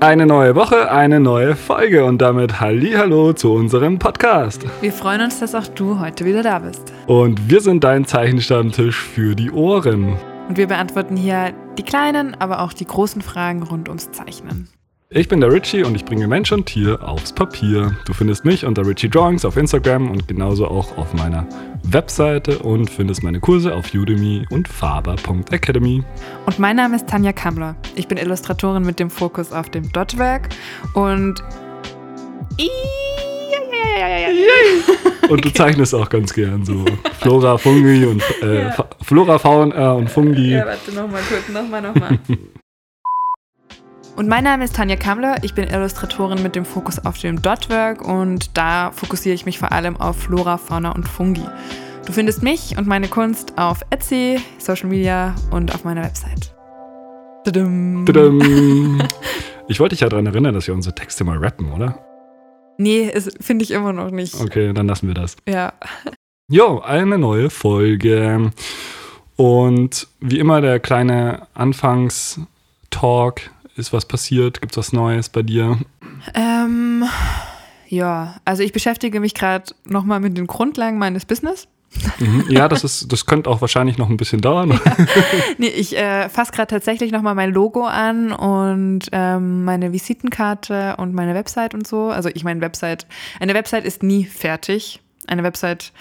Eine 0.00 0.26
neue 0.26 0.54
Woche, 0.54 0.90
eine 0.90 1.20
neue 1.20 1.56
Folge 1.56 2.04
und 2.04 2.18
damit 2.18 2.60
Hallo 2.60 3.32
zu 3.32 3.54
unserem 3.54 3.98
Podcast. 3.98 4.62
Wir 4.82 4.92
freuen 4.92 5.22
uns, 5.22 5.40
dass 5.40 5.54
auch 5.54 5.66
du 5.68 5.98
heute 5.98 6.26
wieder 6.26 6.42
da 6.42 6.58
bist. 6.58 6.92
Und 7.06 7.48
wir 7.48 7.62
sind 7.62 7.82
dein 7.82 8.04
Zeichenstammtisch 8.04 9.00
für 9.00 9.34
die 9.34 9.50
Ohren. 9.50 10.18
Und 10.48 10.58
wir 10.58 10.66
beantworten 10.66 11.16
hier 11.16 11.54
die 11.78 11.82
kleinen, 11.82 12.34
aber 12.38 12.60
auch 12.60 12.74
die 12.74 12.84
großen 12.84 13.22
Fragen 13.22 13.62
rund 13.62 13.88
ums 13.88 14.12
Zeichnen. 14.12 14.68
Ich 15.08 15.28
bin 15.28 15.40
der 15.40 15.52
Richie 15.52 15.84
und 15.84 15.94
ich 15.94 16.04
bringe 16.04 16.26
Mensch 16.26 16.50
und 16.50 16.66
Tier 16.66 17.00
aufs 17.00 17.32
Papier. 17.32 17.96
Du 18.06 18.12
findest 18.12 18.44
mich 18.44 18.66
unter 18.66 18.84
Richie 18.84 19.08
Drawings 19.08 19.44
auf 19.44 19.56
Instagram 19.56 20.10
und 20.10 20.26
genauso 20.26 20.66
auch 20.66 20.98
auf 20.98 21.14
meiner 21.14 21.46
Webseite 21.84 22.58
und 22.58 22.90
findest 22.90 23.22
meine 23.22 23.38
Kurse 23.38 23.72
auf 23.72 23.94
Udemy 23.94 24.44
und 24.50 24.66
faber.academy. 24.66 26.02
Und 26.44 26.58
mein 26.58 26.74
Name 26.74 26.96
ist 26.96 27.06
Tanja 27.06 27.32
Kammler. 27.32 27.76
Ich 27.94 28.08
bin 28.08 28.18
Illustratorin 28.18 28.82
mit 28.82 28.98
dem 28.98 29.08
Fokus 29.08 29.52
auf 29.52 29.70
dem 29.70 29.92
Dotwerk 29.92 30.48
und 30.94 31.40
und 35.28 35.44
du 35.44 35.52
zeichnest 35.52 35.94
auch 35.94 36.08
ganz 36.08 36.34
gern 36.34 36.64
so 36.64 36.84
Flora, 37.20 37.58
Fungi 37.58 38.06
und 38.06 38.24
äh, 38.42 38.64
ja. 38.64 38.88
Flora, 39.02 39.38
Fauna 39.38 39.92
und 39.92 40.10
Fungi. 40.10 40.50
Ja, 40.50 40.66
warte, 40.66 40.92
nochmal 40.92 41.22
kurz, 41.28 41.48
nochmal, 41.48 41.80
nochmal. 41.80 42.18
Und 44.16 44.28
mein 44.28 44.44
Name 44.44 44.64
ist 44.64 44.74
Tanja 44.74 44.96
Kammler. 44.96 45.36
Ich 45.42 45.52
bin 45.52 45.68
Illustratorin 45.68 46.42
mit 46.42 46.56
dem 46.56 46.64
Fokus 46.64 47.04
auf 47.04 47.18
dem 47.18 47.42
Dotwork 47.42 48.00
und 48.00 48.56
da 48.56 48.90
fokussiere 48.92 49.34
ich 49.34 49.44
mich 49.44 49.58
vor 49.58 49.72
allem 49.72 49.98
auf 49.98 50.16
Flora, 50.16 50.56
Fauna 50.56 50.92
und 50.92 51.06
Fungi. 51.06 51.44
Du 52.06 52.12
findest 52.12 52.42
mich 52.42 52.78
und 52.78 52.86
meine 52.86 53.08
Kunst 53.08 53.52
auf 53.58 53.82
Etsy, 53.90 54.40
Social 54.56 54.88
Media 54.88 55.34
und 55.50 55.74
auf 55.74 55.84
meiner 55.84 56.02
Website. 56.02 56.54
Tudum. 57.44 58.04
Tudum. 58.06 59.02
Ich 59.68 59.80
wollte 59.80 59.94
dich 59.96 60.00
ja 60.02 60.08
daran 60.08 60.26
erinnern, 60.26 60.54
dass 60.54 60.68
wir 60.68 60.74
unsere 60.74 60.94
Texte 60.94 61.24
mal 61.24 61.38
rappen, 61.38 61.72
oder? 61.72 61.98
Nee, 62.78 63.12
finde 63.40 63.64
ich 63.64 63.72
immer 63.72 63.92
noch 63.92 64.12
nicht. 64.12 64.40
Okay, 64.40 64.72
dann 64.72 64.86
lassen 64.86 65.08
wir 65.08 65.14
das. 65.14 65.34
Ja. 65.48 65.72
Jo, 66.48 66.78
eine 66.82 67.18
neue 67.18 67.50
Folge. 67.50 68.52
Und 69.34 70.06
wie 70.20 70.38
immer 70.38 70.60
der 70.60 70.78
kleine 70.78 71.48
Anfangstalk 71.54 73.50
ist 73.76 73.92
was 73.92 74.06
passiert? 74.06 74.60
Gibt 74.60 74.72
es 74.72 74.78
was 74.78 74.92
Neues 74.92 75.28
bei 75.28 75.42
dir? 75.42 75.78
Ähm, 76.34 77.04
ja, 77.88 78.36
also 78.44 78.62
ich 78.62 78.72
beschäftige 78.72 79.20
mich 79.20 79.34
gerade 79.34 79.74
nochmal 79.84 80.20
mit 80.20 80.36
den 80.36 80.46
Grundlagen 80.46 80.98
meines 80.98 81.24
Business. 81.24 81.68
Mhm. 82.18 82.44
Ja, 82.48 82.68
das 82.68 82.84
ist, 82.84 83.12
das 83.12 83.26
könnte 83.26 83.48
auch 83.48 83.60
wahrscheinlich 83.60 83.96
noch 83.96 84.10
ein 84.10 84.16
bisschen 84.16 84.40
dauern. 84.40 84.80
Ja. 84.96 84.96
Nee, 85.58 85.68
ich 85.68 85.96
äh, 85.96 86.28
fasse 86.28 86.52
gerade 86.52 86.68
tatsächlich 86.68 87.10
nochmal 87.10 87.34
mein 87.34 87.52
Logo 87.52 87.84
an 87.84 88.32
und 88.32 89.08
ähm, 89.12 89.64
meine 89.64 89.92
Visitenkarte 89.92 90.96
und 90.98 91.14
meine 91.14 91.34
Website 91.34 91.74
und 91.74 91.86
so. 91.86 92.08
Also 92.08 92.28
ich 92.34 92.44
meine, 92.44 92.60
Website, 92.60 93.06
eine 93.40 93.54
Website 93.54 93.84
ist 93.84 94.02
nie 94.02 94.24
fertig. 94.24 95.00
Eine 95.26 95.42
Website 95.42 95.92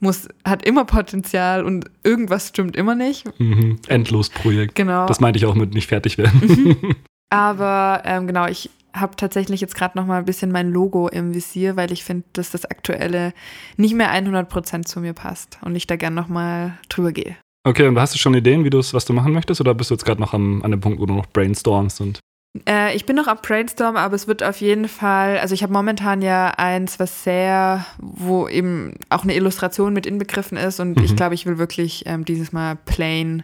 muss, 0.00 0.28
hat 0.44 0.64
immer 0.64 0.84
Potenzial 0.84 1.64
und 1.64 1.90
irgendwas 2.02 2.48
stimmt 2.48 2.76
immer 2.76 2.94
nicht. 2.94 3.24
Mhm. 3.38 3.78
Endlosprojekt. 3.88 4.74
Genau. 4.74 5.06
Das 5.06 5.20
meinte 5.20 5.38
ich 5.38 5.46
auch 5.46 5.54
mit 5.54 5.74
nicht 5.74 5.88
fertig 5.88 6.18
werden. 6.18 6.40
Mhm. 6.42 6.96
Aber 7.30 8.02
ähm, 8.04 8.26
genau, 8.26 8.46
ich 8.46 8.70
habe 8.94 9.16
tatsächlich 9.16 9.60
jetzt 9.60 9.74
gerade 9.74 9.98
noch 9.98 10.06
mal 10.06 10.18
ein 10.18 10.24
bisschen 10.24 10.52
mein 10.52 10.70
Logo 10.70 11.08
im 11.08 11.34
Visier, 11.34 11.76
weil 11.76 11.90
ich 11.90 12.04
finde, 12.04 12.24
dass 12.32 12.52
das 12.52 12.64
aktuelle 12.64 13.32
nicht 13.76 13.94
mehr 13.94 14.10
100% 14.10 14.84
zu 14.84 15.00
mir 15.00 15.12
passt 15.14 15.58
und 15.62 15.74
ich 15.74 15.86
da 15.86 15.96
gern 15.96 16.14
noch 16.14 16.28
mal 16.28 16.78
drüber 16.88 17.12
gehe. 17.12 17.36
Okay, 17.66 17.88
und 17.88 17.98
hast 17.98 18.14
du 18.14 18.18
schon 18.18 18.34
Ideen, 18.34 18.64
wie 18.64 18.72
was 18.72 19.04
du 19.04 19.12
machen 19.12 19.32
möchtest 19.32 19.60
oder 19.60 19.74
bist 19.74 19.90
du 19.90 19.94
jetzt 19.94 20.04
gerade 20.04 20.20
noch 20.20 20.34
am, 20.34 20.62
an 20.62 20.70
dem 20.70 20.80
Punkt, 20.80 21.00
wo 21.00 21.06
du 21.06 21.14
noch 21.14 21.26
brainstormst 21.26 22.00
und 22.00 22.20
äh, 22.68 22.94
ich 22.94 23.04
bin 23.04 23.16
noch 23.16 23.26
am 23.26 23.38
Brainstorm, 23.42 23.96
aber 23.96 24.14
es 24.14 24.28
wird 24.28 24.44
auf 24.44 24.60
jeden 24.60 24.86
Fall, 24.86 25.38
also 25.38 25.54
ich 25.54 25.64
habe 25.64 25.72
momentan 25.72 26.22
ja 26.22 26.50
eins, 26.56 27.00
was 27.00 27.24
sehr, 27.24 27.84
wo 27.98 28.46
eben 28.46 28.94
auch 29.10 29.24
eine 29.24 29.34
Illustration 29.34 29.92
mit 29.92 30.06
inbegriffen 30.06 30.56
ist 30.56 30.78
und 30.78 30.96
mhm. 30.96 31.04
ich 31.04 31.16
glaube, 31.16 31.34
ich 31.34 31.46
will 31.46 31.58
wirklich 31.58 32.04
ähm, 32.06 32.24
dieses 32.24 32.52
Mal 32.52 32.76
plain 32.76 33.42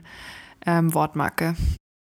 ähm, 0.65 0.95
Wortmarke. 0.95 1.57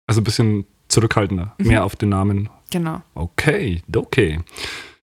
Also 0.07 0.21
ein 0.21 0.23
bisschen 0.23 0.65
zurückhaltender, 0.87 1.53
mhm. 1.57 1.67
mehr 1.67 1.85
auf 1.85 1.95
den 1.95 2.09
Namen. 2.09 2.49
Genau. 2.71 3.01
Okay, 3.15 3.81
okay. 3.95 4.39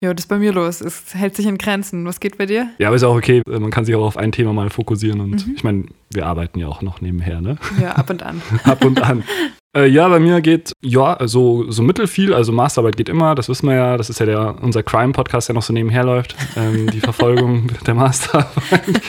Ja, 0.00 0.12
das 0.12 0.24
ist 0.24 0.28
bei 0.28 0.38
mir 0.38 0.52
los. 0.52 0.82
Es 0.82 1.14
hält 1.14 1.34
sich 1.34 1.46
in 1.46 1.56
Grenzen. 1.56 2.04
Was 2.04 2.20
geht 2.20 2.36
bei 2.36 2.44
dir? 2.44 2.68
Ja, 2.78 2.88
aber 2.88 2.96
ist 2.96 3.04
auch 3.04 3.16
okay. 3.16 3.42
Man 3.46 3.70
kann 3.70 3.86
sich 3.86 3.94
auch 3.94 4.04
auf 4.04 4.18
ein 4.18 4.32
Thema 4.32 4.52
mal 4.52 4.68
fokussieren 4.68 5.20
und 5.20 5.46
mhm. 5.46 5.54
ich 5.56 5.64
meine, 5.64 5.84
wir 6.10 6.26
arbeiten 6.26 6.58
ja 6.58 6.68
auch 6.68 6.82
noch 6.82 7.00
nebenher, 7.00 7.40
ne? 7.40 7.56
Ja, 7.80 7.92
ab 7.92 8.10
und 8.10 8.22
an. 8.22 8.42
ab 8.64 8.84
und 8.84 9.02
an. 9.02 9.24
Äh, 9.76 9.86
ja, 9.86 10.08
bei 10.08 10.20
mir 10.20 10.40
geht, 10.40 10.72
ja, 10.82 11.18
so, 11.24 11.70
so 11.70 11.82
mittelfiel. 11.82 12.32
Also 12.32 12.52
Masterarbeit 12.52 12.96
geht 12.96 13.08
immer, 13.08 13.34
das 13.34 13.48
wissen 13.48 13.68
wir 13.68 13.74
ja. 13.74 13.96
Das 13.96 14.08
ist 14.08 14.20
ja 14.20 14.26
der, 14.26 14.62
unser 14.62 14.82
Crime-Podcast, 14.82 15.48
der 15.48 15.54
noch 15.54 15.62
so 15.62 15.72
nebenher 15.72 16.04
läuft. 16.04 16.36
Ähm, 16.56 16.88
die 16.90 17.00
Verfolgung 17.00 17.72
der 17.86 17.94
Masterarbeit. 17.94 19.02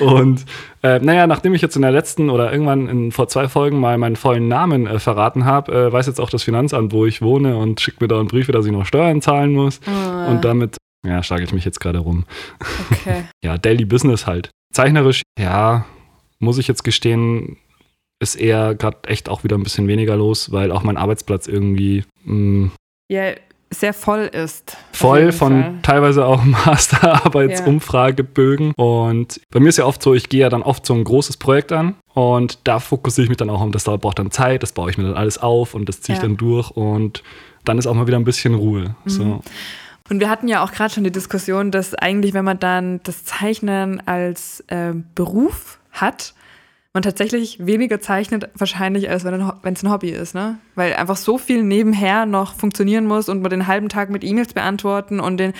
Und 0.00 0.44
äh, 0.82 0.98
naja, 0.98 1.26
nachdem 1.26 1.54
ich 1.54 1.62
jetzt 1.62 1.76
in 1.76 1.82
der 1.82 1.92
letzten 1.92 2.28
oder 2.28 2.52
irgendwann 2.52 2.88
in, 2.88 3.12
vor 3.12 3.28
zwei 3.28 3.48
Folgen 3.48 3.80
mal 3.80 3.96
meinen 3.96 4.16
vollen 4.16 4.48
Namen 4.48 4.86
äh, 4.86 4.98
verraten 4.98 5.46
habe, 5.46 5.72
äh, 5.72 5.92
weiß 5.92 6.06
jetzt 6.06 6.20
auch 6.20 6.30
das 6.30 6.42
Finanzamt, 6.42 6.92
wo 6.92 7.06
ich 7.06 7.22
wohne 7.22 7.56
und 7.56 7.80
schickt 7.80 8.02
mir 8.02 8.08
da 8.08 8.18
einen 8.18 8.28
Brief, 8.28 8.48
dass 8.48 8.66
ich 8.66 8.72
noch 8.72 8.84
Steuern 8.84 9.22
zahlen 9.22 9.52
muss. 9.52 9.80
Oh. 9.86 10.30
Und 10.30 10.44
damit, 10.44 10.76
ja, 11.06 11.22
schlage 11.22 11.44
ich 11.44 11.52
mich 11.52 11.64
jetzt 11.64 11.80
gerade 11.80 12.00
rum. 12.00 12.24
Okay. 12.90 13.24
ja, 13.42 13.56
Daily 13.56 13.86
Business 13.86 14.26
halt. 14.26 14.50
Zeichnerisch, 14.74 15.22
ja, 15.38 15.86
muss 16.38 16.58
ich 16.58 16.68
jetzt 16.68 16.82
gestehen, 16.82 17.56
ist 18.22 18.36
eher 18.36 18.74
gerade 18.74 18.96
echt 19.08 19.28
auch 19.28 19.44
wieder 19.44 19.58
ein 19.58 19.62
bisschen 19.62 19.86
weniger 19.88 20.16
los, 20.16 20.52
weil 20.52 20.72
auch 20.72 20.82
mein 20.82 20.96
Arbeitsplatz 20.96 21.48
irgendwie. 21.48 22.04
Mh, 22.24 22.34
mm, 22.34 22.72
ja, 23.10 23.32
sehr 23.70 23.92
voll 23.94 24.30
ist. 24.32 24.76
Voll 24.92 25.32
von 25.32 25.62
Fall. 25.62 25.78
teilweise 25.82 26.24
auch 26.26 26.44
Masterarbeitsumfragebögen. 26.44 28.74
Ja. 28.76 28.84
Und 28.84 29.40
bei 29.50 29.58
mir 29.60 29.70
ist 29.70 29.78
ja 29.78 29.86
oft 29.86 30.02
so, 30.02 30.14
ich 30.14 30.28
gehe 30.28 30.42
ja 30.42 30.48
dann 30.48 30.62
oft 30.62 30.86
so 30.86 30.94
ein 30.94 31.02
großes 31.04 31.38
Projekt 31.38 31.72
an 31.72 31.96
und 32.14 32.60
da 32.64 32.78
fokussiere 32.78 33.24
ich 33.24 33.28
mich 33.28 33.38
dann 33.38 33.50
auch 33.50 33.60
um, 33.60 33.72
das 33.72 33.82
braucht 33.84 34.18
dann 34.18 34.30
Zeit, 34.30 34.62
das 34.62 34.72
baue 34.72 34.90
ich 34.90 34.98
mir 34.98 35.04
dann 35.04 35.16
alles 35.16 35.38
auf 35.38 35.74
und 35.74 35.88
das 35.88 36.00
ziehe 36.00 36.16
ich 36.16 36.22
ja. 36.22 36.28
dann 36.28 36.36
durch 36.36 36.70
und 36.70 37.24
dann 37.64 37.78
ist 37.78 37.86
auch 37.86 37.94
mal 37.94 38.06
wieder 38.06 38.18
ein 38.18 38.24
bisschen 38.24 38.54
Ruhe. 38.54 38.94
Mhm. 39.04 39.10
So. 39.10 39.40
Und 40.10 40.20
wir 40.20 40.28
hatten 40.28 40.48
ja 40.48 40.62
auch 40.62 40.72
gerade 40.72 40.92
schon 40.92 41.04
die 41.04 41.12
Diskussion, 41.12 41.70
dass 41.70 41.94
eigentlich, 41.94 42.34
wenn 42.34 42.44
man 42.44 42.58
dann 42.58 43.00
das 43.04 43.24
Zeichnen 43.24 44.06
als 44.06 44.60
äh, 44.66 44.92
Beruf 45.14 45.78
hat, 45.92 46.34
man 46.94 47.02
tatsächlich 47.02 47.64
weniger 47.64 48.00
zeichnet, 48.00 48.50
wahrscheinlich, 48.54 49.08
als 49.08 49.24
wenn 49.24 49.40
es 49.74 49.82
ein 49.82 49.90
Hobby 49.90 50.10
ist, 50.10 50.34
ne? 50.34 50.58
Weil 50.74 50.94
einfach 50.94 51.16
so 51.16 51.38
viel 51.38 51.62
nebenher 51.62 52.26
noch 52.26 52.54
funktionieren 52.54 53.06
muss 53.06 53.28
und 53.28 53.40
man 53.40 53.50
den 53.50 53.66
halben 53.66 53.88
Tag 53.88 54.10
mit 54.10 54.24
E-Mails 54.24 54.52
beantworten 54.52 55.18
und 55.18 55.38
den, 55.38 55.54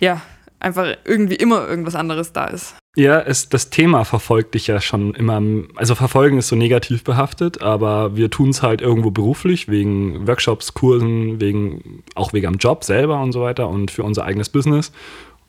ja, 0.00 0.22
einfach 0.60 0.86
irgendwie 1.04 1.34
immer 1.34 1.68
irgendwas 1.68 1.94
anderes 1.94 2.32
da 2.32 2.46
ist. 2.46 2.76
Ja, 2.94 3.20
es, 3.20 3.48
das 3.48 3.70
Thema 3.70 4.04
verfolgt 4.04 4.54
dich 4.54 4.66
ja 4.66 4.80
schon 4.80 5.14
immer. 5.14 5.42
Also 5.76 5.94
verfolgen 5.94 6.38
ist 6.38 6.48
so 6.48 6.56
negativ 6.56 7.04
behaftet, 7.04 7.62
aber 7.62 8.16
wir 8.16 8.30
tun 8.30 8.50
es 8.50 8.62
halt 8.62 8.82
irgendwo 8.82 9.10
beruflich, 9.10 9.68
wegen 9.68 10.26
Workshops, 10.26 10.74
Kursen, 10.74 11.40
wegen, 11.40 12.02
auch 12.14 12.32
wegen 12.32 12.46
am 12.46 12.56
Job 12.56 12.84
selber 12.84 13.20
und 13.20 13.32
so 13.32 13.40
weiter 13.40 13.68
und 13.68 13.90
für 13.90 14.04
unser 14.04 14.24
eigenes 14.24 14.50
Business. 14.50 14.92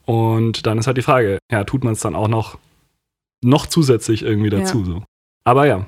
Und 0.06 0.66
dann 0.66 0.78
ist 0.78 0.86
halt 0.86 0.96
die 0.96 1.02
Frage, 1.02 1.38
ja, 1.50 1.64
tut 1.64 1.84
man 1.84 1.92
es 1.92 2.00
dann 2.00 2.14
auch 2.14 2.28
noch, 2.28 2.58
noch 3.42 3.66
zusätzlich 3.66 4.22
irgendwie 4.22 4.50
dazu 4.50 4.80
ja. 4.80 4.84
so? 4.84 5.02
Aber 5.44 5.66
ja. 5.66 5.86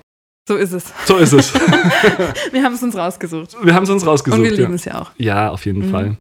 So 0.48 0.56
ist 0.56 0.72
es. 0.72 0.92
So 1.06 1.16
ist 1.16 1.32
es. 1.32 1.52
wir 2.52 2.62
haben 2.62 2.74
es 2.74 2.82
uns 2.82 2.96
rausgesucht. 2.96 3.56
Wir 3.62 3.74
haben 3.74 3.82
es 3.82 3.90
uns 3.90 4.06
rausgesucht. 4.06 4.38
Und 4.38 4.44
wir 4.44 4.52
lieben 4.52 4.70
ja. 4.70 4.74
es 4.74 4.84
ja 4.84 5.00
auch. 5.00 5.10
Ja, 5.16 5.50
auf 5.50 5.66
jeden 5.66 5.86
mhm. 5.86 5.90
Fall. 5.90 6.16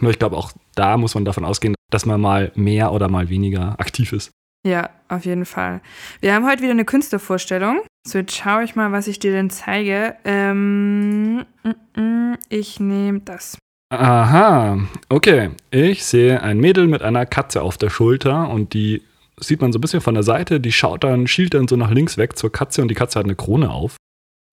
Nur 0.00 0.10
ich 0.10 0.18
glaube, 0.18 0.36
auch 0.36 0.52
da 0.74 0.96
muss 0.96 1.14
man 1.14 1.24
davon 1.24 1.44
ausgehen, 1.44 1.74
dass 1.90 2.04
man 2.04 2.20
mal 2.20 2.52
mehr 2.54 2.92
oder 2.92 3.08
mal 3.08 3.28
weniger 3.28 3.78
aktiv 3.80 4.12
ist. 4.12 4.32
Ja, 4.66 4.90
auf 5.08 5.24
jeden 5.24 5.44
Fall. 5.44 5.82
Wir 6.20 6.34
haben 6.34 6.46
heute 6.46 6.62
wieder 6.62 6.72
eine 6.72 6.84
Künstlervorstellung. 6.84 7.82
So, 8.06 8.18
jetzt 8.18 8.34
schaue 8.34 8.64
ich 8.64 8.76
mal, 8.76 8.92
was 8.92 9.06
ich 9.06 9.18
dir 9.18 9.32
denn 9.32 9.50
zeige. 9.50 10.16
Ähm, 10.24 11.44
mm, 11.62 12.00
mm, 12.00 12.34
ich 12.48 12.80
nehme 12.80 13.20
das. 13.20 13.58
Aha, 13.90 14.78
okay. 15.08 15.50
Ich 15.70 16.04
sehe 16.04 16.42
ein 16.42 16.58
Mädel 16.58 16.86
mit 16.86 17.02
einer 17.02 17.26
Katze 17.26 17.62
auf 17.62 17.76
der 17.76 17.90
Schulter 17.90 18.48
und 18.48 18.74
die 18.74 19.02
sieht 19.38 19.60
man 19.60 19.72
so 19.72 19.78
ein 19.78 19.80
bisschen 19.80 20.00
von 20.00 20.14
der 20.14 20.22
Seite, 20.22 20.60
die 20.60 20.72
schaut 20.72 21.04
dann, 21.04 21.26
schielt 21.26 21.54
dann 21.54 21.68
so 21.68 21.76
nach 21.76 21.90
links 21.90 22.16
weg 22.18 22.38
zur 22.38 22.52
Katze 22.52 22.82
und 22.82 22.88
die 22.88 22.94
Katze 22.94 23.18
hat 23.18 23.26
eine 23.26 23.34
Krone 23.34 23.70
auf. 23.70 23.96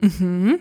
Mhm. 0.02 0.60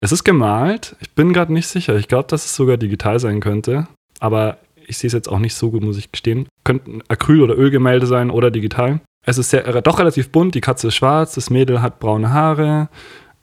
Es 0.00 0.12
ist 0.12 0.24
gemalt. 0.24 0.96
Ich 1.00 1.12
bin 1.12 1.32
gerade 1.32 1.52
nicht 1.52 1.68
sicher. 1.68 1.96
Ich 1.96 2.08
glaube, 2.08 2.28
dass 2.28 2.44
es 2.44 2.56
sogar 2.56 2.76
digital 2.76 3.20
sein 3.20 3.40
könnte. 3.40 3.86
Aber 4.18 4.58
ich 4.86 4.98
sehe 4.98 5.06
es 5.08 5.14
jetzt 5.14 5.28
auch 5.28 5.38
nicht 5.38 5.54
so 5.54 5.70
gut, 5.70 5.82
muss 5.82 5.96
ich 5.96 6.10
gestehen. 6.10 6.48
Könnten 6.64 7.02
Acryl- 7.08 7.42
oder 7.42 7.56
Ölgemälde 7.56 8.06
sein 8.06 8.30
oder 8.30 8.50
digital. 8.50 9.00
Es 9.24 9.38
ist 9.38 9.50
sehr, 9.50 9.80
doch 9.82 10.00
relativ 10.00 10.30
bunt. 10.30 10.54
Die 10.54 10.60
Katze 10.60 10.88
ist 10.88 10.96
schwarz, 10.96 11.34
das 11.34 11.50
Mädel 11.50 11.80
hat 11.80 12.00
braune 12.00 12.32
Haare. 12.32 12.88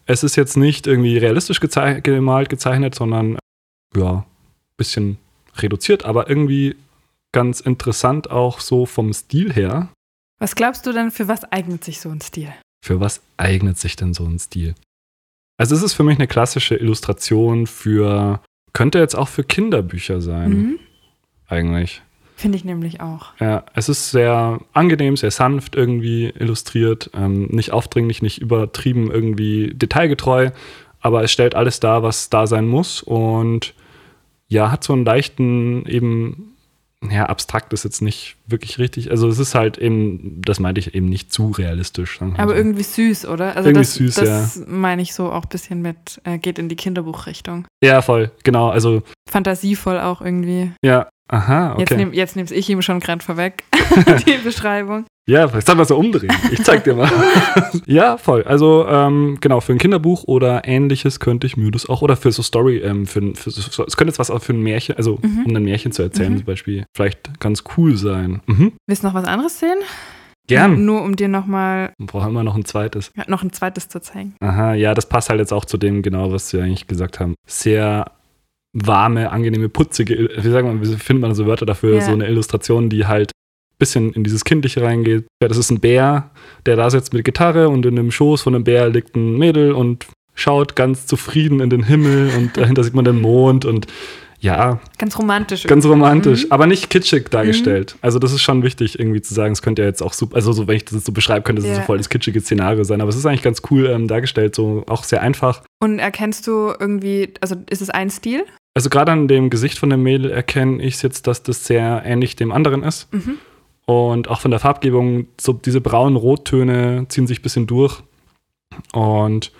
Es 0.05 0.23
ist 0.23 0.35
jetzt 0.35 0.57
nicht 0.57 0.87
irgendwie 0.87 1.17
realistisch 1.17 1.59
gezei 1.59 2.01
gemalt, 2.01 2.49
gezeichnet, 2.49 2.95
sondern 2.95 3.37
ja, 3.95 4.25
bisschen 4.75 5.17
reduziert, 5.57 6.05
aber 6.05 6.29
irgendwie 6.29 6.75
ganz 7.31 7.59
interessant 7.61 8.31
auch 8.31 8.59
so 8.59 8.85
vom 8.85 9.13
Stil 9.13 9.53
her. 9.53 9.89
Was 10.39 10.55
glaubst 10.55 10.85
du 10.85 10.91
denn, 10.93 11.11
für 11.11 11.27
was 11.27 11.43
eignet 11.51 11.83
sich 11.83 11.99
so 11.99 12.09
ein 12.09 12.21
Stil? 12.21 12.49
Für 12.83 12.99
was 12.99 13.21
eignet 13.37 13.77
sich 13.77 13.95
denn 13.95 14.13
so 14.13 14.25
ein 14.25 14.39
Stil? 14.39 14.73
Also 15.57 15.75
es 15.75 15.83
ist 15.83 15.93
für 15.93 16.03
mich 16.03 16.17
eine 16.17 16.27
klassische 16.27 16.75
Illustration 16.75 17.67
für 17.67 18.41
Könnte 18.71 18.99
jetzt 18.99 19.15
auch 19.15 19.27
für 19.27 19.43
Kinderbücher 19.43 20.21
sein, 20.21 20.49
Mhm. 20.51 20.79
eigentlich. 21.47 22.01
Finde 22.35 22.55
ich 22.57 22.63
nämlich 22.63 23.01
auch. 23.01 23.33
Ja, 23.39 23.65
es 23.73 23.89
ist 23.89 24.11
sehr 24.11 24.59
angenehm, 24.71 25.17
sehr 25.17 25.31
sanft 25.31 25.75
irgendwie 25.75 26.29
illustriert, 26.39 27.09
ähm, 27.13 27.47
nicht 27.47 27.71
aufdringlich, 27.73 28.21
nicht 28.21 28.37
übertrieben 28.37 29.11
irgendwie 29.11 29.73
detailgetreu, 29.73 30.51
aber 31.01 31.23
es 31.23 31.31
stellt 31.31 31.55
alles 31.55 31.79
dar, 31.81 32.03
was 32.03 32.29
da 32.29 32.45
sein 32.47 32.67
muss 32.67 33.01
und 33.01 33.73
ja, 34.47 34.71
hat 34.71 34.83
so 34.83 34.93
einen 34.93 35.03
leichten 35.03 35.85
eben, 35.87 36.53
ja, 37.07 37.25
abstrakt 37.27 37.71
ist 37.71 37.85
jetzt 37.85 38.01
nicht 38.01 38.35
wirklich 38.45 38.77
richtig, 38.77 39.09
also 39.09 39.29
es 39.29 39.39
ist 39.39 39.55
halt 39.55 39.77
eben, 39.77 40.41
das 40.43 40.59
meinte 40.59 40.79
ich 40.79 40.93
eben 40.95 41.07
nicht 41.07 41.31
zu 41.31 41.49
realistisch. 41.51 42.21
Aber 42.21 42.51
so. 42.51 42.57
irgendwie 42.57 42.83
süß, 42.83 43.25
oder? 43.27 43.55
Also 43.55 43.69
Irgendwie 43.69 43.85
das, 43.85 43.93
süß, 43.93 44.15
das 44.15 44.63
meine 44.67 45.01
ich 45.01 45.13
so 45.13 45.31
auch 45.31 45.43
ein 45.43 45.49
bisschen 45.49 45.81
mit, 45.81 46.19
äh, 46.25 46.37
geht 46.37 46.59
in 46.59 46.67
die 46.67 46.75
Kinderbuchrichtung. 46.75 47.65
Ja, 47.83 48.01
voll, 48.01 48.31
genau, 48.43 48.69
also 48.69 49.03
Fantasievoll 49.29 49.99
auch 49.99 50.21
irgendwie. 50.21 50.71
ja, 50.83 51.07
aha, 51.29 51.75
Jetzt 51.79 51.91
okay. 51.91 51.97
nehme 51.97 52.13
jetzt 52.15 52.35
nehm's 52.35 52.51
ich 52.51 52.69
ihm 52.69 52.81
schon 52.81 52.99
gerade 52.99 53.23
vorweg, 53.23 53.63
die 54.27 54.37
Beschreibung. 54.43 55.05
Ja, 55.27 55.47
vielleicht 55.47 55.67
soll 55.67 55.75
man 55.75 55.85
so 55.85 55.95
umdrehen. 55.95 56.33
Ich 56.51 56.63
zeig 56.63 56.83
dir 56.85 56.95
mal. 56.95 57.07
ja, 57.85 58.17
voll. 58.17 58.43
Also, 58.45 58.87
ähm, 58.87 59.37
genau, 59.39 59.59
für 59.59 59.73
ein 59.73 59.77
Kinderbuch 59.77 60.23
oder 60.23 60.67
ähnliches 60.67 61.19
könnte 61.19 61.45
ich 61.45 61.55
mir 61.55 61.69
das 61.69 61.87
auch, 61.87 62.01
oder 62.01 62.15
für 62.17 62.31
so 62.31 62.41
Story, 62.41 62.77
ähm, 62.79 63.05
für, 63.05 63.35
für 63.35 63.51
so, 63.51 63.85
es 63.85 63.95
könnte 63.95 64.09
jetzt 64.09 64.17
was 64.17 64.31
auch 64.31 64.41
für 64.41 64.53
ein 64.53 64.61
Märchen, 64.63 64.97
also 64.97 65.19
Mhm. 65.21 65.45
um 65.45 65.55
ein 65.55 65.63
Märchen 65.63 65.91
zu 65.91 66.01
erzählen 66.01 66.33
Mhm. 66.33 66.37
zum 66.37 66.45
Beispiel, 66.47 66.85
vielleicht 66.95 67.39
ganz 67.39 67.63
cool 67.77 67.95
sein. 67.95 68.41
Mhm. 68.47 68.71
Willst 68.87 69.03
du 69.03 69.07
noch 69.07 69.13
was 69.13 69.25
anderes 69.25 69.59
sehen? 69.59 69.77
Gern. 70.47 70.83
Nur 70.83 71.03
um 71.03 71.15
dir 71.15 71.27
nochmal 71.27 71.93
Wir 71.99 72.07
brauchen 72.07 72.29
immer 72.29 72.43
noch 72.43 72.55
ein 72.55 72.65
zweites. 72.65 73.11
ja, 73.15 73.23
noch 73.27 73.43
ein 73.43 73.53
zweites 73.53 73.87
zu 73.87 74.01
zeigen. 74.01 74.33
Aha, 74.39 74.73
ja, 74.73 74.95
das 74.95 75.07
passt 75.07 75.29
halt 75.29 75.39
jetzt 75.39 75.53
auch 75.53 75.65
zu 75.65 75.77
dem, 75.77 76.01
genau, 76.01 76.31
was 76.31 76.51
wir 76.53 76.63
eigentlich 76.63 76.87
gesagt 76.87 77.19
haben. 77.19 77.35
Sehr 77.47 78.05
warme, 78.73 79.31
angenehme, 79.31 79.69
putzige, 79.69 80.29
wie 80.37 80.49
sagen 80.49 80.81
wir, 80.81 80.87
wie 80.89 80.95
findet 80.97 81.21
man 81.21 81.33
so 81.35 81.45
Wörter 81.47 81.65
dafür? 81.65 81.95
Ja. 81.95 82.01
So 82.01 82.11
eine 82.11 82.27
Illustration, 82.27 82.89
die 82.89 83.05
halt 83.07 83.31
ein 83.31 83.77
bisschen 83.79 84.13
in 84.13 84.23
dieses 84.23 84.43
Kindliche 84.45 84.83
reingeht. 84.83 85.25
Ja, 85.41 85.47
das 85.47 85.57
ist 85.57 85.71
ein 85.71 85.79
Bär, 85.79 86.29
der 86.65 86.75
da 86.75 86.89
sitzt 86.89 87.13
mit 87.13 87.23
Gitarre 87.25 87.69
und 87.69 87.85
in 87.85 87.95
dem 87.95 88.11
Schoß 88.11 88.41
von 88.43 88.53
dem 88.53 88.63
Bär 88.63 88.89
liegt 88.89 89.15
ein 89.15 89.37
Mädel 89.37 89.71
und 89.71 90.05
schaut 90.35 90.75
ganz 90.75 91.05
zufrieden 91.07 91.59
in 91.59 91.69
den 91.69 91.83
Himmel 91.83 92.31
und 92.37 92.55
dahinter 92.57 92.83
sieht 92.83 92.93
man 92.93 93.05
den 93.05 93.19
Mond 93.21 93.65
und 93.65 93.87
ja, 94.41 94.79
Ganz 94.97 95.19
romantisch. 95.19 95.63
ganz 95.65 95.85
romantisch, 95.85 96.45
Mhm. 96.45 96.51
aber 96.53 96.65
nicht 96.65 96.89
kitschig 96.89 97.29
dargestellt. 97.29 97.97
Also 98.01 98.19
das 98.19 98.31
ist 98.31 98.41
schon 98.41 98.63
wichtig 98.63 98.97
irgendwie 98.97 99.19
zu 99.21 99.33
sagen, 99.33 99.51
es 99.51 99.61
könnte 99.61 99.81
ja 99.81 99.89
jetzt 99.89 100.01
auch 100.01 100.13
super, 100.13 100.37
also 100.37 100.53
so, 100.53 100.65
wenn 100.65 100.77
ich 100.77 100.85
das 100.85 100.93
jetzt 100.93 101.05
so 101.07 101.11
beschreibe, 101.11 101.41
könnte 101.41 101.61
es 101.61 101.67
Ja. 101.67 101.75
so 101.75 101.81
voll 101.81 101.97
das 101.97 102.07
kitschige 102.07 102.39
Szenario 102.39 102.85
sein, 102.85 103.01
aber 103.01 103.09
es 103.09 103.17
ist 103.17 103.25
eigentlich 103.25 103.41
ganz 103.41 103.61
cool 103.69 103.87
ähm, 103.87 104.07
dargestellt, 104.07 104.55
so 104.55 104.85
auch 104.87 105.03
sehr 105.03 105.21
einfach. 105.21 105.61
Und 105.83 105.99
erkennst 105.99 106.47
du 106.47 106.71
irgendwie, 106.79 107.33
also 107.41 107.57
ist 107.69 107.81
es 107.81 107.89
ein 107.89 108.09
Stil? 108.09 108.45
Also 108.79 108.89
gerade 108.89 109.11
an 109.11 109.27
dem 109.27 109.49
Gesicht 109.49 109.77
von 109.77 109.89
dem 109.89 110.03
Mädel 110.03 110.31
erkenne 110.31 110.81
ich 110.81 111.01
jetzt, 111.01 111.27
dass 111.27 111.43
das 111.43 111.65
sehr 111.65 112.01
ähnlich 112.05 112.37
dem 112.37 112.53
anderen 112.53 112.81
ist. 112.81 113.11
Mhm. 113.11 113.37
Und 113.85 114.29
auch 114.29 114.39
von 114.39 114.51
der 114.51 114.61
Farbgebung, 114.61 115.27
so 115.37 115.51
diese 115.51 115.81
braunen 115.81 116.15
Rottöne 116.15 117.05
ziehen 117.09 117.27
sich 117.27 117.39
ein 117.39 117.41
bisschen 117.41 117.67
durch. 117.67 118.01
Und 118.93 119.51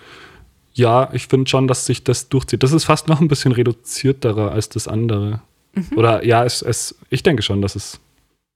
ja, 0.72 1.10
ich 1.12 1.26
finde 1.26 1.50
schon, 1.50 1.68
dass 1.68 1.84
sich 1.84 2.02
das 2.02 2.30
durchzieht. 2.30 2.62
Das 2.62 2.72
ist 2.72 2.86
fast 2.86 3.08
noch 3.08 3.20
ein 3.20 3.28
bisschen 3.28 3.52
reduzierterer 3.52 4.52
als 4.52 4.70
das 4.70 4.88
andere. 4.88 5.42
Mhm. 5.74 5.98
Oder 5.98 6.24
ja, 6.24 6.42
es, 6.42 6.62
es, 6.62 6.98
ich 7.10 7.22
denke 7.22 7.42
schon, 7.42 7.60
dass 7.60 7.76
es 7.76 8.00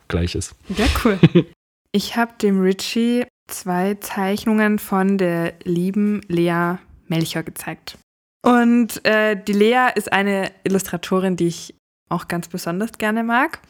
gleich 0.09 0.35
ist. 0.35 0.55
Ja, 0.79 0.87
cool. 1.05 1.19
ich 1.93 2.17
habe 2.17 2.33
dem 2.41 2.63
Richie 2.63 3.27
zwei 3.49 3.97
Zeichnungen 3.97 4.79
von 4.79 5.19
der 5.19 5.53
lieben 5.65 6.23
Lea 6.27 6.77
Melcher 7.07 7.43
gezeigt. 7.43 7.99
Und 8.45 9.05
äh, 9.05 9.37
die 9.43 9.53
Lea 9.53 9.89
ist 9.95 10.13
eine 10.13 10.51
Illustratorin, 10.65 11.37
die 11.37 11.47
ich 11.49 11.75
auch 12.09 12.29
ganz 12.29 12.49
besonders 12.49 12.93
gerne 12.99 13.25
mag. 13.25 13.61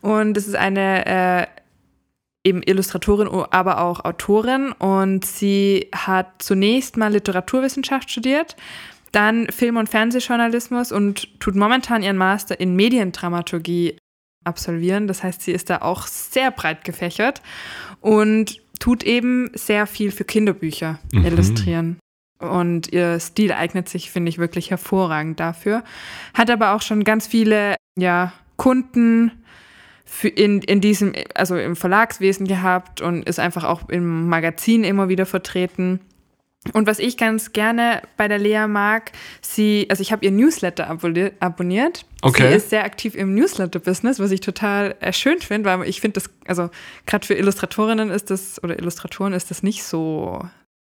Und 0.00 0.36
es 0.36 0.46
ist 0.46 0.56
eine 0.56 1.06
äh, 1.06 1.46
eben 2.44 2.62
Illustratorin, 2.62 3.28
aber 3.50 3.80
auch 3.80 4.04
Autorin. 4.04 4.72
Und 4.72 5.24
sie 5.24 5.88
hat 5.94 6.42
zunächst 6.42 6.96
mal 6.96 7.12
Literaturwissenschaft 7.12 8.10
studiert, 8.10 8.56
dann 9.12 9.48
Film- 9.50 9.76
und 9.76 9.88
Fernsehjournalismus 9.88 10.92
und 10.92 11.40
tut 11.40 11.56
momentan 11.56 12.02
ihren 12.02 12.16
Master 12.16 12.58
in 12.60 12.76
Mediendramaturgie 12.76 13.96
absolvieren. 14.44 15.06
Das 15.08 15.22
heißt, 15.22 15.42
sie 15.42 15.52
ist 15.52 15.68
da 15.68 15.78
auch 15.82 16.06
sehr 16.06 16.50
breit 16.50 16.84
gefächert 16.84 17.42
und 18.00 18.62
tut 18.78 19.02
eben 19.02 19.50
sehr 19.54 19.86
viel 19.86 20.10
für 20.12 20.24
Kinderbücher 20.24 20.98
Mhm. 21.12 21.26
illustrieren. 21.26 21.98
Und 22.40 22.92
ihr 22.92 23.20
Stil 23.20 23.52
eignet 23.52 23.88
sich, 23.88 24.10
finde 24.10 24.30
ich, 24.30 24.38
wirklich 24.38 24.70
hervorragend 24.70 25.38
dafür. 25.38 25.84
Hat 26.34 26.50
aber 26.50 26.74
auch 26.74 26.82
schon 26.82 27.04
ganz 27.04 27.26
viele 27.26 27.76
ja, 27.98 28.32
Kunden 28.56 29.32
in, 30.22 30.60
in 30.62 30.80
diesem, 30.80 31.12
also 31.34 31.56
im 31.56 31.76
Verlagswesen 31.76 32.46
gehabt 32.46 33.00
und 33.00 33.28
ist 33.28 33.38
einfach 33.38 33.64
auch 33.64 33.88
im 33.88 34.28
Magazin 34.28 34.84
immer 34.84 35.08
wieder 35.08 35.26
vertreten. 35.26 36.00
Und 36.74 36.86
was 36.86 36.98
ich 36.98 37.16
ganz 37.16 37.52
gerne 37.52 38.02
bei 38.18 38.28
der 38.28 38.38
Lea 38.38 38.66
mag, 38.66 39.12
sie, 39.40 39.86
also 39.88 40.02
ich 40.02 40.12
habe 40.12 40.24
ihr 40.24 40.30
Newsletter 40.30 40.88
abonniert. 40.88 41.34
abonniert. 41.40 42.04
Okay. 42.20 42.48
Sie 42.48 42.56
ist 42.56 42.70
sehr 42.70 42.84
aktiv 42.84 43.14
im 43.14 43.34
Newsletter-Business, 43.34 44.18
was 44.18 44.30
ich 44.30 44.40
total 44.40 44.94
äh, 45.00 45.12
schön 45.12 45.40
finde, 45.40 45.70
weil 45.70 45.88
ich 45.88 46.02
finde 46.02 46.20
das, 46.20 46.30
also 46.46 46.68
gerade 47.06 47.26
für 47.26 47.34
Illustratorinnen 47.34 48.10
ist 48.10 48.30
das, 48.30 48.62
oder 48.62 48.78
Illustratoren 48.78 49.32
ist 49.32 49.50
das 49.50 49.62
nicht 49.62 49.84
so 49.84 50.42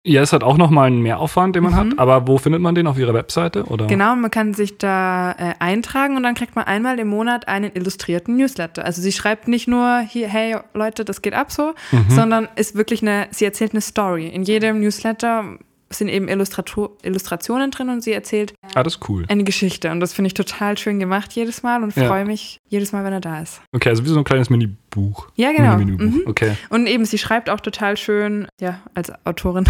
Ja, 0.09 0.23
es 0.23 0.33
hat 0.33 0.45
auch 0.45 0.57
nochmal 0.57 0.87
einen 0.87 1.01
Mehraufwand, 1.03 1.57
den 1.57 1.65
man 1.65 1.73
Mhm. 1.73 1.77
hat. 1.77 1.99
Aber 1.99 2.29
wo 2.29 2.39
findet 2.39 2.63
man 2.63 2.77
den? 2.77 2.87
Auf 2.87 2.97
ihrer 2.97 3.13
Webseite? 3.13 3.65
Oder? 3.65 3.87
Genau, 3.89 4.15
man 4.15 4.31
kann 4.31 4.55
sich 4.55 4.79
da 4.79 5.33
äh, 5.33 5.55
eintragen 5.59 6.17
und 6.17 6.23
dann 6.23 6.35
kriegt 6.37 6.55
man 6.55 6.65
einmal 6.65 6.99
im 7.01 7.09
Monat 7.09 7.49
einen 7.49 7.73
illustrierten 7.75 8.37
Newsletter. 8.37 8.85
Also 8.85 9.03
sie 9.03 9.11
schreibt 9.11 9.49
nicht 9.49 9.67
nur 9.67 9.99
hier, 10.09 10.29
hey 10.29 10.57
Leute, 10.75 11.05
das 11.05 11.23
geht 11.23 11.35
ab 11.35 11.51
so, 11.51 11.73
Mhm. 11.91 12.05
sondern 12.09 12.49
ist 12.55 12.77
wirklich 12.77 13.03
eine, 13.03 13.27
sie 13.33 13.45
erzählt 13.45 13.73
eine 13.73 13.81
Story. 13.81 14.29
In 14.29 14.45
jedem 14.45 14.81
Newsletter 14.81 15.45
sind 15.91 16.09
eben 16.09 16.29
Illustrator 16.29 16.91
Illustrationen 17.03 17.71
drin 17.71 17.89
und 17.91 18.03
sie 18.03 18.13
erzählt 18.13 18.55
Ah, 18.75 18.83
das 18.83 18.97
ist 18.97 19.09
cool. 19.09 19.25
eine 19.29 19.45
Geschichte. 19.45 19.91
Und 19.91 20.01
das 20.01 20.13
finde 20.13 20.27
ich 20.29 20.35
total 20.35 20.77
schön 20.79 20.99
gemacht 20.99 21.33
jedes 21.35 21.63
Mal 21.63 21.83
und 21.83 21.95
Ja. 21.97 22.07
freue 22.09 22.25
mich 22.25 22.59
jedes 22.69 22.93
Mal, 22.93 23.05
wenn 23.05 23.13
er 23.13 23.21
da 23.21 23.41
ist. 23.41 23.61
Okay, 23.73 23.89
also 23.91 24.05
wie 24.05 24.09
so 24.09 24.19
ein 24.19 24.25
kleines 24.25 24.51
Mini-Buch. 24.51 25.29
Ja, 25.37 25.53
genau. 25.53 25.77
Mini-Mini-Buch. 25.77 26.25
Mhm. 26.25 26.29
Okay. 26.31 26.57
Und 26.71 26.87
eben, 26.89 27.05
sie 27.05 27.19
schreibt 27.19 27.49
auch 27.51 27.61
total 27.61 27.97
schön, 27.97 28.49
ja, 28.61 28.81
als 28.95 29.13
Autorin. 29.25 29.65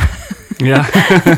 Ja. 0.59 0.87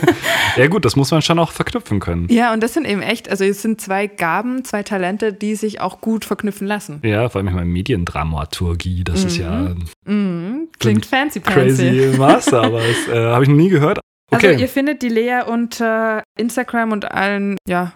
ja, 0.57 0.67
gut, 0.69 0.85
das 0.85 0.95
muss 0.95 1.11
man 1.11 1.23
schon 1.23 1.41
auch 1.41 1.51
verknüpfen 1.51 1.99
können. 1.99 2.29
Ja, 2.31 2.53
und 2.53 2.63
das 2.63 2.75
sind 2.75 2.87
eben 2.87 3.03
echt, 3.03 3.29
also 3.29 3.45
es 3.45 3.63
sind 3.63 3.81
zwei 3.81 4.07
Gaben, 4.07 4.65
zwei 4.65 4.85
Talente, 4.85 5.33
die 5.33 5.57
sich 5.57 5.81
auch 5.81 6.01
gut 6.01 6.25
verknüpfen 6.25 6.69
lassen. 6.69 7.01
Ja, 7.03 7.29
vor 7.29 7.41
allem 7.41 7.49
ich 7.49 7.55
meine 7.55 7.67
Mediendramaturgie, 7.67 9.03
das 9.05 9.25
ist 9.25 9.37
ja 9.39 9.51
ein 9.51 9.85
Mhm. 10.07 10.69
Klingt 10.79 11.05
fancy, 11.07 11.41
fancy. 11.41 11.53
crazy 11.53 12.17
Master, 12.17 12.63
aber 12.63 12.79
das 12.81 13.09
äh, 13.15 13.27
habe 13.33 13.43
ich 13.43 13.49
noch 13.51 13.57
nie 13.57 13.69
gehört. 13.69 13.99
Okay. 14.31 14.49
Also 14.49 14.61
ihr 14.61 14.69
findet 14.69 15.03
die 15.03 15.09
Lea 15.09 15.43
unter 15.47 16.23
Instagram 16.37 16.93
und 16.93 17.11
allen, 17.11 17.57
ja, 17.67 17.93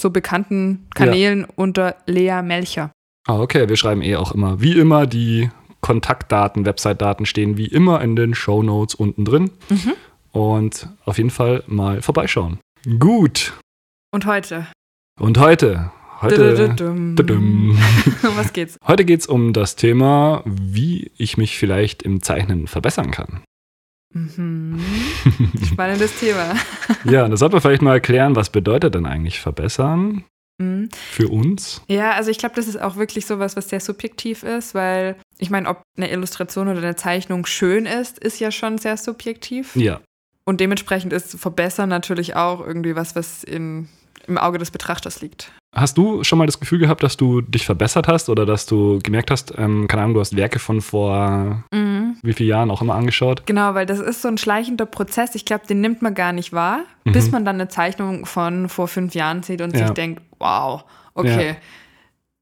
so 0.00 0.10
bekannten 0.10 0.86
Kanälen 0.94 1.44
unter 1.44 1.96
Lea 2.06 2.42
Melcher. 2.42 2.90
ah, 3.26 3.40
okay, 3.40 3.68
wir 3.68 3.76
schreiben 3.76 4.02
eh 4.02 4.16
auch 4.16 4.32
immer, 4.32 4.60
wie 4.60 4.78
immer, 4.78 5.06
die 5.06 5.50
Kontaktdaten, 5.80 6.64
Website-Daten 6.64 7.26
stehen 7.26 7.56
wie 7.56 7.66
immer 7.66 8.00
in 8.00 8.16
den 8.16 8.34
Show 8.34 8.62
Notes 8.62 8.94
unten 8.94 9.24
drin. 9.24 9.50
Mhm. 9.68 9.92
Und 10.30 10.88
auf 11.04 11.18
jeden 11.18 11.30
Fall 11.30 11.62
mal 11.66 12.00
vorbeischauen. 12.00 12.58
Gut. 12.98 13.52
Und 14.12 14.26
heute. 14.26 14.66
Und 15.20 15.38
heute, 15.38 15.92
heute, 16.22 16.38
was 18.36 18.52
geht's? 18.52 18.78
heute 18.86 19.04
geht 19.04 19.20
es 19.20 19.26
um 19.26 19.52
das 19.52 19.76
Thema, 19.76 20.42
wie 20.46 21.10
ich 21.16 21.36
mich 21.36 21.58
vielleicht 21.58 22.02
im 22.02 22.22
Zeichnen 22.22 22.66
verbessern 22.66 23.10
kann. 23.10 23.42
Mhm. 24.12 24.80
Spannendes 25.66 26.18
Thema. 26.18 26.54
Ja, 27.04 27.28
das 27.28 27.40
sollte 27.40 27.54
man 27.56 27.62
vielleicht 27.62 27.82
mal 27.82 27.94
erklären, 27.94 28.36
was 28.36 28.50
bedeutet 28.50 28.94
denn 28.94 29.06
eigentlich 29.06 29.40
verbessern 29.40 30.24
Mhm. 30.58 30.90
für 31.10 31.28
uns? 31.28 31.80
Ja, 31.88 32.12
also 32.12 32.30
ich 32.30 32.38
glaube, 32.38 32.54
das 32.54 32.68
ist 32.68 32.80
auch 32.80 32.96
wirklich 32.96 33.26
sowas, 33.26 33.56
was 33.56 33.68
sehr 33.70 33.80
subjektiv 33.80 34.42
ist, 34.42 34.74
weil 34.74 35.16
ich 35.38 35.50
meine, 35.50 35.68
ob 35.68 35.82
eine 35.96 36.10
Illustration 36.12 36.68
oder 36.68 36.78
eine 36.78 36.94
Zeichnung 36.94 37.46
schön 37.46 37.86
ist, 37.86 38.18
ist 38.18 38.38
ja 38.38 38.50
schon 38.52 38.78
sehr 38.78 38.96
subjektiv. 38.96 39.74
Ja. 39.74 40.00
Und 40.44 40.60
dementsprechend 40.60 41.12
ist 41.12 41.38
Verbessern 41.40 41.88
natürlich 41.88 42.36
auch 42.36 42.60
irgendwie 42.64 42.94
was, 42.94 43.16
was 43.16 43.42
in, 43.44 43.88
im 44.26 44.38
Auge 44.38 44.58
des 44.58 44.70
Betrachters 44.70 45.20
liegt. 45.20 45.50
Hast 45.74 45.96
du 45.96 46.22
schon 46.22 46.38
mal 46.38 46.44
das 46.46 46.60
Gefühl 46.60 46.78
gehabt, 46.78 47.02
dass 47.02 47.16
du 47.16 47.40
dich 47.40 47.64
verbessert 47.64 48.06
hast 48.06 48.28
oder 48.28 48.44
dass 48.44 48.66
du 48.66 48.98
gemerkt 49.02 49.30
hast, 49.30 49.54
ähm, 49.56 49.88
keine 49.88 50.02
Ahnung, 50.02 50.14
du 50.14 50.20
hast 50.20 50.36
Werke 50.36 50.58
von 50.58 50.80
vor 50.82 51.64
wie 52.24 52.32
vielen 52.34 52.48
Jahren 52.50 52.70
auch 52.70 52.82
immer 52.82 52.94
angeschaut? 52.94 53.46
Genau, 53.46 53.74
weil 53.74 53.86
das 53.86 53.98
ist 53.98 54.22
so 54.22 54.28
ein 54.28 54.38
schleichender 54.38 54.86
Prozess. 54.86 55.34
Ich 55.34 55.44
glaube, 55.44 55.66
den 55.66 55.80
nimmt 55.80 56.02
man 56.02 56.14
gar 56.14 56.32
nicht 56.32 56.52
wahr, 56.52 56.80
Mhm. 57.04 57.12
bis 57.12 57.30
man 57.32 57.44
dann 57.44 57.56
eine 57.56 57.68
Zeichnung 57.68 58.26
von 58.26 58.68
vor 58.68 58.86
fünf 58.86 59.14
Jahren 59.14 59.42
sieht 59.42 59.60
und 59.62 59.72
Ja. 59.76 59.86
sich 59.86 59.90
denkt, 59.94 60.22
wow, 60.38 60.84
okay, 61.14 61.56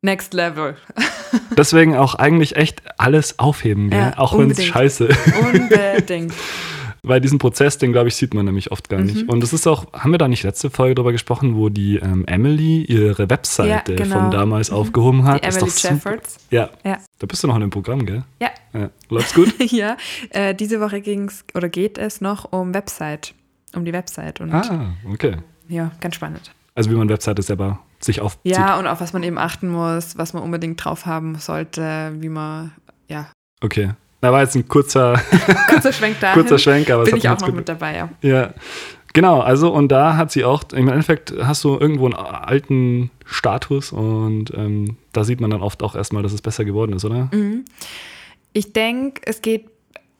next 0.02 0.34
level. 0.34 0.76
Deswegen 1.56 1.96
auch 1.96 2.14
eigentlich 2.16 2.56
echt 2.56 2.82
alles 2.98 3.38
aufheben? 3.38 3.90
Ja, 3.92 4.18
auch 4.18 4.36
wenn 4.36 4.50
es 4.50 4.64
scheiße 4.64 5.08
Unbedingt. 5.40 6.34
Weil 7.02 7.20
diesen 7.20 7.38
Prozess, 7.38 7.78
den 7.78 7.92
glaube 7.92 8.08
ich, 8.08 8.16
sieht 8.16 8.34
man 8.34 8.44
nämlich 8.44 8.70
oft 8.72 8.88
gar 8.88 9.00
nicht. 9.00 9.24
Mhm. 9.24 9.28
Und 9.30 9.40
das 9.42 9.52
ist 9.52 9.66
auch, 9.66 9.92
haben 9.92 10.10
wir 10.10 10.18
da 10.18 10.28
nicht 10.28 10.42
letzte 10.42 10.70
Folge 10.70 10.94
drüber 10.94 11.12
gesprochen, 11.12 11.56
wo 11.56 11.68
die 11.68 11.96
ähm, 11.96 12.24
Emily 12.26 12.84
ihre 12.84 13.30
Webseite 13.30 13.92
Ja, 13.94 13.96
genau. 13.96 14.20
von 14.20 14.30
damals 14.30 14.70
Mhm. 14.70 14.76
aufgehoben 14.76 15.24
hat? 15.24 15.42
Die 15.44 15.48
Ist 15.48 15.56
Emily 15.56 15.70
doch 15.70 15.76
super. 15.78 15.94
Jeffords. 15.94 16.36
Ja. 16.50 16.70
Ja. 16.84 16.98
Da 17.18 17.26
bist 17.26 17.42
du 17.42 17.48
noch 17.48 17.54
in 17.56 17.62
dem 17.62 17.70
Programm, 17.70 18.04
gell? 18.06 18.22
Ja. 18.40 18.50
ja. 18.74 18.90
Läuft's 19.08 19.34
gut? 19.34 19.54
ja, 19.72 19.96
äh, 20.30 20.54
diese 20.54 20.80
Woche 20.80 21.00
ging's 21.00 21.44
oder 21.54 21.68
geht 21.68 21.98
es 21.98 22.20
noch 22.20 22.52
um 22.52 22.74
Website, 22.74 23.34
um 23.74 23.84
die 23.84 23.92
Website 23.92 24.40
und 24.40 24.52
ah, 24.52 24.94
okay. 25.10 25.36
ja, 25.68 25.90
ganz 26.00 26.14
spannend. 26.16 26.52
Also 26.74 26.90
wie 26.90 26.94
man 26.94 27.08
Webseite 27.08 27.42
selber 27.42 27.80
sich 27.98 28.20
aufzieht. 28.20 28.56
Ja, 28.56 28.78
und 28.78 28.86
auf 28.86 29.00
was 29.00 29.12
man 29.12 29.22
eben 29.22 29.36
achten 29.38 29.68
muss, 29.68 30.16
was 30.16 30.32
man 30.32 30.42
unbedingt 30.42 30.82
drauf 30.82 31.04
haben 31.06 31.34
sollte, 31.36 32.12
wie 32.20 32.28
man, 32.28 32.72
ja, 33.08 33.26
Okay. 33.62 33.90
Da 34.20 34.32
war 34.32 34.42
jetzt 34.42 34.54
ein 34.54 34.68
kurzer, 34.68 35.20
kurzer 35.68 35.92
Schwenk 35.92 36.20
dahin. 36.20 36.40
kurzer 36.40 36.58
Schwenk, 36.58 36.90
aber 36.90 37.04
Bin 37.04 37.16
ich 37.16 37.28
auch 37.28 37.40
noch 37.40 37.52
mit 37.52 37.68
dabei, 37.68 37.96
ja. 37.96 38.08
Ja, 38.22 38.52
genau. 39.14 39.40
Also, 39.40 39.72
und 39.72 39.88
da 39.88 40.16
hat 40.16 40.30
sie 40.30 40.44
auch, 40.44 40.62
im 40.74 40.88
Endeffekt 40.88 41.32
hast 41.42 41.64
du 41.64 41.78
irgendwo 41.78 42.04
einen 42.04 42.14
alten 42.14 43.10
Status 43.24 43.92
und 43.92 44.52
ähm, 44.54 44.96
da 45.12 45.24
sieht 45.24 45.40
man 45.40 45.50
dann 45.50 45.62
oft 45.62 45.82
auch 45.82 45.94
erstmal, 45.96 46.22
dass 46.22 46.32
es 46.32 46.42
besser 46.42 46.64
geworden 46.64 46.92
ist, 46.92 47.04
oder? 47.04 47.28
Mhm. 47.32 47.64
Ich 48.52 48.72
denke, 48.72 49.22
es 49.24 49.40
geht, 49.42 49.66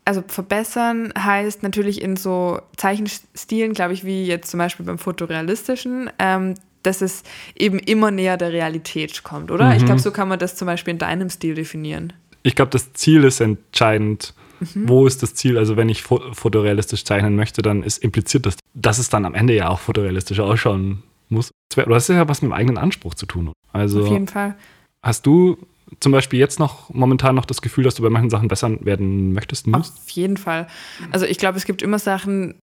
also 0.04 0.22
verbessern 0.26 1.12
heißt 1.18 1.62
natürlich 1.62 2.00
in 2.00 2.16
so 2.16 2.60
Zeichenstilen, 2.76 3.74
glaube 3.74 3.92
ich, 3.92 4.04
wie 4.04 4.24
jetzt 4.24 4.50
zum 4.50 4.58
Beispiel 4.58 4.86
beim 4.86 4.98
Fotorealistischen, 4.98 6.08
ähm, 6.18 6.54
dass 6.82 7.02
es 7.02 7.22
eben 7.54 7.78
immer 7.78 8.10
näher 8.10 8.38
der 8.38 8.52
Realität 8.52 9.22
kommt, 9.24 9.50
oder? 9.50 9.74
Ich 9.76 9.82
Mhm. 9.82 9.86
glaube, 9.86 10.00
so 10.00 10.10
kann 10.10 10.28
man 10.28 10.38
das 10.38 10.56
zum 10.56 10.64
Beispiel 10.66 10.92
in 10.92 10.98
deinem 10.98 11.28
Stil 11.28 11.54
definieren. 11.54 12.14
Ich 12.42 12.54
glaube, 12.54 12.70
das 12.70 12.92
Ziel 12.92 13.24
ist 13.24 13.40
entscheidend. 13.40 14.34
Mhm. 14.60 14.88
Wo 14.88 15.06
ist 15.06 15.22
das 15.22 15.34
Ziel? 15.34 15.56
Also, 15.58 15.76
wenn 15.76 15.88
ich 15.88 16.02
fo 16.02 16.20
fotorealistisch 16.32 17.04
zeichnen 17.04 17.36
möchte, 17.36 17.62
dann 17.62 17.82
ist 17.82 17.98
impliziert 17.98 18.46
das, 18.46 18.56
dass 18.74 18.98
es 18.98 19.08
dann 19.08 19.24
am 19.24 19.34
Ende 19.34 19.54
ja 19.54 19.68
auch 19.68 19.80
fotorealistisch 19.80 20.40
ausschauen 20.40 21.02
muss. 21.28 21.50
Du 21.74 21.94
hast 21.94 22.08
ja 22.08 22.28
was 22.28 22.42
mit 22.42 22.50
dem 22.50 22.52
eigenen 22.52 22.78
Anspruch 22.78 23.14
zu 23.14 23.26
tun. 23.26 23.52
Also, 23.72 24.02
Auf 24.02 24.08
jeden 24.08 24.28
Fall. 24.28 24.56
hast 25.02 25.26
du 25.26 25.56
zum 25.98 26.12
Beispiel 26.12 26.38
jetzt 26.38 26.58
noch 26.60 26.90
momentan 26.90 27.34
noch 27.34 27.44
das 27.44 27.62
Gefühl, 27.62 27.84
dass 27.84 27.94
du 27.94 28.02
bei 28.02 28.10
manchen 28.10 28.30
Sachen 28.30 28.48
besser 28.48 28.84
werden 28.84 29.32
möchtest, 29.32 29.66
musst? 29.66 29.98
Auf 29.98 30.10
jeden 30.10 30.36
Fall. 30.36 30.68
Also 31.10 31.26
ich 31.26 31.38
glaube, 31.38 31.58
es 31.58 31.64
gibt 31.64 31.82
immer 31.82 31.98
Sachen, 31.98 32.60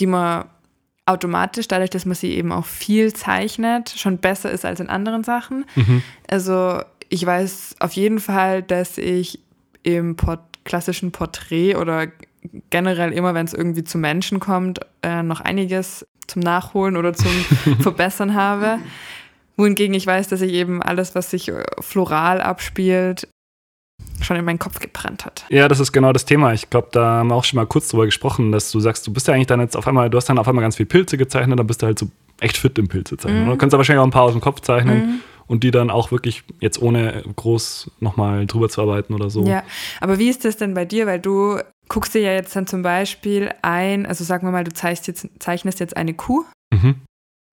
die 0.00 0.06
man 0.06 0.46
automatisch, 1.04 1.68
dadurch, 1.68 1.90
dass 1.90 2.06
man 2.06 2.14
sie 2.14 2.32
eben 2.32 2.52
auch 2.52 2.64
viel 2.64 3.12
zeichnet, 3.12 3.90
schon 3.90 4.18
besser 4.18 4.50
ist 4.50 4.64
als 4.64 4.80
in 4.80 4.88
anderen 4.88 5.24
Sachen. 5.24 5.66
Mhm. 5.74 6.02
Also 6.28 6.80
ich 7.10 7.26
weiß 7.26 7.76
auf 7.80 7.92
jeden 7.92 8.20
Fall, 8.20 8.62
dass 8.62 8.96
ich 8.96 9.40
im 9.82 10.16
Port 10.16 10.40
klassischen 10.64 11.12
Porträt 11.12 11.74
oder 11.74 12.06
generell 12.70 13.12
immer, 13.12 13.34
wenn 13.34 13.44
es 13.44 13.52
irgendwie 13.52 13.84
zu 13.84 13.98
Menschen 13.98 14.40
kommt, 14.40 14.80
äh, 15.02 15.22
noch 15.22 15.40
einiges 15.40 16.06
zum 16.26 16.40
Nachholen 16.40 16.96
oder 16.96 17.12
zum 17.12 17.30
Verbessern 17.80 18.34
habe. 18.34 18.78
Wohingegen 19.56 19.92
ich 19.94 20.06
weiß, 20.06 20.28
dass 20.28 20.40
ich 20.40 20.52
eben 20.52 20.82
alles, 20.82 21.14
was 21.14 21.30
sich 21.30 21.48
äh, 21.48 21.64
floral 21.80 22.40
abspielt, 22.40 23.28
schon 24.22 24.36
in 24.36 24.44
meinen 24.44 24.58
Kopf 24.58 24.78
gebrannt 24.78 25.26
hat. 25.26 25.44
Ja, 25.50 25.66
das 25.66 25.80
ist 25.80 25.92
genau 25.92 26.12
das 26.12 26.24
Thema. 26.24 26.52
Ich 26.52 26.70
glaube, 26.70 26.88
da 26.92 27.18
haben 27.18 27.28
wir 27.28 27.34
auch 27.34 27.44
schon 27.44 27.56
mal 27.56 27.66
kurz 27.66 27.88
drüber 27.88 28.06
gesprochen, 28.06 28.52
dass 28.52 28.70
du 28.70 28.78
sagst, 28.80 29.06
du 29.06 29.12
bist 29.12 29.26
ja 29.28 29.34
eigentlich 29.34 29.48
dann 29.48 29.60
jetzt 29.60 29.76
auf 29.76 29.88
einmal, 29.88 30.08
du 30.08 30.16
hast 30.16 30.26
dann 30.28 30.38
auf 30.38 30.46
einmal 30.48 30.62
ganz 30.62 30.76
viel 30.76 30.86
Pilze 30.86 31.16
gezeichnet, 31.16 31.58
dann 31.58 31.66
bist 31.66 31.82
du 31.82 31.86
halt 31.86 31.98
so 31.98 32.08
echt 32.38 32.56
fit 32.56 32.78
im 32.78 32.88
Pilze 32.88 33.16
zeichnen. 33.16 33.44
Mhm. 33.46 33.50
Du 33.50 33.56
kannst 33.56 33.74
aber 33.74 33.80
wahrscheinlich 33.80 34.00
auch 34.00 34.06
ein 34.06 34.12
paar 34.12 34.22
aus 34.22 34.32
dem 34.32 34.40
Kopf 34.40 34.60
zeichnen 34.60 34.98
Mhm. 34.98 35.20
Und 35.50 35.64
die 35.64 35.72
dann 35.72 35.90
auch 35.90 36.12
wirklich 36.12 36.44
jetzt 36.60 36.80
ohne 36.80 37.24
groß 37.34 37.90
nochmal 37.98 38.46
drüber 38.46 38.68
zu 38.68 38.80
arbeiten 38.80 39.14
oder 39.14 39.30
so. 39.30 39.44
Ja, 39.44 39.64
aber 40.00 40.18
wie 40.20 40.28
ist 40.28 40.44
das 40.44 40.56
denn 40.56 40.74
bei 40.74 40.84
dir? 40.84 41.06
Weil 41.06 41.18
du 41.18 41.58
guckst 41.88 42.14
dir 42.14 42.20
ja 42.22 42.32
jetzt 42.32 42.54
dann 42.54 42.68
zum 42.68 42.82
Beispiel 42.82 43.50
ein, 43.62 44.06
also 44.06 44.22
sagen 44.22 44.46
wir 44.46 44.52
mal, 44.52 44.62
du 44.62 44.72
zeichnest 44.72 45.08
jetzt, 45.08 45.28
zeichnest 45.40 45.80
jetzt 45.80 45.96
eine 45.96 46.14
Kuh, 46.14 46.44
Mhm. 46.72 47.00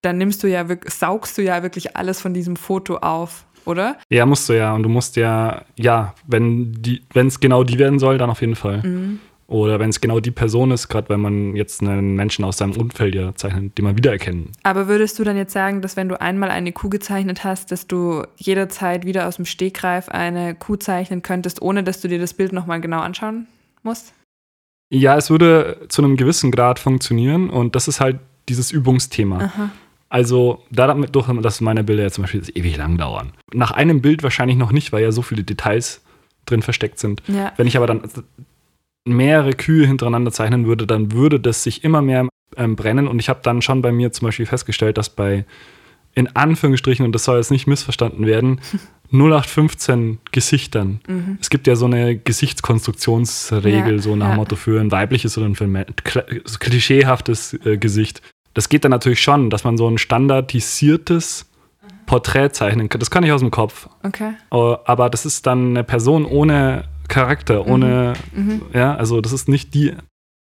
dann 0.04 0.20
nimmst 0.20 0.44
du 0.44 0.48
ja 0.48 0.70
wirklich, 0.70 0.94
saugst 0.94 1.40
du 1.40 1.42
ja 1.42 1.64
wirklich 1.64 1.98
alles 1.98 2.22
von 2.22 2.36
diesem 2.36 2.56
Foto 2.56 2.98
auf, 2.98 3.46
oder? 3.66 3.98
Ja, 4.12 4.28
musst 4.28 4.48
du 4.48 4.54
ja. 4.54 4.74
Und 4.76 4.84
du 4.84 4.90
musst 4.90 5.16
ja, 5.16 5.64
ja, 5.76 6.14
wenn 6.28 6.72
die, 6.74 7.02
wenn 7.14 7.26
es 7.28 7.40
genau 7.40 7.64
die 7.64 7.80
werden 7.80 7.98
soll, 7.98 8.20
dann 8.20 8.30
auf 8.30 8.42
jeden 8.42 8.56
Fall. 8.56 8.84
Mhm. 8.84 9.20
Oder 9.48 9.80
wenn 9.80 9.90
es 9.90 10.02
genau 10.02 10.20
die 10.20 10.32
Person 10.32 10.72
ist, 10.72 10.90
gerade 10.90 11.08
wenn 11.08 11.22
man 11.22 11.56
jetzt 11.56 11.82
einen 11.82 12.16
Menschen 12.16 12.44
aus 12.44 12.58
seinem 12.58 12.76
Umfeld 12.76 13.16
ja 13.16 13.34
zeichnet, 13.34 13.78
den 13.78 13.86
man 13.86 13.96
wiedererkennen. 13.98 14.52
Aber 14.64 14.90
würdest 14.90 15.18
du 15.18 15.24
dann 15.24 15.38
jetzt 15.38 15.54
sagen, 15.54 15.82
dass 15.82 15.96
wenn 15.96 16.10
du 16.10 16.20
einmal 16.20 16.52
eine 16.52 16.74
Kuh 16.74 16.90
gezeichnet 16.90 17.46
hast, 17.46 17.72
dass 17.72 17.88
du 17.88 18.24
jederzeit 18.36 19.06
wieder 19.06 19.26
aus 19.26 19.38
dem 19.38 19.46
Stegreif 19.46 20.10
eine 20.10 20.54
Kuh 20.54 20.76
zeichnen 20.76 21.22
könntest, 21.22 21.62
ohne 21.62 21.84
dass 21.84 22.02
du 22.02 22.10
dir 22.10 22.20
das 22.20 22.34
Bild 22.34 22.52
nochmal 22.52 22.82
genau 22.82 23.00
anschauen 23.00 23.48
musst? 23.84 24.14
Ja, 24.90 25.16
es 25.16 25.30
würde 25.30 25.86
zu 25.88 26.04
einem 26.04 26.18
gewissen 26.18 26.52
Grad 26.52 26.80
funktionieren 26.80 27.50
und 27.50 27.76
das 27.76 27.88
ist 27.88 28.02
halt 28.02 28.20
dieses 28.50 28.72
Übungsthema. 28.72 29.46
Aha. 29.46 29.70
Also 30.10 30.64
dadurch, 30.72 31.10
dass 31.42 31.62
meine 31.62 31.84
Bilder 31.84 32.04
ja 32.04 32.12
zum 32.12 32.24
Beispiel 32.24 32.44
ewig 32.54 32.78
lang 32.78 32.98
dauern. 32.98 33.32
Nach 33.54 33.72
einem 33.72 34.02
Bild 34.02 34.24
wahrscheinlich 34.24 34.58
noch 34.58 34.72
nicht, 34.72 34.92
weil 34.92 35.04
ja 35.04 35.12
so 35.12 35.22
viele 35.22 35.44
Details 35.44 36.02
drin 36.46 36.62
versteckt 36.62 37.00
sind. 37.00 37.22
Ja. 37.28 37.54
Wenn 37.58 37.68
ich 37.68 37.76
aber 37.76 37.88
dann 37.88 38.02
mehrere 39.16 39.54
Kühe 39.54 39.86
hintereinander 39.88 40.32
zeichnen 40.32 40.66
würde, 40.66 40.88
dann 40.88 41.12
würde 41.12 41.40
das 41.40 41.64
sich 41.64 41.84
immer 41.84 42.02
mehr 42.02 42.28
ähm, 42.56 42.76
brennen. 42.76 43.08
Und 43.08 43.20
ich 43.20 43.30
habe 43.30 43.40
dann 43.44 43.62
schon 43.62 43.82
bei 43.82 43.92
mir 43.92 44.12
zum 44.12 44.28
Beispiel 44.28 44.46
festgestellt, 44.46 44.98
dass 44.98 45.10
bei, 45.10 45.46
in 46.14 46.36
Anführungsstrichen, 46.36 47.06
und 47.06 47.14
das 47.14 47.24
soll 47.24 47.38
jetzt 47.38 47.52
nicht 47.52 47.68
missverstanden 47.68 48.26
werden, 48.26 48.60
0815 49.12 50.20
Gesichtern. 50.34 51.00
Mhm. 51.08 51.38
Es 51.40 51.50
gibt 51.50 51.66
ja 51.68 51.76
so 51.78 51.86
eine 51.86 52.18
Gesichtskonstruktionsregel, 52.18 53.96
Ja, 53.96 54.02
so 54.02 54.16
nach 54.16 54.30
ja. 54.30 54.36
Motto 54.36 54.56
für 54.56 54.82
ein 54.82 54.92
weibliches 54.92 55.38
oder 55.38 55.48
ein, 55.48 55.56
für 55.56 55.64
ein 55.64 55.86
klischeehaftes 56.60 57.54
äh, 57.66 57.78
Gesicht. 57.78 58.22
Das 58.54 58.70
geht 58.70 58.84
dann 58.84 58.92
natürlich 58.92 59.22
schon, 59.22 59.50
dass 59.50 59.64
man 59.64 59.78
so 59.78 59.88
ein 59.90 59.98
standardisiertes 59.98 61.46
Porträt 62.06 62.50
zeichnen 62.52 62.90
kann. 62.90 63.00
Das 63.00 63.12
kann 63.12 63.24
ich 63.24 63.32
aus 63.32 63.42
dem 63.42 63.52
Kopf. 63.52 63.88
Okay. 64.04 64.32
Äh, 64.52 64.56
Aber 64.86 65.10
das 65.10 65.26
ist 65.26 65.46
dann 65.46 65.70
eine 65.70 65.84
Person 65.84 66.26
ohne 66.26 66.86
Charakter, 67.08 67.66
ohne, 67.68 68.14
Mhm. 68.34 68.62
ja, 68.74 68.96
also 68.96 69.22
das 69.22 69.32
ist 69.34 69.48
nicht 69.48 69.74
die 69.74 69.94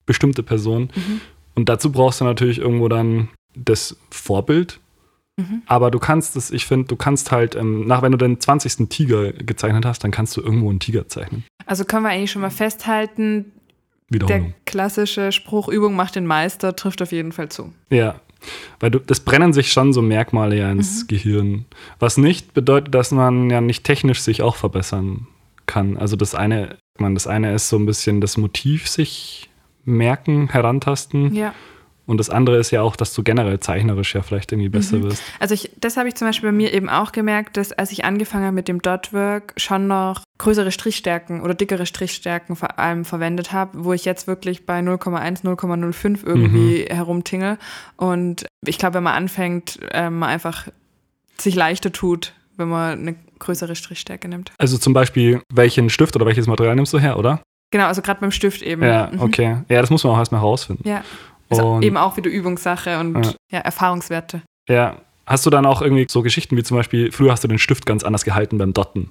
bestimmte 0.05 0.43
Person. 0.43 0.89
Mhm. 0.95 1.21
Und 1.55 1.69
dazu 1.69 1.91
brauchst 1.91 2.21
du 2.21 2.25
natürlich 2.25 2.59
irgendwo 2.59 2.87
dann 2.89 3.29
das 3.55 3.97
Vorbild. 4.11 4.79
Mhm. 5.37 5.63
Aber 5.65 5.91
du 5.91 5.99
kannst 5.99 6.35
es, 6.35 6.51
ich 6.51 6.65
finde, 6.65 6.87
du 6.87 6.95
kannst 6.95 7.31
halt, 7.31 7.55
ähm, 7.55 7.85
nach 7.87 8.01
wenn 8.01 8.11
du 8.11 8.17
den 8.17 8.39
20. 8.39 8.87
Tiger 8.89 9.33
gezeichnet 9.33 9.85
hast, 9.85 10.03
dann 10.03 10.11
kannst 10.11 10.35
du 10.37 10.41
irgendwo 10.41 10.69
einen 10.69 10.79
Tiger 10.79 11.07
zeichnen. 11.07 11.43
Also 11.65 11.83
können 11.85 12.03
wir 12.03 12.09
eigentlich 12.09 12.31
schon 12.31 12.41
mal 12.41 12.49
festhalten, 12.51 13.51
der 14.09 14.53
klassische 14.65 15.31
Spruch, 15.31 15.67
Übung 15.67 15.95
macht 15.95 16.15
den 16.15 16.25
Meister, 16.27 16.75
trifft 16.75 17.01
auf 17.01 17.11
jeden 17.11 17.31
Fall 17.31 17.49
zu. 17.49 17.73
Ja. 17.89 18.19
Weil 18.79 18.91
du, 18.91 18.99
das 18.99 19.19
brennen 19.21 19.51
sich 19.53 19.71
schon 19.73 19.91
so 19.93 20.01
Merkmale 20.03 20.57
ja 20.57 20.71
ins 20.71 21.03
Mhm. 21.03 21.07
Gehirn. 21.07 21.65
Was 21.99 22.17
nicht 22.17 22.53
bedeutet, 22.53 22.93
dass 22.93 23.11
man 23.11 23.49
ja 23.49 23.59
nicht 23.61 23.83
technisch 23.83 24.21
sich 24.21 24.41
auch 24.43 24.55
verbessern 24.55 25.27
kann. 25.65 25.97
Also 25.97 26.15
das 26.15 26.35
eine, 26.35 26.77
man, 26.97 27.13
das 27.13 27.27
eine 27.27 27.53
ist 27.53 27.69
so 27.69 27.77
ein 27.77 27.85
bisschen 27.85 28.21
das 28.21 28.37
Motiv 28.37 28.87
sich 28.87 29.49
merken, 29.83 30.49
herantasten. 30.49 31.33
Ja. 31.33 31.53
Und 32.07 32.19
das 32.19 32.29
andere 32.29 32.57
ist 32.57 32.69
ja 32.69 32.83
auch, 32.83 32.95
dass 32.95 33.15
du 33.15 33.23
generell 33.23 33.59
zeichnerisch 33.59 34.13
ja 34.13 34.21
vielleicht 34.21 34.51
irgendwie 34.51 34.69
besser 34.69 34.97
Mhm. 34.97 35.03
wirst. 35.03 35.23
Also 35.39 35.55
ich, 35.55 35.71
das 35.81 35.97
habe 35.97 36.07
ich 36.07 36.13
zum 36.13 36.27
Beispiel 36.27 36.49
bei 36.49 36.55
mir 36.55 36.71
eben 36.71 36.87
auch 36.87 37.11
gemerkt, 37.11 37.57
dass 37.57 37.71
als 37.71 37.91
ich 37.91 38.05
angefangen 38.05 38.45
habe 38.45 38.53
mit 38.53 38.67
dem 38.67 38.79
Dotwork 38.79 39.53
schon 39.57 39.87
noch 39.87 40.21
größere 40.37 40.71
Strichstärken 40.71 41.41
oder 41.41 41.55
dickere 41.55 41.87
Strichstärken 41.87 42.55
vor 42.55 42.77
allem 42.77 43.05
verwendet 43.05 43.53
habe, 43.53 43.83
wo 43.83 43.91
ich 43.93 44.05
jetzt 44.05 44.27
wirklich 44.27 44.67
bei 44.67 44.81
0,1, 44.81 45.43
0,05 45.43 46.23
irgendwie 46.23 46.85
herumtingel. 46.87 47.57
Und 47.97 48.45
ich 48.63 48.77
glaube, 48.77 48.95
wenn 48.95 49.03
man 49.03 49.15
anfängt, 49.15 49.79
ähm, 49.91 50.19
man 50.19 50.29
einfach 50.29 50.67
sich 51.39 51.55
leichter 51.55 51.91
tut, 51.91 52.33
wenn 52.57 52.69
man 52.69 52.99
eine 52.99 53.15
größere 53.39 53.75
Strichstärke 53.75 54.27
nimmt. 54.27 54.51
Also 54.57 54.77
zum 54.77 54.93
Beispiel, 54.93 55.41
welchen 55.53 55.89
Stift 55.89 56.15
oder 56.15 56.25
welches 56.25 56.47
Material 56.47 56.75
nimmst 56.75 56.93
du 56.93 56.99
her, 56.99 57.17
oder? 57.19 57.41
Genau, 57.71 57.85
also 57.87 58.01
gerade 58.01 58.19
beim 58.21 58.31
Stift 58.31 58.61
eben. 58.61 58.83
Ja, 58.83 59.09
Mhm. 59.11 59.21
okay. 59.21 59.57
Ja, 59.69 59.81
das 59.81 59.89
muss 59.89 60.03
man 60.03 60.13
auch 60.13 60.17
erstmal 60.19 60.41
herausfinden. 60.41 60.87
Ja. 60.87 61.03
Und- 61.49 61.83
eben 61.83 61.97
auch 61.97 62.15
wieder 62.17 62.29
Übungssache 62.29 62.99
und 62.99 63.25
Ja. 63.25 63.33
ja. 63.51 63.59
Erfahrungswerte. 63.59 64.41
Ja. 64.69 64.97
Hast 65.27 65.45
du 65.45 65.49
dann 65.49 65.65
auch 65.65 65.81
irgendwie 65.81 66.05
so 66.09 66.21
Geschichten 66.21 66.55
wie 66.55 66.63
zum 66.63 66.77
Beispiel, 66.77 67.11
früher 67.11 67.31
hast 67.31 67.43
du 67.43 67.47
den 67.47 67.57
Stift 67.59 67.85
ganz 67.85 68.03
anders 68.03 68.23
gehalten 68.25 68.57
beim 68.59 68.73
Dotten. 68.73 69.09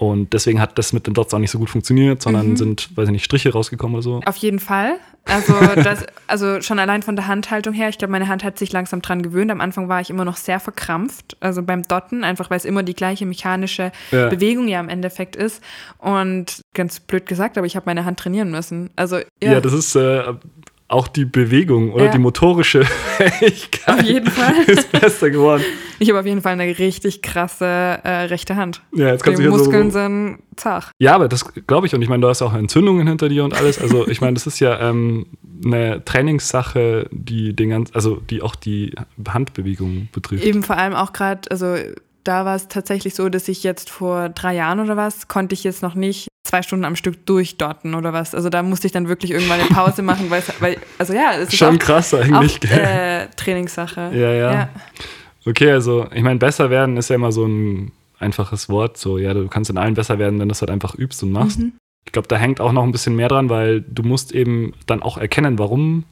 Und 0.00 0.32
deswegen 0.32 0.62
hat 0.62 0.78
das 0.78 0.94
mit 0.94 1.06
den 1.06 1.12
Dots 1.12 1.34
auch 1.34 1.38
nicht 1.38 1.50
so 1.50 1.58
gut 1.58 1.68
funktioniert, 1.68 2.22
sondern 2.22 2.48
Mhm. 2.52 2.56
sind, 2.56 2.96
weiß 2.96 3.08
ich 3.08 3.12
nicht, 3.12 3.24
Striche 3.26 3.52
rausgekommen 3.52 3.96
oder 3.96 4.02
so. 4.02 4.20
Auf 4.24 4.36
jeden 4.36 4.58
Fall. 4.58 4.94
Also, 5.26 5.52
das, 5.76 6.06
also 6.26 6.62
schon 6.62 6.78
allein 6.78 7.02
von 7.02 7.16
der 7.16 7.26
Handhaltung 7.26 7.74
her, 7.74 7.90
ich 7.90 7.98
glaube, 7.98 8.12
meine 8.12 8.26
Hand 8.26 8.42
hat 8.42 8.58
sich 8.58 8.72
langsam 8.72 9.02
dran 9.02 9.20
gewöhnt. 9.20 9.50
Am 9.50 9.60
Anfang 9.60 9.90
war 9.90 10.00
ich 10.00 10.08
immer 10.08 10.24
noch 10.24 10.38
sehr 10.38 10.58
verkrampft, 10.58 11.36
also 11.40 11.62
beim 11.62 11.82
Dotten, 11.82 12.24
einfach 12.24 12.48
weil 12.48 12.56
es 12.56 12.64
immer 12.64 12.82
die 12.82 12.94
gleiche 12.94 13.26
mechanische 13.26 13.92
Ja. 14.10 14.28
Bewegung 14.30 14.68
ja 14.68 14.80
im 14.80 14.88
Endeffekt 14.88 15.36
ist. 15.36 15.62
Und 15.98 16.62
ganz 16.72 17.00
blöd 17.00 17.26
gesagt, 17.26 17.58
aber 17.58 17.66
ich 17.66 17.76
habe 17.76 17.84
meine 17.84 18.06
Hand 18.06 18.18
trainieren 18.20 18.50
müssen. 18.50 18.88
Also, 18.96 19.16
Ja, 19.42 19.52
ja, 19.52 19.60
das 19.60 19.74
ist, 19.74 19.94
äh, 19.96 20.22
auch 20.90 21.08
die 21.08 21.24
Bewegung 21.24 21.92
oder 21.92 22.06
Ja. 22.06 22.10
die 22.10 22.18
motorische 22.18 22.84
Fähigkeit 23.16 24.00
Auf 24.00 24.02
jeden 24.02 24.30
Fall. 24.30 24.54
ist 24.66 24.90
besser 24.92 25.30
geworden. 25.30 25.62
Ich 25.98 26.08
habe 26.08 26.18
auf 26.20 26.26
jeden 26.26 26.40
Fall 26.42 26.52
eine 26.52 26.78
richtig 26.78 27.22
krasse 27.22 27.64
äh, 27.64 28.08
rechte 28.24 28.56
Hand. 28.56 28.82
Ja, 28.94 29.08
jetzt 29.08 29.20
Die 29.20 29.24
kannst 29.24 29.38
du 29.38 29.42
hier 29.42 29.50
Muskeln 29.50 29.90
so. 29.90 29.98
sind 30.00 30.38
zart. 30.56 30.90
Ja, 30.98 31.14
aber 31.14 31.28
das 31.28 31.44
glaube 31.66 31.86
ich 31.86 31.94
und 31.94 32.02
ich 32.02 32.08
meine, 32.08 32.22
du 32.22 32.28
hast 32.28 32.42
auch 32.42 32.54
Entzündungen 32.54 33.06
hinter 33.06 33.28
dir 33.28 33.44
und 33.44 33.54
alles. 33.54 33.78
Also 33.78 34.08
ich 34.08 34.20
meine, 34.20 34.34
das 34.34 34.46
ist 34.46 34.58
ja 34.60 34.80
ähm, 34.88 35.26
eine 35.64 36.04
Trainingssache, 36.04 37.06
die 37.10 37.54
den 37.54 37.70
ganz, 37.70 37.90
also 37.94 38.16
die 38.16 38.42
auch 38.42 38.54
die 38.54 38.94
Handbewegung 39.28 40.08
betrifft. 40.12 40.44
Eben 40.44 40.62
vor 40.62 40.76
allem 40.76 40.94
auch 40.94 41.12
gerade, 41.12 41.50
also 41.50 41.76
da 42.24 42.44
war 42.44 42.56
es 42.56 42.68
tatsächlich 42.68 43.14
so, 43.14 43.28
dass 43.28 43.48
ich 43.48 43.62
jetzt 43.62 43.90
vor 43.90 44.28
drei 44.30 44.54
Jahren 44.54 44.80
oder 44.80 44.96
was, 44.96 45.28
konnte 45.28 45.54
ich 45.54 45.64
jetzt 45.64 45.82
noch 45.82 45.94
nicht 45.94 46.28
zwei 46.50 46.62
Stunden 46.62 46.84
am 46.84 46.96
Stück 46.96 47.26
durchdotten 47.26 47.94
oder 47.94 48.12
was. 48.12 48.34
Also 48.34 48.50
da 48.50 48.62
musste 48.62 48.86
ich 48.86 48.92
dann 48.92 49.08
wirklich 49.08 49.30
irgendwann 49.30 49.60
eine 49.60 49.68
Pause 49.68 50.02
machen, 50.02 50.30
weil, 50.30 50.42
weil 50.58 50.76
also 50.98 51.12
ja, 51.12 51.32
es 51.34 51.48
ist 51.48 51.56
Schon 51.56 51.76
auch, 51.76 51.78
krass 51.78 52.12
auch 52.12 52.20
eigentlich. 52.20 52.58
gell? 52.60 52.70
äh, 52.72 53.28
Trainingssache. 53.36 54.10
Ja, 54.12 54.32
ja. 54.32 54.68
Okay, 55.46 55.70
also 55.70 56.08
ich 56.12 56.22
meine, 56.22 56.40
besser 56.40 56.68
werden 56.68 56.96
ist 56.96 57.08
ja 57.08 57.16
immer 57.16 57.30
so 57.30 57.46
ein 57.46 57.92
einfaches 58.18 58.68
Wort. 58.68 58.96
So, 58.96 59.16
ja, 59.16 59.32
du 59.32 59.46
kannst 59.48 59.70
in 59.70 59.78
allen 59.78 59.94
besser 59.94 60.18
werden, 60.18 60.40
wenn 60.40 60.48
du 60.48 60.52
es 60.52 60.60
halt 60.60 60.70
einfach 60.70 60.96
übst 60.96 61.22
und 61.22 61.30
machst. 61.30 61.60
Mhm. 61.60 61.72
Ich 62.04 62.12
glaube, 62.12 62.26
da 62.26 62.36
hängt 62.36 62.60
auch 62.60 62.72
noch 62.72 62.82
ein 62.82 62.92
bisschen 62.92 63.14
mehr 63.14 63.28
dran, 63.28 63.48
weil 63.48 63.82
du 63.82 64.02
musst 64.02 64.32
eben 64.32 64.74
dann 64.86 65.02
auch 65.02 65.18
erkennen, 65.18 65.58
warum 65.58 66.04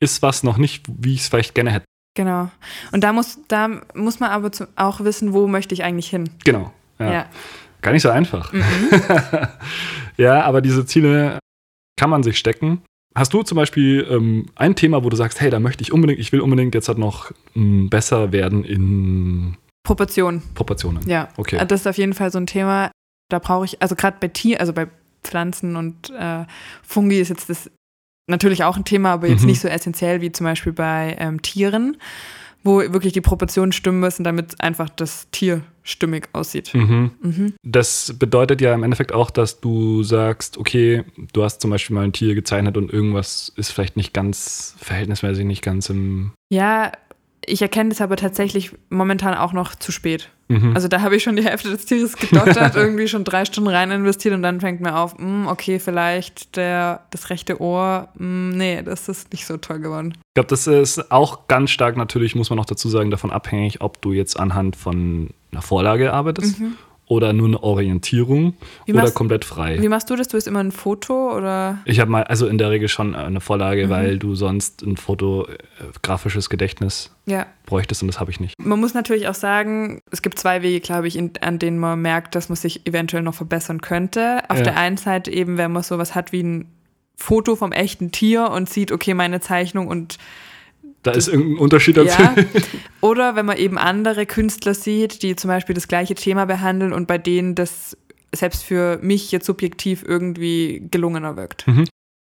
ist 0.00 0.20
was 0.20 0.42
noch 0.42 0.58
nicht, 0.58 0.84
wie 0.88 1.14
ich 1.14 1.20
es 1.20 1.28
vielleicht 1.28 1.54
gerne 1.54 1.70
hätte. 1.70 1.84
Genau. 2.14 2.50
Und 2.90 3.04
da 3.04 3.12
muss, 3.12 3.38
da 3.46 3.68
muss 3.94 4.18
man 4.18 4.30
aber 4.30 4.50
auch 4.74 5.00
wissen, 5.00 5.32
wo 5.32 5.46
möchte 5.46 5.74
ich 5.74 5.84
eigentlich 5.84 6.08
hin. 6.08 6.28
Genau. 6.44 6.72
Ja. 6.98 7.12
Ja. 7.12 7.26
Gar 7.86 7.92
nicht 7.92 8.02
so 8.02 8.10
einfach. 8.10 8.52
Mhm. 8.52 8.62
ja, 10.16 10.42
aber 10.42 10.60
diese 10.60 10.84
Ziele 10.86 11.38
kann 11.96 12.10
man 12.10 12.24
sich 12.24 12.36
stecken. 12.36 12.82
Hast 13.14 13.32
du 13.32 13.44
zum 13.44 13.54
Beispiel 13.54 14.04
ähm, 14.10 14.46
ein 14.56 14.74
Thema, 14.74 15.04
wo 15.04 15.08
du 15.08 15.16
sagst, 15.16 15.40
hey, 15.40 15.50
da 15.50 15.60
möchte 15.60 15.82
ich 15.82 15.92
unbedingt, 15.92 16.18
ich 16.18 16.32
will 16.32 16.40
unbedingt 16.40 16.74
jetzt 16.74 16.88
halt 16.88 16.98
noch 16.98 17.30
mh, 17.54 17.88
besser 17.88 18.32
werden 18.32 18.64
in 18.64 19.56
Proportion. 19.84 20.42
Proportionen? 20.54 21.08
Ja. 21.08 21.28
Okay. 21.36 21.64
Das 21.68 21.82
ist 21.82 21.86
auf 21.86 21.96
jeden 21.96 22.12
Fall 22.12 22.32
so 22.32 22.38
ein 22.38 22.48
Thema. 22.48 22.90
Da 23.30 23.38
brauche 23.38 23.66
ich, 23.66 23.80
also 23.80 23.94
gerade 23.94 24.16
bei 24.20 24.26
Tier, 24.28 24.58
also 24.58 24.72
bei 24.72 24.88
Pflanzen 25.22 25.76
und 25.76 26.10
äh, 26.10 26.44
Fungi 26.82 27.20
ist 27.20 27.28
jetzt 27.28 27.48
das 27.48 27.70
natürlich 28.28 28.64
auch 28.64 28.76
ein 28.76 28.84
Thema, 28.84 29.12
aber 29.12 29.28
jetzt 29.28 29.42
Mhm. 29.42 29.46
nicht 29.50 29.60
so 29.60 29.68
essentiell 29.68 30.20
wie 30.20 30.32
zum 30.32 30.44
Beispiel 30.44 30.72
bei 30.72 31.14
ähm, 31.20 31.40
Tieren, 31.40 31.96
wo 32.66 32.80
wirklich 32.80 33.12
die 33.12 33.20
Proportionen 33.20 33.72
stimmen 33.72 34.00
müssen, 34.00 34.24
damit 34.24 34.60
einfach 34.60 34.90
das 34.90 35.30
Tier 35.30 35.62
stimmig 35.82 36.28
aussieht. 36.32 36.74
Mhm. 36.74 37.12
Mhm. 37.22 37.54
Das 37.62 38.14
bedeutet 38.18 38.60
ja 38.60 38.74
im 38.74 38.82
Endeffekt 38.82 39.12
auch, 39.12 39.30
dass 39.30 39.60
du 39.60 40.02
sagst, 40.02 40.58
okay, 40.58 41.04
du 41.32 41.44
hast 41.44 41.60
zum 41.60 41.70
Beispiel 41.70 41.94
mal 41.94 42.04
ein 42.04 42.12
Tier 42.12 42.34
gezeichnet 42.34 42.76
und 42.76 42.92
irgendwas 42.92 43.52
ist 43.56 43.70
vielleicht 43.70 43.96
nicht 43.96 44.12
ganz, 44.12 44.74
verhältnismäßig 44.78 45.44
nicht 45.44 45.62
ganz 45.62 45.88
im. 45.88 46.32
Ja, 46.50 46.92
ich 47.46 47.62
erkenne 47.62 47.90
das 47.90 48.00
aber 48.00 48.16
tatsächlich 48.16 48.72
momentan 48.90 49.34
auch 49.34 49.52
noch 49.52 49.74
zu 49.74 49.92
spät. 49.92 50.30
Mhm. 50.48 50.74
Also 50.74 50.88
da 50.88 51.00
habe 51.00 51.16
ich 51.16 51.22
schon 51.22 51.36
die 51.36 51.44
Hälfte 51.44 51.70
des 51.70 51.86
Tieres 51.86 52.16
gedoktert, 52.16 52.74
irgendwie 52.76 53.08
schon 53.08 53.24
drei 53.24 53.44
Stunden 53.44 53.70
rein 53.70 53.90
investiert 53.90 54.34
und 54.34 54.42
dann 54.42 54.60
fängt 54.60 54.80
mir 54.80 54.96
auf, 54.96 55.16
hm, 55.18 55.46
okay, 55.46 55.78
vielleicht 55.78 56.56
der, 56.56 57.06
das 57.10 57.30
rechte 57.30 57.60
Ohr, 57.60 58.08
hm, 58.16 58.50
nee, 58.50 58.82
das 58.82 59.08
ist 59.08 59.32
nicht 59.32 59.46
so 59.46 59.56
toll 59.56 59.80
geworden. 59.80 60.14
Ich 60.16 60.34
glaube, 60.34 60.48
das 60.48 60.66
ist 60.66 61.10
auch 61.10 61.48
ganz 61.48 61.70
stark 61.70 61.96
natürlich, 61.96 62.34
muss 62.34 62.50
man 62.50 62.58
noch 62.58 62.66
dazu 62.66 62.88
sagen, 62.88 63.10
davon 63.10 63.30
abhängig, 63.30 63.80
ob 63.80 64.00
du 64.02 64.12
jetzt 64.12 64.38
anhand 64.38 64.76
von 64.76 65.30
einer 65.52 65.62
Vorlage 65.62 66.12
arbeitest 66.12 66.60
oder 67.08 67.32
nur 67.32 67.46
eine 67.46 67.62
Orientierung. 67.62 68.54
Wie 68.84 68.92
oder 68.92 69.02
machst- 69.02 69.14
komplett 69.14 69.44
frei. 69.44 69.80
Wie 69.80 69.88
machst 69.88 70.10
du 70.10 70.16
das? 70.16 70.26
Du 70.28 70.36
hast 70.36 70.46
immer 70.48 70.58
ein 70.60 70.72
Foto 70.72 71.36
oder? 71.36 71.78
Ich 71.84 72.00
habe 72.00 72.10
mal, 72.10 72.24
also 72.24 72.48
in 72.48 72.58
der 72.58 72.70
Regel 72.70 72.88
schon 72.88 73.14
eine 73.14 73.40
Vorlage, 73.40 73.86
Mhm. 73.86 73.90
weil 73.90 74.18
du 74.18 74.34
sonst 74.34 74.82
ein 74.82 74.96
fotografisches 74.96 76.50
Gedächtnis 76.50 77.10
Ja. 77.26 77.46
bräuchtest 77.66 78.02
und 78.02 78.08
das 78.08 78.20
habe 78.20 78.30
ich 78.30 78.40
nicht. 78.40 78.54
Man 78.58 78.80
muss 78.80 78.94
natürlich 78.94 79.28
auch 79.28 79.34
sagen, 79.34 80.00
es 80.10 80.22
gibt 80.22 80.38
zwei 80.38 80.62
Wege, 80.62 80.80
glaube 80.80 81.08
ich, 81.08 81.16
in, 81.16 81.32
an 81.40 81.58
denen 81.58 81.78
man 81.78 82.00
merkt, 82.00 82.34
dass 82.34 82.48
man 82.48 82.56
sich 82.56 82.86
eventuell 82.86 83.22
noch 83.22 83.34
verbessern 83.34 83.80
könnte. 83.80 84.38
Auf 84.48 84.58
Ja. 84.58 84.64
der 84.64 84.76
einen 84.76 84.96
Seite 84.96 85.30
eben, 85.30 85.58
wenn 85.58 85.72
man 85.72 85.82
sowas 85.82 86.14
hat 86.14 86.32
wie 86.32 86.42
ein 86.42 86.72
Foto 87.16 87.56
vom 87.56 87.72
echten 87.72 88.12
Tier 88.12 88.50
und 88.50 88.68
sieht, 88.68 88.92
okay, 88.92 89.14
meine 89.14 89.40
Zeichnung 89.40 89.86
und 89.88 90.18
Da 91.06 91.12
ist 91.12 91.28
irgendein 91.28 91.58
Unterschied 91.58 91.96
dazu. 91.96 92.20
Ja. 92.20 92.34
Oder 93.00 93.36
wenn 93.36 93.46
man 93.46 93.56
eben 93.58 93.78
andere 93.78 94.26
Künstler 94.26 94.74
sieht, 94.74 95.22
die 95.22 95.36
zum 95.36 95.48
Beispiel 95.48 95.74
das 95.74 95.86
gleiche 95.88 96.14
Thema 96.14 96.46
behandeln 96.46 96.92
und 96.92 97.06
bei 97.06 97.18
denen 97.18 97.54
das 97.54 97.96
selbst 98.34 98.64
für 98.64 98.98
mich 99.02 99.30
jetzt 99.32 99.46
subjektiv 99.46 100.04
irgendwie 100.06 100.86
gelungener 100.90 101.36
wirkt. 101.36 101.64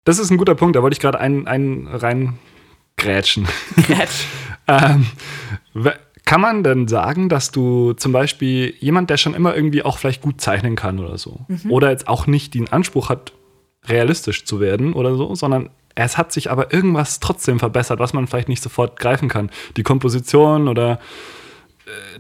Das 0.05 0.19
ist 0.19 0.31
ein 0.31 0.37
guter 0.37 0.55
Punkt, 0.55 0.77
da 0.77 0.83
wollte 0.83 0.95
ich 0.95 1.01
gerade 1.01 1.19
einen, 1.19 1.47
einen 1.49 1.87
reingrätschen. 1.89 3.49
Grätsch. 3.77 4.27
ähm, 4.69 5.07
kann 6.25 6.41
man 6.41 6.63
denn 6.65 6.87
sagen, 6.89 7.29
dass 7.29 7.51
du 7.51 7.93
zum 7.95 8.13
Beispiel 8.13 8.75
jemand, 8.79 9.11
der 9.11 9.17
schon 9.17 9.35
immer 9.35 9.55
irgendwie 9.55 9.83
auch 9.85 9.99
vielleicht 9.99 10.23
gut 10.23 10.41
zeichnen 10.41 10.77
kann 10.77 10.99
oder 10.99 11.19
so, 11.19 11.41
Mhm. 11.49 11.71
oder 11.71 11.91
jetzt 11.91 12.09
auch 12.09 12.27
nicht 12.27 12.55
den 12.55 12.69
Anspruch 12.71 13.09
hat, 13.09 13.33
realistisch 13.87 14.45
zu 14.45 14.61
werden 14.61 14.93
oder 14.93 15.15
so, 15.17 15.35
sondern 15.35 15.71
es 15.97 16.17
hat 16.17 16.31
sich 16.33 16.51
aber 16.51 16.73
irgendwas 16.73 17.19
trotzdem 17.19 17.59
verbessert, 17.59 17.99
was 17.99 18.13
man 18.13 18.27
vielleicht 18.29 18.49
nicht 18.49 18.63
sofort 18.63 18.99
greifen 19.01 19.29
kann. 19.29 19.51
Die 19.77 19.83
Komposition 19.83 20.69
oder 20.69 21.01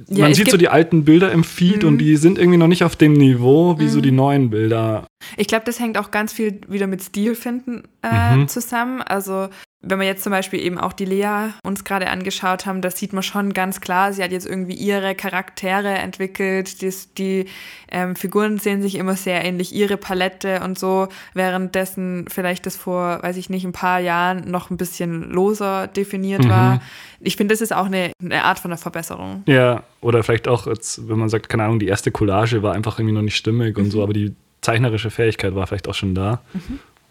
Ja, 0.08 0.22
man 0.22 0.30
es 0.30 0.36
sieht 0.36 0.50
so 0.50 0.56
die 0.56 0.68
alten 0.68 1.04
Bilder 1.04 1.32
im 1.32 1.42
Feed 1.42 1.82
Mhm. 1.82 1.88
und 1.88 1.98
die 1.98 2.16
sind 2.16 2.38
irgendwie 2.38 2.56
noch 2.58 2.68
nicht 2.68 2.84
auf 2.84 2.94
dem 2.96 3.12
Niveau 3.14 3.78
wie 3.80 3.88
so 3.88 3.98
Mhm. 3.98 4.02
die 4.02 4.12
neuen 4.12 4.50
Bilder. 4.50 5.06
Ich 5.36 5.48
glaube, 5.48 5.64
das 5.66 5.80
hängt 5.80 5.98
auch 5.98 6.10
ganz 6.12 6.32
viel 6.32 6.60
wieder 6.68 6.86
mit 6.86 7.02
Stilfinden 7.02 7.82
äh, 8.02 8.36
Mhm. 8.36 8.48
zusammen. 8.48 9.02
Also 9.02 9.48
wenn 9.82 10.00
wir 10.00 10.06
jetzt 10.06 10.24
zum 10.24 10.32
Beispiel 10.32 10.60
eben 10.60 10.78
auch 10.78 10.92
die 10.92 11.04
Lea 11.04 11.50
uns 11.62 11.84
gerade 11.84 12.08
angeschaut 12.08 12.66
haben, 12.66 12.80
da 12.80 12.90
sieht 12.90 13.12
man 13.12 13.22
schon 13.22 13.52
ganz 13.52 13.80
klar, 13.80 14.12
sie 14.12 14.22
hat 14.24 14.32
jetzt 14.32 14.46
irgendwie 14.46 14.74
ihre 14.74 15.14
Charaktere 15.14 15.90
entwickelt. 15.90 16.80
Die, 16.82 16.92
die 17.18 17.44
ähm, 17.90 18.16
Figuren 18.16 18.58
sehen 18.58 18.82
sich 18.82 18.96
immer 18.96 19.14
sehr 19.14 19.44
ähnlich, 19.44 19.74
ihre 19.74 19.96
Palette 19.96 20.60
und 20.64 20.78
so, 20.78 21.08
währenddessen 21.34 22.26
vielleicht 22.28 22.66
das 22.66 22.76
vor, 22.76 23.22
weiß 23.22 23.36
ich 23.36 23.48
nicht, 23.50 23.64
ein 23.64 23.72
paar 23.72 24.00
Jahren 24.00 24.50
noch 24.50 24.70
ein 24.70 24.76
bisschen 24.76 25.30
loser 25.30 25.86
definiert 25.86 26.44
Mhm. 26.44 26.48
war. 26.50 26.80
Ich 27.20 27.36
finde, 27.36 27.52
das 27.54 27.60
ist 27.60 27.72
auch 27.74 27.86
eine, 27.86 28.12
eine 28.22 28.44
Art 28.44 28.58
von 28.58 28.70
einer 28.70 28.78
Verbesserung. 28.78 29.42
Ja, 29.46 29.82
oder 30.00 30.22
vielleicht 30.22 30.48
auch, 30.48 30.66
jetzt, 30.66 31.08
wenn 31.08 31.18
man 31.18 31.28
sagt, 31.28 31.48
keine 31.48 31.64
Ahnung, 31.64 31.78
die 31.78 31.86
erste 31.88 32.10
Collage 32.10 32.62
war 32.62 32.74
einfach 32.74 32.98
irgendwie 32.98 33.14
noch 33.14 33.22
nicht 33.22 33.36
stimmig 33.36 33.78
und 33.78 33.90
so, 33.90 34.02
aber 34.02 34.12
die 34.12 34.34
zeichnerische 34.62 35.10
Fähigkeit 35.10 35.54
war 35.54 35.66
vielleicht 35.66 35.86
auch 35.88 35.94
schon 35.94 36.14
da. 36.14 36.40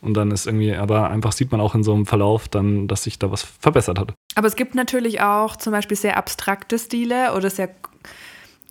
Und 0.01 0.13
dann 0.13 0.31
ist 0.31 0.45
irgendwie, 0.45 0.75
aber 0.75 1.09
einfach 1.09 1.31
sieht 1.31 1.51
man 1.51 1.59
auch 1.61 1.73
in 1.73 1.83
so 1.83 1.93
einem 1.93 2.05
Verlauf 2.05 2.47
dann, 2.47 2.87
dass 2.87 3.03
sich 3.03 3.17
da 3.17 3.31
was 3.31 3.43
verbessert 3.43 3.97
hat. 3.99 4.13
Aber 4.35 4.47
es 4.47 4.55
gibt 4.55 4.75
natürlich 4.75 5.21
auch 5.21 5.55
zum 5.55 5.71
Beispiel 5.71 5.97
sehr 5.97 6.17
abstrakte 6.17 6.77
Stile 6.77 7.33
oder 7.33 7.49
sehr 7.49 7.69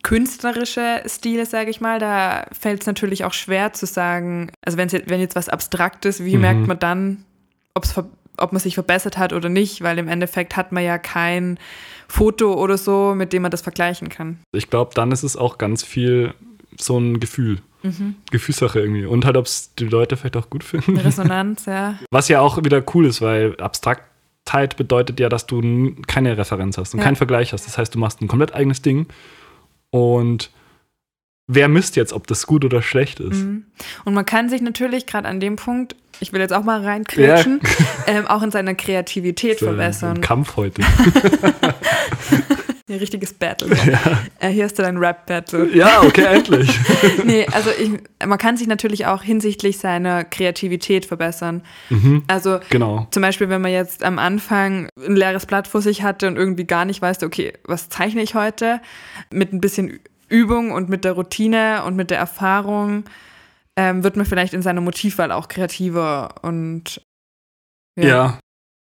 künstlerische 0.03 1.03
Stile, 1.07 1.47
sage 1.47 1.71
ich 1.71 1.81
mal. 1.81 1.99
Da 1.99 2.47
fällt 2.53 2.83
es 2.83 2.87
natürlich 2.87 3.25
auch 3.25 3.33
schwer 3.33 3.73
zu 3.73 3.87
sagen, 3.87 4.51
also 4.65 4.79
wenn 4.79 5.21
jetzt 5.21 5.35
was 5.37 5.49
abstrakt 5.49 6.05
ist, 6.05 6.25
wie 6.25 6.35
Mhm. 6.37 6.41
merkt 6.41 6.67
man 6.67 6.79
dann, 6.79 7.25
ob 7.75 8.53
man 8.53 8.61
sich 8.61 8.75
verbessert 8.75 9.17
hat 9.19 9.33
oder 9.33 9.49
nicht, 9.49 9.83
weil 9.83 9.99
im 9.99 10.09
Endeffekt 10.09 10.57
hat 10.57 10.73
man 10.73 10.85
ja 10.85 10.99
kein 10.99 11.59
Foto 12.07 12.55
oder 12.55 12.77
so, 12.77 13.15
mit 13.17 13.33
dem 13.33 13.43
man 13.43 13.51
das 13.51 13.63
vergleichen 13.63 14.09
kann. 14.09 14.41
Ich 14.53 14.69
glaube, 14.71 14.93
dann 14.95 15.11
ist 15.11 15.23
es 15.23 15.37
auch 15.37 15.57
ganz 15.59 15.83
viel 15.83 16.35
so 16.79 16.99
ein 16.99 17.19
Gefühl. 17.19 17.61
Mhm. 17.85 18.17
Gefühlssache 18.31 18.81
irgendwie. 18.81 19.05
Und 19.05 19.25
halt, 19.25 19.37
ob 19.37 19.47
es 19.47 19.75
die 19.77 19.85
Leute 19.85 20.17
vielleicht 20.17 20.37
auch 20.37 20.51
gut 20.51 20.65
finden. 20.65 20.97
Resonanz, 20.97 21.67
ja. 21.67 21.99
Was 22.11 22.29
ja 22.29 22.41
auch 22.41 22.57
wieder 22.65 22.83
cool 22.95 23.07
ist, 23.07 23.21
weil 23.21 23.55
Abstraktheit 23.61 24.77
bedeutet 24.77 25.21
ja, 25.21 25.29
dass 25.29 25.47
du 25.47 25.95
keine 26.07 26.37
Referenz 26.37 26.79
hast 26.79 26.95
und 26.95 27.01
Ja. 27.01 27.05
keinen 27.05 27.17
Vergleich 27.17 27.53
hast. 27.53 27.67
Das 27.67 27.79
heißt, 27.79 27.95
du 27.95 27.99
machst 27.99 28.21
ein 28.23 28.29
komplett 28.29 28.55
eigenes 28.55 28.83
Ding 28.83 29.07
und 29.91 30.51
wer 31.47 31.69
misst 31.69 31.95
jetzt, 31.97 32.13
ob 32.15 32.27
das 32.27 32.47
gut 32.47 32.65
oder 32.65 32.81
schlecht 32.81 33.21
ist? 33.21 33.37
Mhm. 33.45 33.67
Und 34.05 34.15
man 34.15 34.25
kann 34.25 34.49
sich 34.49 34.63
natürlich 34.63 35.07
gerade 35.07 35.29
an 35.29 35.41
dem 35.41 35.57
Punkt, 35.57 35.95
ich 36.21 36.33
will 36.33 36.41
jetzt 36.41 36.55
auch 36.55 36.65
mal 36.65 36.83
reinkrätschen, 36.83 37.61
ähm, 38.07 38.27
auch 38.27 38.43
in 38.43 38.51
seiner 38.51 38.75
Kreativität 38.75 39.59
verbessern. 39.59 40.17
Ein 40.17 40.21
Kampf 40.23 40.57
heute. 40.57 40.81
Ein 42.91 42.99
richtiges 42.99 43.33
Battle. 43.33 43.71
Äh, 44.41 44.51
hier 44.51 44.65
hast 44.65 44.79
du 44.79 44.83
dein 44.83 44.99
Rap-Battle. 44.99 45.75
ja, 45.75 46.03
okay, 46.03 46.25
endlich. 46.27 46.69
nee, 47.25 47.47
also 47.53 47.71
ich, 47.71 47.93
man 48.27 48.37
kann 48.37 48.59
sich 48.59 48.67
natürlich 48.67 49.07
auch 49.07 49.23
hinsichtlich 49.23 49.79
seiner 49.79 50.23
Kreativität 50.25 51.07
verbessern. 51.07 51.63
mhm, 51.89 52.25
Also 52.27 52.61
genau. 52.69 53.07
zum 53.11 53.23
Beispiel, 53.23 53.49
wenn 53.49 53.63
man 53.63 53.73
jetzt 53.73 54.05
am 54.05 54.19
Anfang 54.19 54.89
ein 54.99 55.17
leeres 55.17 55.47
Blatt 55.47 55.67
vor 55.67 55.81
sich 55.81 56.03
hatte 56.03 56.27
und 56.27 56.37
irgendwie 56.37 56.65
gar 56.67 56.85
nicht 56.85 57.01
weiß, 57.01 57.23
okay, 57.23 57.55
was 57.65 57.89
zeichne 57.89 58.21
ich 58.23 58.35
heute? 58.35 58.83
Mit 59.31 59.55
ein 59.55 59.63
bisschen 59.63 59.99
Übung 60.29 60.73
und 60.73 60.91
mit 60.91 61.05
der 61.05 61.13
Routine 61.13 61.85
und 61.87 61.97
mit 61.97 62.11
der 62.11 62.19
Erfahrung 62.19 63.05
ähm, 63.77 64.05
wird 64.05 64.17
man 64.17 64.27
vielleicht 64.27 64.53
in 64.53 64.61
seiner 64.63 64.83
Motivwahl 64.83 65.33
auch 65.33 65.49
kreativer 65.49 66.35
und 66.43 67.01
Ja. 67.99 68.39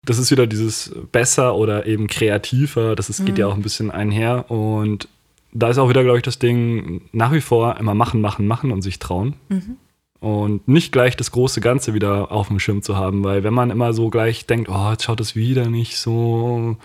Das 0.05 0.17
ist 0.19 0.31
wieder 0.31 0.47
dieses 0.47 0.93
besser 1.11 1.55
oder 1.55 1.85
eben 1.85 2.07
kreativer. 2.07 2.95
Das 2.95 3.09
ist, 3.09 3.25
geht 3.25 3.35
Mhm. 3.35 3.39
ja 3.39 3.47
auch 3.47 3.55
ein 3.55 3.61
bisschen 3.63 3.91
einher. 3.91 4.49
Und 4.49 5.07
da 5.51 5.69
ist 5.69 5.77
auch 5.77 5.89
wieder, 5.89 6.03
glaube 6.03 6.17
ich, 6.17 6.23
das 6.23 6.37
Ding 6.39 7.01
nach 7.11 7.31
wie 7.31 7.41
vor 7.41 7.77
immer 7.77 7.95
machen, 7.95 8.21
machen, 8.21 8.45
machen 8.47 8.71
und 8.71 8.81
sich 8.81 8.99
trauen. 8.99 9.33
Mhm. 9.49 9.77
und 10.21 10.67
nicht 10.67 10.91
gleich 10.91 11.15
das 11.17 11.31
große 11.31 11.61
Ganze 11.61 11.93
wieder 11.93 12.31
auf 12.31 12.47
dem 12.47 12.57
Schirm 12.59 12.81
zu 12.81 12.95
haben, 12.95 13.23
weil 13.23 13.43
wenn 13.43 13.53
man 13.53 13.69
immer 13.69 13.93
so 13.93 14.09
gleich 14.09 14.47
denkt, 14.47 14.69
oh, 14.69 14.89
jetzt 14.91 15.03
schaut 15.03 15.19
es 15.19 15.35
wieder 15.35 15.69
nicht 15.69 15.97
so 15.97 16.77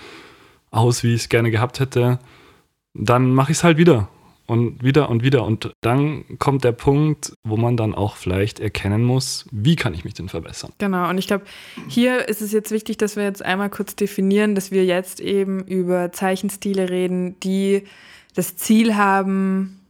aus, 0.70 1.02
wie 1.04 1.14
ich 1.14 1.22
es 1.22 1.28
gerne 1.30 1.50
gehabt 1.50 1.80
hätte, 1.80 2.18
dann 2.92 3.32
mache 3.32 3.52
ich 3.52 3.58
es 3.58 3.64
halt 3.64 3.78
wieder 3.78 4.08
und 4.50 4.82
wieder 4.82 5.08
und 5.08 5.22
wieder. 5.22 5.44
Und 5.44 5.70
dann 5.80 6.24
kommt 6.40 6.64
der 6.64 6.72
Punkt, 6.72 7.32
wo 7.44 7.56
man 7.56 7.76
dann 7.76 7.94
auch 7.94 8.16
vielleicht 8.16 8.58
erkennen 8.58 9.04
muss, 9.04 9.46
wie 9.52 9.76
kann 9.76 9.94
ich 9.94 10.04
mich 10.04 10.14
denn 10.14 10.28
verbessern. 10.28 10.72
Genau, 10.78 11.08
und 11.08 11.18
ich 11.18 11.28
glaube, 11.28 11.44
hier 11.86 12.28
ist 12.28 12.42
es 12.42 12.50
jetzt 12.50 12.72
wichtig, 12.72 12.98
dass 12.98 13.14
wir 13.14 13.22
jetzt 13.22 13.44
einmal 13.44 13.70
kurz 13.70 13.94
definieren, 13.94 14.56
dass 14.56 14.72
wir 14.72 14.84
jetzt 14.84 15.20
eben 15.20 15.60
über 15.60 16.10
Zeichenstile 16.10 16.90
reden, 16.90 17.38
die 17.40 17.84
das 18.34 18.56
Ziel 18.56 18.96
haben, 18.96 19.80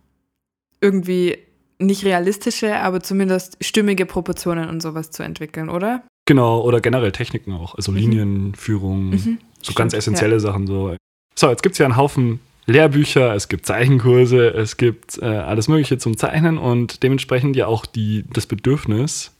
irgendwie 0.83 1.39
nicht 1.79 2.05
realistische, 2.05 2.77
aber 2.77 3.01
zumindest 3.01 3.57
stimmige 3.63 4.05
Proportionen 4.05 4.69
und 4.69 4.83
sowas 4.83 5.11
zu 5.11 5.23
entwickeln, 5.23 5.71
oder? 5.71 6.03
Genau, 6.27 6.61
oder 6.61 6.83
generell 6.83 7.13
Techniken 7.13 7.55
auch, 7.55 7.77
also 7.77 7.93
mhm. 7.93 7.99
Linienführung, 7.99 9.07
mhm. 9.07 9.19
so 9.19 9.63
Stimmt, 9.63 9.77
ganz 9.77 9.95
essentielle 9.95 10.35
ja. 10.35 10.41
Sachen. 10.41 10.67
So. 10.67 10.95
so, 11.35 11.49
jetzt 11.49 11.63
gibt 11.63 11.73
es 11.73 11.79
ja 11.79 11.87
einen 11.87 11.97
Haufen 11.97 12.41
Lehrbücher, 12.71 13.35
es 13.35 13.49
gibt 13.49 13.67
Zeichenkurse, 13.67 14.49
es 14.49 14.77
gibt 14.77 15.19
äh, 15.19 15.27
alles 15.27 15.69
Mögliche 15.69 15.99
zum 15.99 16.17
Zeichnen 16.17 16.59
und 16.59 17.03
dementsprechend 17.03 17.57
ja 17.57 17.67
auch 17.67 17.87
die, 17.87 18.25
das 18.33 18.47
Bedürfnis, 18.47 19.33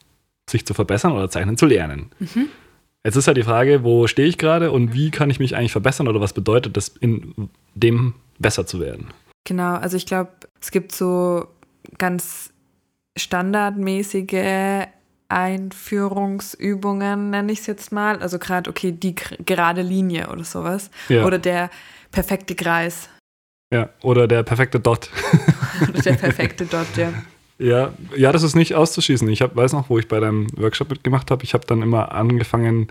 sich 0.49 0.67
zu 0.67 0.75
verbessern 0.75 1.13
oder 1.13 1.31
Zeichnen 1.31 1.57
zu 1.57 1.67
lernen. 1.67 2.11
Mhm. 2.19 2.49
Jetzt 3.05 3.17
ist 3.17 3.27
halt 3.27 3.37
die 3.37 3.43
Frage, 3.43 3.85
wo 3.85 4.07
stehe 4.07 4.29
ich 4.29 4.37
gerade 4.37 4.73
und 4.73 4.93
wie 4.93 5.11
kann 5.11 5.31
ich 5.31 5.39
mich 5.39 5.57
eigentlich 5.57 5.73
verbessern 5.73 6.09
oder 6.09 6.21
was 6.21 6.33
bedeutet 6.33 6.77
das, 6.77 6.89
in 6.89 7.49
dem 7.75 8.15
besser 8.39 8.67
zu 8.67 8.81
werden? 8.81 9.09
Genau, 9.45 9.75
also 9.75 9.97
ich 9.97 10.07
glaube, 10.07 10.31
es 10.61 10.71
gibt 10.71 10.93
so 10.93 11.47
ganz 11.97 12.53
standardmäßige 13.17 14.87
Einführungsübungen, 15.29 17.31
nenne 17.31 17.53
ich 17.53 17.61
es 17.61 17.67
jetzt 17.67 17.93
mal. 17.93 18.21
Also 18.21 18.39
gerade, 18.39 18.69
okay, 18.69 18.93
die 18.93 19.15
gerade 19.15 19.83
Linie 19.83 20.31
oder 20.31 20.45
sowas. 20.45 20.91
Ja. 21.09 21.25
Oder 21.25 21.39
der 21.39 21.71
perfekte 22.11 22.55
Kreis. 22.55 23.09
Ja, 23.73 23.89
oder 24.03 24.27
der 24.27 24.43
perfekte 24.43 24.81
Dot. 24.81 25.11
der 26.05 26.15
perfekte 26.15 26.67
Dot, 26.71 26.97
ja. 26.97 27.13
Ja, 27.59 27.93
ja, 28.17 28.33
das 28.33 28.43
ist 28.43 28.57
nicht 28.57 28.75
auszuschließen. 28.75 29.29
Ich 29.29 29.43
hab, 29.43 29.55
weiß 29.55 29.75
noch, 29.75 29.91
wo 29.91 29.99
ich 29.99 30.09
bei 30.09 30.19
deinem 30.19 30.47
Workshop 30.57 30.91
mitgemacht 30.91 31.31
habe, 31.31 31.45
ich 31.45 31.53
habe 31.55 31.67
dann 31.67 31.83
immer 31.83 32.13
angefangen, 32.13 32.89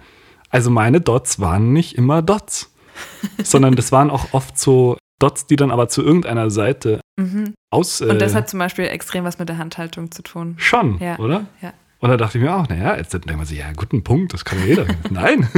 also 0.50 0.70
meine 0.70 1.02
Dots 1.02 1.40
waren 1.40 1.74
nicht 1.74 1.98
immer 1.98 2.22
Dots, 2.22 2.72
sondern 3.44 3.76
das 3.76 3.92
waren 3.92 4.10
auch 4.10 4.34
oft 4.34 4.58
so 4.58 4.98
Dots, 5.20 5.48
die 5.48 5.56
dann 5.56 5.72
aber 5.72 5.90
zu 5.90 6.04
irgendeiner 6.04 6.50
Seite 6.50 7.02
mhm. 7.18 7.56
aus. 7.72 8.00
Und 8.02 8.22
das 8.22 8.34
äh, 8.34 8.36
hat 8.36 8.50
zum 8.50 8.60
Beispiel 8.60 8.86
extrem 8.86 9.24
was 9.26 9.40
mit 9.40 9.50
der 9.50 9.58
Handhaltung 9.58 10.12
zu 10.12 10.22
tun. 10.22 10.56
Schon, 10.58 11.00
ja. 11.00 11.18
oder? 11.20 11.48
Ja. 11.62 11.74
Und 12.02 12.10
da 12.10 12.18
dachte 12.18 12.38
ich 12.38 12.44
mir 12.44 12.56
auch, 12.56 12.68
naja, 12.70 12.96
jetzt 12.96 13.14
denkt 13.14 13.28
man 13.28 13.46
sich, 13.46 13.60
ja, 13.60 13.72
guten 13.76 14.04
Punkt, 14.04 14.34
das 14.34 14.46
kann 14.46 14.66
jeder. 14.66 14.86
Nein. 15.10 15.50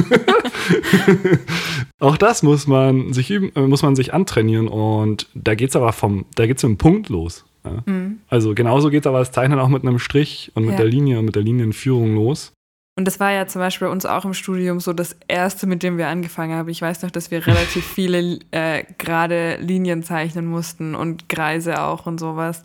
auch 1.99 2.17
das 2.17 2.41
muss 2.41 2.65
man 2.65 3.13
sich 3.13 3.29
üben, 3.29 3.51
äh, 3.55 3.67
muss 3.67 3.83
man 3.83 3.95
sich 3.95 4.13
antrainieren. 4.13 4.67
Und 4.67 5.27
da 5.35 5.53
geht 5.53 5.69
es 5.69 5.75
aber 5.75 5.93
vom, 5.93 6.25
da 6.35 6.47
geht 6.47 6.57
es 6.57 6.63
mit 6.63 6.69
einem 6.71 6.77
Punkt 6.77 7.09
los. 7.09 7.45
Ja. 7.63 7.83
Mhm. 7.85 8.21
Also 8.27 8.55
genauso 8.55 8.89
geht 8.89 9.03
es 9.03 9.07
aber 9.07 9.19
das 9.19 9.31
Zeichnen 9.31 9.59
auch 9.59 9.67
mit 9.67 9.83
einem 9.83 9.99
Strich 9.99 10.51
und 10.55 10.63
mit 10.63 10.71
ja. 10.71 10.77
der 10.77 10.87
Linie 10.87 11.19
und 11.19 11.25
mit 11.25 11.35
der 11.35 11.43
Linienführung 11.43 12.15
los. 12.15 12.53
Und 12.97 13.05
das 13.05 13.19
war 13.19 13.31
ja 13.31 13.47
zum 13.47 13.61
Beispiel 13.61 13.87
bei 13.87 13.91
uns 13.91 14.05
auch 14.05 14.25
im 14.25 14.33
Studium 14.33 14.79
so 14.79 14.93
das 14.93 15.15
erste, 15.27 15.65
mit 15.65 15.81
dem 15.81 15.97
wir 15.97 16.07
angefangen 16.07 16.57
haben. 16.57 16.69
Ich 16.69 16.81
weiß 16.81 17.03
noch, 17.03 17.11
dass 17.11 17.31
wir 17.31 17.45
relativ 17.45 17.85
viele 17.95 18.39
äh, 18.51 18.83
gerade 18.97 19.57
Linien 19.57 20.03
zeichnen 20.03 20.45
mussten 20.47 20.95
und 20.95 21.29
Kreise 21.29 21.83
auch 21.83 22.05
und 22.05 22.19
sowas. 22.19 22.63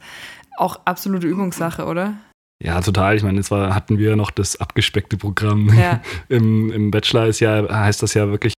Auch 0.59 0.81
absolute 0.87 1.27
Übungssache, 1.27 1.85
oder? 1.85 2.15
Ja, 2.63 2.81
total. 2.81 3.17
Ich 3.17 3.23
meine, 3.23 3.37
jetzt 3.37 3.51
war, 3.51 3.75
hatten 3.75 3.99
wir 3.99 4.17
noch 4.17 4.31
das 4.31 4.57
abgespeckte 4.57 5.17
Programm. 5.17 5.71
Ja. 5.79 6.01
Im, 6.29 6.73
Im 6.73 6.91
Bachelor 6.91 7.27
ist 7.27 7.41
ja, 7.41 7.69
heißt 7.69 8.03
das 8.03 8.15
ja 8.15 8.29
wirklich 8.29 8.55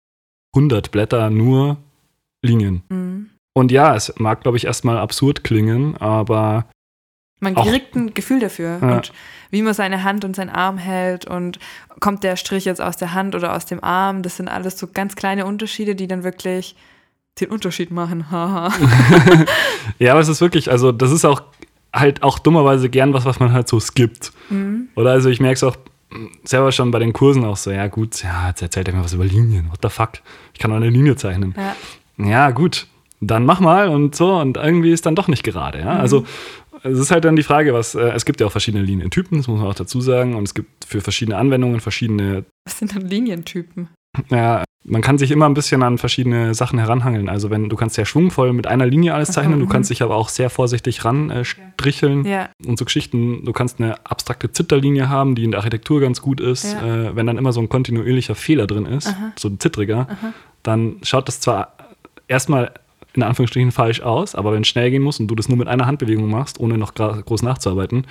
100 0.54 0.90
Blätter 0.90 1.30
nur 1.30 1.78
Linien. 2.42 2.82
Mhm. 2.88 3.30
Und 3.54 3.72
ja, 3.72 3.96
es 3.96 4.14
mag, 4.18 4.42
glaube 4.42 4.56
ich, 4.56 4.66
erstmal 4.66 4.98
absurd 4.98 5.42
klingen, 5.42 5.96
aber. 5.96 6.66
Man 7.40 7.54
kriegt 7.54 7.94
ein 7.94 8.14
Gefühl 8.14 8.40
dafür. 8.40 8.78
Ja. 8.80 8.96
Und 8.96 9.12
wie 9.50 9.62
man 9.62 9.74
seine 9.74 10.04
Hand 10.04 10.24
und 10.24 10.34
seinen 10.36 10.50
Arm 10.50 10.78
hält 10.78 11.26
und 11.26 11.58
kommt 12.00 12.24
der 12.24 12.36
Strich 12.36 12.64
jetzt 12.64 12.80
aus 12.80 12.96
der 12.96 13.14
Hand 13.14 13.34
oder 13.34 13.54
aus 13.54 13.66
dem 13.66 13.82
Arm. 13.82 14.22
Das 14.22 14.36
sind 14.36 14.48
alles 14.48 14.78
so 14.78 14.88
ganz 14.92 15.16
kleine 15.16 15.46
Unterschiede, 15.46 15.94
die 15.94 16.06
dann 16.06 16.24
wirklich 16.24 16.76
den 17.40 17.50
Unterschied 17.50 17.90
machen. 17.90 18.30
Haha. 18.30 18.72
ja, 19.98 20.12
aber 20.12 20.20
es 20.20 20.28
ist 20.28 20.40
wirklich, 20.40 20.70
also 20.70 20.92
das 20.92 21.12
ist 21.12 21.24
auch 21.24 21.42
halt 21.92 22.22
auch 22.22 22.38
dummerweise 22.38 22.88
gern 22.88 23.12
was, 23.12 23.24
was 23.24 23.40
man 23.40 23.52
halt 23.52 23.68
so 23.68 23.80
skippt. 23.80 24.32
Mhm. 24.50 24.88
Oder 24.94 25.10
also 25.12 25.28
ich 25.28 25.40
merke 25.40 25.54
es 25.54 25.64
auch 25.64 25.76
selber 26.44 26.72
schon 26.72 26.90
bei 26.90 26.98
den 26.98 27.12
Kursen 27.12 27.44
auch 27.44 27.56
so, 27.56 27.70
ja 27.70 27.86
gut, 27.86 28.22
ja, 28.22 28.48
jetzt 28.48 28.62
erzählt 28.62 28.88
er 28.88 28.94
mir 28.94 29.04
was 29.04 29.12
über 29.12 29.24
Linien, 29.24 29.70
what 29.70 29.80
the 29.82 29.88
fuck, 29.88 30.12
ich 30.54 30.58
kann 30.58 30.72
auch 30.72 30.76
eine 30.76 30.90
Linie 30.90 31.16
zeichnen. 31.16 31.54
Ja, 31.56 32.26
ja 32.26 32.50
gut, 32.50 32.86
dann 33.20 33.44
mach 33.44 33.60
mal 33.60 33.88
und 33.88 34.14
so 34.14 34.36
und 34.36 34.56
irgendwie 34.56 34.92
ist 34.92 35.06
dann 35.06 35.14
doch 35.14 35.28
nicht 35.28 35.42
gerade, 35.42 35.80
ja, 35.80 35.94
mhm. 35.94 36.00
also 36.00 36.24
es 36.82 36.98
ist 36.98 37.10
halt 37.10 37.24
dann 37.24 37.36
die 37.36 37.42
Frage, 37.42 37.74
was, 37.74 37.94
äh, 37.94 38.10
es 38.10 38.24
gibt 38.24 38.40
ja 38.40 38.46
auch 38.46 38.52
verschiedene 38.52 38.84
Linientypen, 38.84 39.36
das 39.36 39.48
muss 39.48 39.60
man 39.60 39.68
auch 39.68 39.74
dazu 39.74 40.00
sagen 40.00 40.34
und 40.34 40.44
es 40.44 40.54
gibt 40.54 40.84
für 40.84 41.00
verschiedene 41.00 41.36
Anwendungen 41.36 41.80
verschiedene... 41.80 42.44
Was 42.64 42.78
sind 42.78 42.94
dann 42.94 43.02
Linientypen? 43.02 43.88
Ja, 44.30 44.64
man 44.84 45.02
kann 45.02 45.18
sich 45.18 45.30
immer 45.30 45.46
ein 45.46 45.54
bisschen 45.54 45.82
an 45.82 45.98
verschiedene 45.98 46.54
Sachen 46.54 46.78
heranhangeln. 46.78 47.28
Also 47.28 47.50
wenn 47.50 47.68
du 47.68 47.76
kannst 47.76 47.96
sehr 47.96 48.06
schwungvoll 48.06 48.52
mit 48.52 48.66
einer 48.66 48.86
Linie 48.86 49.14
alles 49.14 49.32
zeichnen, 49.32 49.56
mhm. 49.56 49.62
du 49.62 49.68
kannst 49.68 49.90
dich 49.90 50.02
aber 50.02 50.16
auch 50.16 50.28
sehr 50.28 50.50
vorsichtig 50.50 51.04
ranstricheln 51.04 52.24
äh, 52.24 52.30
ja. 52.30 52.48
und 52.66 52.78
so 52.78 52.84
Geschichten. 52.84 53.44
Du 53.44 53.52
kannst 53.52 53.80
eine 53.80 53.94
abstrakte 54.06 54.50
Zitterlinie 54.50 55.08
haben, 55.08 55.34
die 55.34 55.44
in 55.44 55.50
der 55.50 55.58
Architektur 55.60 56.00
ganz 56.00 56.22
gut 56.22 56.40
ist. 56.40 56.64
Ja. 56.64 57.08
Äh, 57.08 57.16
wenn 57.16 57.26
dann 57.26 57.36
immer 57.38 57.52
so 57.52 57.60
ein 57.60 57.68
kontinuierlicher 57.68 58.34
Fehler 58.34 58.66
drin 58.66 58.86
ist, 58.86 59.08
Aha. 59.08 59.32
so 59.38 59.48
ein 59.48 59.60
zittriger, 59.60 60.06
Aha. 60.08 60.32
dann 60.62 60.96
schaut 61.02 61.28
das 61.28 61.40
zwar 61.40 61.74
erstmal 62.26 62.72
in 63.14 63.22
Anführungsstrichen 63.22 63.72
falsch 63.72 64.00
aus, 64.00 64.34
aber 64.34 64.52
wenn 64.52 64.62
es 64.62 64.68
schnell 64.68 64.90
gehen 64.90 65.02
muss 65.02 65.18
und 65.18 65.28
du 65.28 65.34
das 65.34 65.48
nur 65.48 65.58
mit 65.58 65.68
einer 65.68 65.86
Handbewegung 65.86 66.30
machst, 66.30 66.60
ohne 66.60 66.78
noch 66.78 66.94
groß 66.94 67.42
nachzuarbeiten, 67.42 68.06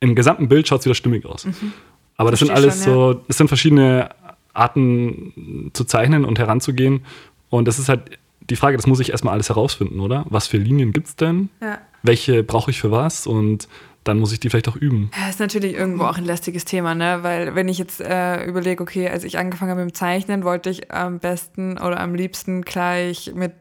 im 0.00 0.14
gesamten 0.14 0.48
Bild 0.48 0.68
schaut 0.68 0.80
es 0.80 0.86
wieder 0.86 0.94
stimmig 0.94 1.26
aus. 1.26 1.46
Mhm. 1.46 1.72
Aber 2.16 2.30
das 2.30 2.40
sind 2.40 2.50
alles 2.50 2.84
schon, 2.84 2.92
ja. 2.92 2.98
so, 2.98 3.14
das 3.28 3.38
sind 3.38 3.48
verschiedene 3.48 4.10
Arten 4.52 5.70
zu 5.72 5.84
zeichnen 5.84 6.24
und 6.24 6.38
heranzugehen. 6.38 7.04
Und 7.48 7.66
das 7.68 7.78
ist 7.78 7.88
halt 7.88 8.18
die 8.40 8.56
Frage, 8.56 8.76
das 8.76 8.86
muss 8.86 9.00
ich 9.00 9.10
erstmal 9.10 9.34
alles 9.34 9.48
herausfinden, 9.48 10.00
oder? 10.00 10.24
Was 10.28 10.46
für 10.46 10.56
Linien 10.56 10.92
gibt 10.92 11.08
es 11.08 11.16
denn? 11.16 11.50
Ja. 11.60 11.78
Welche 12.02 12.42
brauche 12.42 12.70
ich 12.70 12.80
für 12.80 12.90
was? 12.90 13.26
Und 13.26 13.68
dann 14.04 14.18
muss 14.18 14.32
ich 14.32 14.40
die 14.40 14.48
vielleicht 14.48 14.68
auch 14.68 14.76
üben. 14.76 15.10
Ja, 15.18 15.28
ist 15.28 15.40
natürlich 15.40 15.74
irgendwo 15.74 16.04
auch 16.04 16.16
ein 16.16 16.24
lästiges 16.24 16.64
Thema, 16.64 16.94
ne? 16.94 17.18
Weil 17.22 17.54
wenn 17.54 17.68
ich 17.68 17.78
jetzt 17.78 18.00
äh, 18.00 18.44
überlege, 18.44 18.82
okay, 18.82 19.08
als 19.08 19.24
ich 19.24 19.38
angefangen 19.38 19.70
habe 19.70 19.84
mit 19.84 19.94
dem 19.94 19.94
Zeichnen, 19.94 20.42
wollte 20.42 20.70
ich 20.70 20.90
am 20.90 21.18
besten 21.18 21.78
oder 21.78 22.00
am 22.00 22.14
liebsten 22.14 22.62
gleich 22.62 23.32
mit 23.34 23.52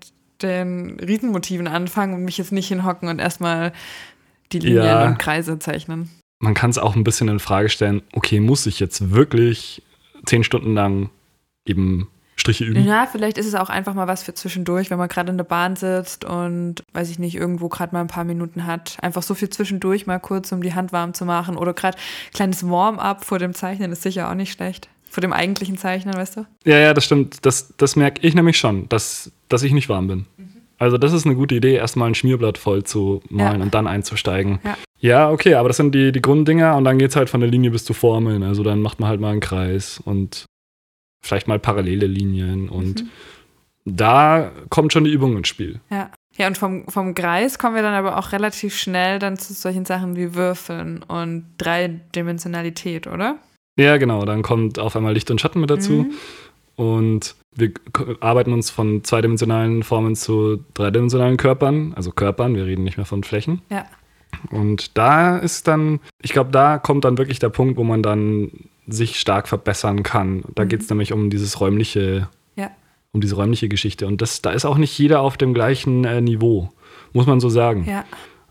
den 0.42 0.98
Riesenmotiven 1.00 1.68
anfangen 1.68 2.14
und 2.14 2.24
mich 2.24 2.38
jetzt 2.38 2.54
nicht 2.54 2.70
hinhocken 2.70 3.10
und 3.10 3.20
erstmal 3.20 3.74
die 4.54 4.60
Linien 4.60 4.86
ja, 4.86 5.06
und 5.06 5.20
Kreise 5.20 5.60
zeichnen. 5.60 6.10
Man 6.40 6.54
kann 6.54 6.70
es 6.70 6.78
auch 6.78 6.96
ein 6.96 7.04
bisschen 7.04 7.28
in 7.28 7.40
Frage 7.40 7.68
stellen, 7.68 8.02
okay, 8.14 8.40
muss 8.40 8.66
ich 8.66 8.80
jetzt 8.80 9.12
wirklich 9.12 9.84
zehn 10.30 10.44
Stunden 10.44 10.74
lang 10.74 11.10
eben 11.66 12.08
Striche 12.40 12.64
üben. 12.64 12.86
Ja, 12.86 13.06
vielleicht 13.06 13.38
ist 13.38 13.48
es 13.48 13.56
auch 13.56 13.70
einfach 13.70 13.94
mal 13.94 14.08
was 14.08 14.24
für 14.24 14.34
zwischendurch, 14.34 14.90
wenn 14.90 14.98
man 14.98 15.10
gerade 15.10 15.30
in 15.30 15.38
der 15.38 15.44
Bahn 15.44 15.76
sitzt 15.76 16.24
und, 16.24 16.76
weiß 16.94 17.10
ich 17.10 17.20
nicht, 17.20 17.36
irgendwo 17.36 17.68
gerade 17.68 17.94
mal 17.94 18.02
ein 18.02 18.08
paar 18.08 18.24
Minuten 18.24 18.66
hat. 18.66 18.98
Einfach 19.02 19.24
so 19.24 19.34
viel 19.34 19.50
zwischendurch 19.50 20.08
mal 20.08 20.20
kurz, 20.20 20.52
um 20.52 20.62
die 20.62 20.74
Hand 20.74 20.94
warm 20.94 21.14
zu 21.14 21.26
machen. 21.26 21.58
Oder 21.58 21.74
gerade 21.74 21.98
kleines 22.34 22.68
Warm-up 22.68 23.26
vor 23.26 23.40
dem 23.40 23.54
Zeichnen 23.54 23.92
ist 23.92 24.04
sicher 24.04 24.30
auch 24.30 24.36
nicht 24.36 24.54
schlecht. 24.54 24.88
Vor 25.10 25.22
dem 25.22 25.34
eigentlichen 25.34 25.78
Zeichnen, 25.78 26.14
weißt 26.14 26.38
du? 26.38 26.46
Ja, 26.64 26.78
ja, 26.78 26.94
das 26.94 27.06
stimmt. 27.06 27.46
Das, 27.46 27.74
das 27.76 27.96
merke 27.96 28.26
ich 28.26 28.36
nämlich 28.36 28.58
schon, 28.58 28.88
dass, 28.88 29.32
dass 29.50 29.64
ich 29.64 29.74
nicht 29.74 29.90
warm 29.90 30.08
bin. 30.08 30.26
Mhm. 30.38 30.49
Also 30.80 30.98
das 30.98 31.12
ist 31.12 31.26
eine 31.26 31.36
gute 31.36 31.56
Idee, 31.56 31.76
erstmal 31.76 32.10
ein 32.10 32.16
Schmierblatt 32.16 32.58
voll 32.58 32.84
zu 32.84 33.22
malen 33.30 33.60
ja. 33.60 33.64
und 33.64 33.74
dann 33.74 33.86
einzusteigen. 33.86 34.60
Ja. 34.64 34.78
ja. 35.00 35.32
okay, 35.32 35.56
aber 35.56 35.68
das 35.68 35.78
sind 35.78 35.94
die, 35.94 36.12
die 36.12 36.22
Grunddinger 36.22 36.76
und 36.78 36.86
dann 36.86 36.98
geht 36.98 37.12
es 37.12 37.16
halt 37.18 37.30
von 37.30 37.42
der 37.42 37.50
Linie 37.50 37.72
bis 37.72 37.84
zu 37.84 37.94
Formeln. 37.94 38.44
Also 38.44 38.64
dann 38.64 38.82
macht 38.82 39.00
man 39.00 39.10
halt 39.10 39.20
mal 39.20 39.32
einen 39.32 39.42
Kreis 39.42 40.02
und 40.04 40.46
vielleicht 41.22 41.50
mal 41.50 41.60
parallele 41.60 42.08
Linien 42.08 42.70
und 42.70 43.04
mhm. 43.04 43.10
da 43.84 44.52
kommt 44.70 44.94
schon 44.94 45.04
die 45.04 45.12
Übung 45.12 45.38
ins 45.38 45.50
Spiel. 45.50 45.82
Ja. 45.92 46.10
Ja, 46.38 46.48
und 46.48 46.58
vom, 46.58 46.88
vom 46.88 47.16
Kreis 47.16 47.60
kommen 47.60 47.76
wir 47.76 47.82
dann 47.82 47.96
aber 47.96 48.18
auch 48.18 48.32
relativ 48.32 48.78
schnell 48.78 49.20
dann 49.20 49.38
zu 49.38 49.54
solchen 49.54 49.84
Sachen 49.84 50.16
wie 50.16 50.36
Würfeln 50.36 51.04
und 51.04 51.48
Dreidimensionalität, 51.58 53.08
oder? 53.08 53.40
Ja, 53.78 53.98
genau. 53.98 54.24
Dann 54.24 54.42
kommt 54.42 54.80
auf 54.80 54.96
einmal 54.96 55.14
Licht 55.14 55.30
und 55.32 55.42
Schatten 55.42 55.60
mit 55.60 55.70
dazu. 55.70 55.92
Mhm. 55.92 56.12
Und 56.78 57.36
wir 57.56 57.72
arbeiten 58.20 58.54
uns 58.54 58.70
von 58.70 59.04
zweidimensionalen 59.04 59.84
Formen 59.84 60.16
zu 60.16 60.64
dreidimensionalen 60.74 61.38
Körpern, 61.38 61.94
also 61.96 62.12
Körpern, 62.12 62.56
wir 62.56 62.66
reden 62.66 62.84
nicht 62.84 62.98
mehr 62.98 63.06
von 63.06 63.24
Flächen. 63.24 63.62
Ja. 63.70 63.86
Und 64.52 64.98
da 64.98 65.38
ist 65.38 65.68
dann, 65.68 66.00
ich 66.22 66.32
glaube, 66.32 66.52
da 66.52 66.78
kommt 66.78 67.06
dann 67.06 67.18
wirklich 67.18 67.40
der 67.40 67.50
Punkt, 67.50 67.78
wo 67.78 67.84
man 67.84 68.04
dann 68.04 68.52
sich 68.88 69.20
stark 69.20 69.48
verbessern 69.48 70.04
kann. 70.04 70.44
Da 70.56 70.64
mhm. 70.64 70.70
geht 70.70 70.82
es 70.82 70.90
nämlich 70.90 71.14
um 71.14 71.30
dieses 71.30 71.60
räumliche, 71.60 72.30
ja. 72.56 72.72
um 73.12 73.22
diese 73.22 73.36
räumliche 73.36 73.70
Geschichte. 73.70 74.08
Und 74.08 74.22
das, 74.22 74.42
da 74.42 74.52
ist 74.52 74.66
auch 74.66 74.78
nicht 74.78 74.98
jeder 74.98 75.22
auf 75.22 75.38
dem 75.38 75.54
gleichen 75.54 76.06
äh, 76.06 76.22
Niveau, 76.22 76.70
muss 77.14 77.26
man 77.26 77.40
so 77.40 77.50
sagen. 77.50 77.86
Ja. 77.88 78.06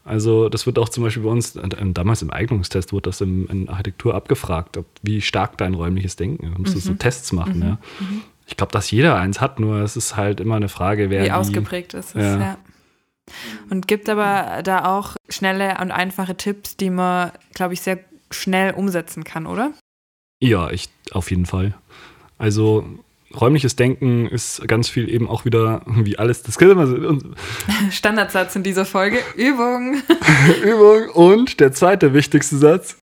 Also 0.04 0.48
das 0.48 0.64
wird 0.64 0.78
auch 0.78 0.88
zum 0.88 1.04
Beispiel 1.04 1.22
bei 1.22 1.28
uns, 1.28 1.52
damals 1.52 2.22
im 2.22 2.30
Eignungstest 2.30 2.94
wurde 2.94 3.11
das 3.11 3.20
im, 3.20 3.46
in 3.48 3.68
Architektur 3.68 4.14
abgefragt, 4.14 4.78
ob, 4.78 4.87
wie 5.02 5.20
stark 5.20 5.58
dein 5.58 5.74
räumliches 5.74 6.16
Denken 6.16 6.46
ist. 6.46 6.54
Du 6.56 6.62
musst 6.62 6.87
so 6.87 6.94
Tests 6.94 7.30
machen. 7.32 7.61
Ja. 7.62 7.78
Ich 8.48 8.56
glaube, 8.56 8.72
dass 8.72 8.90
jeder 8.90 9.16
eins 9.16 9.40
hat, 9.40 9.61
nur 9.61 9.76
es 9.82 9.96
ist 9.96 10.16
halt 10.16 10.40
immer 10.40 10.56
eine 10.56 10.68
Frage, 10.70 11.11
wer 11.11 11.20
Wie 11.20 11.26
die, 11.26 11.32
ausgeprägt 11.32 11.94
ist 11.94 12.16
es, 12.16 12.22
Ja. 12.22 12.38
ja. 12.40 12.58
Und 13.68 13.87
gibt 13.87 14.08
aber 14.08 14.62
da 14.62 14.87
auch 14.87 15.16
schnelle 15.28 15.76
und 15.82 15.90
einfache 15.90 16.34
Tipps, 16.34 16.78
die 16.78 16.88
man, 16.88 17.30
glaube 17.52 17.74
ich, 17.74 17.82
sehr 17.82 17.98
schnell 18.30 18.72
umsetzen 18.72 19.22
kann, 19.22 19.46
oder? 19.46 19.72
Ja, 20.40 20.70
ich 20.70 20.88
auf 21.12 21.30
jeden 21.30 21.44
Fall. 21.44 21.74
Also 22.38 22.87
räumliches 23.38 23.76
Denken 23.76 24.26
ist 24.26 24.66
ganz 24.66 24.88
viel 24.88 25.11
eben 25.11 25.28
auch 25.28 25.44
wieder 25.44 25.82
wie 25.87 26.18
alles. 26.18 26.42
Das 26.42 26.56
kann 26.56 26.70
immer 26.70 27.18
Standardsatz 27.90 28.56
in 28.56 28.62
dieser 28.62 28.87
Folge. 28.87 29.18
Übung. 29.37 29.96
Übung. 30.64 31.11
Und 31.11 31.61
der 31.61 31.72
zweite 31.72 32.14
wichtigste 32.14 32.56
Satz: 32.56 32.96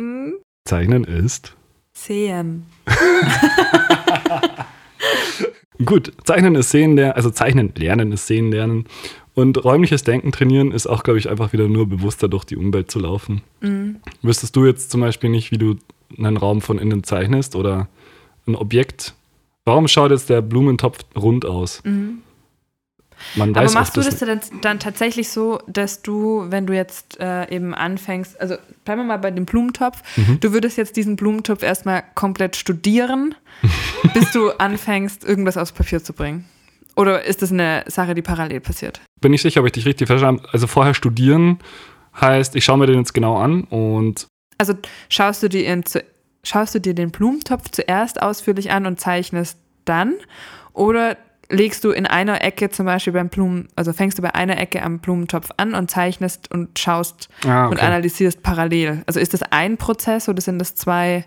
Hm, 0.00 0.34
Zeichnen 0.66 1.04
ist. 1.04 1.54
Sehen. 1.96 2.66
Gut, 5.84 6.12
Zeichnen 6.24 6.54
ist 6.54 6.70
Sehen 6.70 6.96
lernen, 6.96 7.14
also 7.14 7.30
Zeichnen 7.30 7.72
lernen 7.76 8.12
ist 8.12 8.26
Sehen 8.26 8.52
lernen. 8.52 8.86
Und 9.34 9.64
räumliches 9.64 10.04
Denken 10.04 10.30
trainieren 10.30 10.72
ist 10.72 10.86
auch, 10.86 11.02
glaube 11.02 11.18
ich, 11.18 11.30
einfach 11.30 11.52
wieder 11.52 11.66
nur 11.66 11.88
bewusster 11.88 12.28
durch 12.28 12.44
die 12.44 12.56
Umwelt 12.56 12.90
zu 12.90 12.98
laufen. 12.98 13.42
Mhm. 13.60 13.96
Wüsstest 14.20 14.54
du 14.54 14.66
jetzt 14.66 14.90
zum 14.90 15.00
Beispiel 15.00 15.30
nicht, 15.30 15.50
wie 15.50 15.58
du 15.58 15.76
einen 16.18 16.36
Raum 16.36 16.60
von 16.60 16.78
innen 16.78 17.02
zeichnest 17.02 17.56
oder 17.56 17.88
ein 18.46 18.54
Objekt? 18.54 19.14
Warum 19.64 19.88
schaut 19.88 20.10
jetzt 20.10 20.28
der 20.28 20.42
Blumentopf 20.42 20.98
rund 21.16 21.46
aus? 21.46 21.82
Mhm. 21.84 22.18
Man 23.34 23.50
Aber 23.50 23.64
weiß 23.64 23.74
machst 23.74 23.96
du 23.96 24.00
das 24.02 24.18
dann, 24.18 24.40
dann 24.60 24.78
tatsächlich 24.78 25.28
so, 25.30 25.60
dass 25.66 26.02
du, 26.02 26.44
wenn 26.48 26.66
du 26.66 26.74
jetzt 26.74 27.18
äh, 27.20 27.48
eben 27.54 27.74
anfängst, 27.74 28.40
also 28.40 28.56
bleiben 28.84 29.02
wir 29.02 29.06
mal 29.06 29.18
bei 29.18 29.30
dem 29.30 29.44
Blumentopf, 29.46 30.02
Mhm. 30.16 30.40
du 30.40 30.52
würdest 30.52 30.76
jetzt 30.76 30.96
diesen 30.96 31.16
Blumentopf 31.16 31.62
erstmal 31.62 32.02
komplett 32.14 32.56
studieren, 32.56 33.34
bis 34.14 34.30
du 34.32 34.50
anfängst, 34.50 35.24
irgendwas 35.24 35.56
aufs 35.56 35.72
Papier 35.72 36.02
zu 36.02 36.12
bringen? 36.12 36.44
Oder 36.96 37.24
ist 37.24 37.40
das 37.42 37.50
eine 37.52 37.84
Sache, 37.86 38.14
die 38.14 38.22
parallel 38.22 38.60
passiert? 38.60 39.00
bin 39.20 39.30
nicht 39.32 39.42
sicher, 39.42 39.60
ob 39.60 39.66
ich 39.66 39.72
dich 39.72 39.86
richtig 39.86 40.08
verstanden 40.08 40.42
habe. 40.42 40.52
Also 40.52 40.66
vorher 40.66 40.94
studieren 40.94 41.58
heißt, 42.20 42.56
ich 42.56 42.64
schaue 42.64 42.76
mir 42.78 42.86
den 42.86 42.98
jetzt 42.98 43.14
genau 43.14 43.36
an 43.38 43.62
und 43.64 44.26
Also 44.58 44.74
schaust 45.08 45.42
du 45.42 45.48
dir, 45.48 45.80
schaust 46.42 46.74
du 46.74 46.80
dir 46.80 46.92
den 46.94 47.10
Blumentopf 47.12 47.70
zuerst 47.70 48.20
ausführlich 48.20 48.72
an 48.72 48.84
und 48.86 49.00
zeichnest 49.00 49.56
dann? 49.84 50.14
Oder 50.74 51.16
legst 51.52 51.84
du 51.84 51.90
in 51.90 52.06
einer 52.06 52.42
Ecke 52.42 52.70
zum 52.70 52.86
Beispiel 52.86 53.12
beim 53.12 53.28
Blumen, 53.28 53.68
also 53.76 53.92
fängst 53.92 54.18
du 54.18 54.22
bei 54.22 54.34
einer 54.34 54.58
Ecke 54.58 54.82
am 54.82 54.98
Blumentopf 54.98 55.50
an 55.56 55.74
und 55.74 55.90
zeichnest 55.90 56.50
und 56.50 56.78
schaust 56.78 57.28
ah, 57.46 57.66
und 57.66 57.80
analysierst 57.80 58.42
parallel? 58.42 59.02
Also 59.06 59.20
ist 59.20 59.34
das 59.34 59.42
ein 59.42 59.76
Prozess 59.76 60.28
oder 60.28 60.40
sind 60.40 60.58
das 60.58 60.74
zwei 60.74 61.24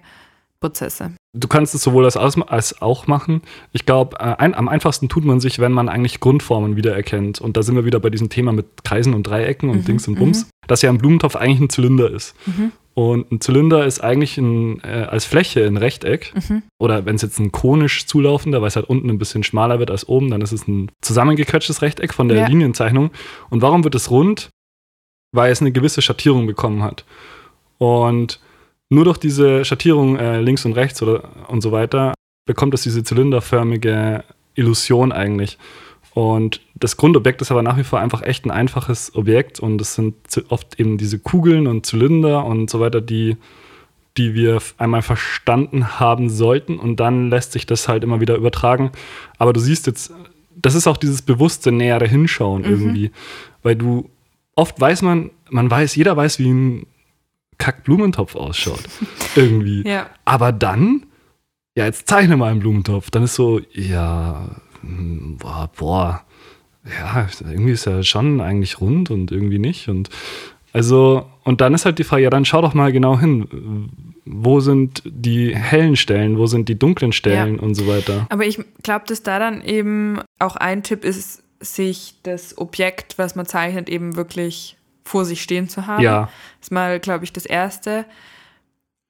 Prozesse? 0.59 1.11
Du 1.33 1.47
kannst 1.47 1.75
es 1.75 1.83
sowohl 1.83 2.05
als, 2.05 2.17
als 2.17 2.81
auch 2.81 3.07
machen. 3.07 3.41
Ich 3.71 3.85
glaube, 3.85 4.17
äh, 4.19 4.35
ein, 4.37 4.55
am 4.55 4.67
einfachsten 4.67 5.09
tut 5.09 5.25
man 5.25 5.39
sich, 5.39 5.59
wenn 5.59 5.71
man 5.71 5.89
eigentlich 5.89 6.19
Grundformen 6.19 6.75
wiedererkennt. 6.75 7.39
Und 7.41 7.57
da 7.57 7.61
sind 7.61 7.75
wir 7.75 7.85
wieder 7.85 7.99
bei 7.99 8.09
diesem 8.09 8.29
Thema 8.29 8.51
mit 8.51 8.83
Kreisen 8.83 9.13
und 9.13 9.27
Dreiecken 9.27 9.69
und 9.69 9.79
Mhm, 9.79 9.85
Dings 9.85 10.07
und 10.07 10.15
Bums, 10.15 10.49
dass 10.67 10.81
ja 10.81 10.89
ein 10.89 10.97
Blumentopf 10.97 11.35
eigentlich 11.35 11.59
ein 11.59 11.69
Zylinder 11.69 12.09
ist. 12.09 12.35
Und 12.95 13.29
ein 13.29 13.41
Zylinder 13.41 13.85
ist 13.85 13.99
eigentlich 13.99 14.37
ein, 14.37 14.81
äh, 14.83 15.05
als 15.09 15.25
Fläche 15.25 15.65
ein 15.65 15.75
Rechteck. 15.75 16.33
Mhm. 16.33 16.63
Oder 16.79 17.05
wenn 17.05 17.15
es 17.15 17.21
jetzt 17.21 17.39
ein 17.39 17.51
konisch 17.51 18.07
zulaufender, 18.07 18.61
weil 18.61 18.69
es 18.69 18.77
halt 18.77 18.87
unten 18.89 19.09
ein 19.09 19.19
bisschen 19.19 19.43
schmaler 19.43 19.79
wird 19.79 19.91
als 19.91 20.07
oben, 20.07 20.31
dann 20.31 20.41
ist 20.41 20.53
es 20.53 20.65
ein 20.67 20.89
zusammengequetschtes 21.01 21.81
Rechteck 21.81 22.13
von 22.13 22.29
der 22.29 22.37
Ja. 22.37 22.47
Linienzeichnung. 22.47 23.11
Und 23.49 23.61
warum 23.61 23.83
wird 23.83 23.95
es 23.95 24.09
rund? 24.09 24.49
Weil 25.33 25.51
es 25.51 25.59
eine 25.59 25.73
gewisse 25.73 26.01
Schattierung 26.01 26.47
bekommen 26.47 26.83
hat. 26.83 27.03
Und 27.79 28.39
nur 28.89 29.03
durch 29.03 29.17
diese 29.17 29.65
Schattierung 29.65 30.17
äh, 30.17 30.39
links 30.39 30.63
und 30.65 30.73
rechts 30.73 31.01
oder 31.03 31.49
und 31.49 31.59
so 31.59 31.73
weiter 31.73 32.13
bekommt 32.45 32.73
es 32.73 32.83
diese 32.83 33.03
zylinderförmige 33.03 34.23
Illusion 34.53 35.11
eigentlich. 35.11 35.57
Und 36.13 36.61
das 36.75 36.97
Grundobjekt 36.97 37.41
ist 37.41 37.51
aber 37.51 37.63
nach 37.63 37.77
wie 37.77 37.83
vor 37.83 37.99
einfach 37.99 38.21
echt 38.21 38.45
ein 38.45 38.51
einfaches 38.51 39.15
Objekt 39.15 39.59
und 39.59 39.79
es 39.79 39.95
sind 39.95 40.15
oft 40.49 40.79
eben 40.79 40.97
diese 40.97 41.19
Kugeln 41.19 41.67
und 41.67 41.85
Zylinder 41.85 42.45
und 42.45 42.69
so 42.69 42.81
weiter, 42.81 42.99
die, 42.99 43.37
die 44.17 44.33
wir 44.33 44.61
einmal 44.77 45.01
verstanden 45.01 45.99
haben 45.99 46.29
sollten 46.29 46.77
und 46.77 46.99
dann 46.99 47.29
lässt 47.29 47.53
sich 47.53 47.65
das 47.65 47.87
halt 47.87 48.03
immer 48.03 48.19
wieder 48.19 48.35
übertragen. 48.35 48.91
Aber 49.37 49.53
du 49.53 49.61
siehst 49.61 49.87
jetzt, 49.87 50.13
das 50.55 50.75
ist 50.75 50.87
auch 50.87 50.97
dieses 50.97 51.21
bewusste 51.21 51.71
nähere 51.71 52.07
Hinschauen 52.07 52.65
irgendwie, 52.65 53.11
weil 53.63 53.77
du 53.77 54.09
oft 54.55 54.79
weiß 54.79 55.01
man, 55.01 55.31
man 55.49 55.71
weiß, 55.71 55.95
jeder 55.95 56.17
weiß, 56.17 56.39
wie 56.39 56.51
ein 56.51 56.87
Kack-Blumentopf 57.57 58.35
ausschaut. 58.35 58.83
irgendwie. 59.35 59.87
Ja. 59.87 60.09
Aber 60.25 60.51
dann, 60.51 61.05
ja, 61.75 61.85
jetzt 61.85 62.07
zeichne 62.07 62.35
mal 62.35 62.51
einen 62.51 62.59
Blumentopf. 62.59 63.11
Dann 63.11 63.23
ist 63.23 63.35
so, 63.35 63.61
ja, 63.71 64.49
hm, 64.81 65.37
boah, 65.37 65.69
boah, 65.77 66.24
ja, 66.85 67.27
irgendwie 67.39 67.71
ist 67.71 67.87
er 67.87 68.03
schon 68.03 68.41
eigentlich 68.41 68.79
rund 68.81 69.11
und 69.11 69.31
irgendwie 69.31 69.59
nicht. 69.59 69.89
Und 69.89 70.09
also, 70.73 71.25
und 71.43 71.61
dann 71.61 71.73
ist 71.73 71.85
halt 71.85 71.99
die 71.99 72.03
Frage, 72.03 72.23
ja, 72.23 72.29
dann 72.29 72.45
schau 72.45 72.61
doch 72.61 72.73
mal 72.73 72.91
genau 72.91 73.19
hin. 73.19 73.89
Wo 74.25 74.59
sind 74.59 75.01
die 75.05 75.55
hellen 75.55 75.95
Stellen, 75.95 76.37
wo 76.37 76.47
sind 76.47 76.67
die 76.67 76.77
dunklen 76.77 77.13
Stellen 77.13 77.59
und 77.59 77.75
so 77.75 77.87
weiter. 77.87 78.27
Aber 78.29 78.45
ich 78.45 78.59
glaube, 78.83 79.05
dass 79.07 79.23
da 79.23 79.39
dann 79.39 79.61
eben 79.61 80.19
auch 80.39 80.55
ein 80.55 80.83
Tipp 80.83 81.05
ist, 81.05 81.43
sich 81.59 82.15
das 82.23 82.57
Objekt, 82.57 83.17
was 83.17 83.35
man 83.35 83.45
zeichnet, 83.45 83.89
eben 83.89 84.15
wirklich 84.15 84.77
vor 85.03 85.23
sich 85.25 85.41
stehen 85.41 85.69
zu 85.69 85.87
haben. 85.87 86.03
Ja, 86.03 86.29
ist 86.61 86.71
mal, 86.71 86.99
glaube 86.99 87.23
ich, 87.23 87.31
das 87.31 87.45
Erste, 87.45 88.05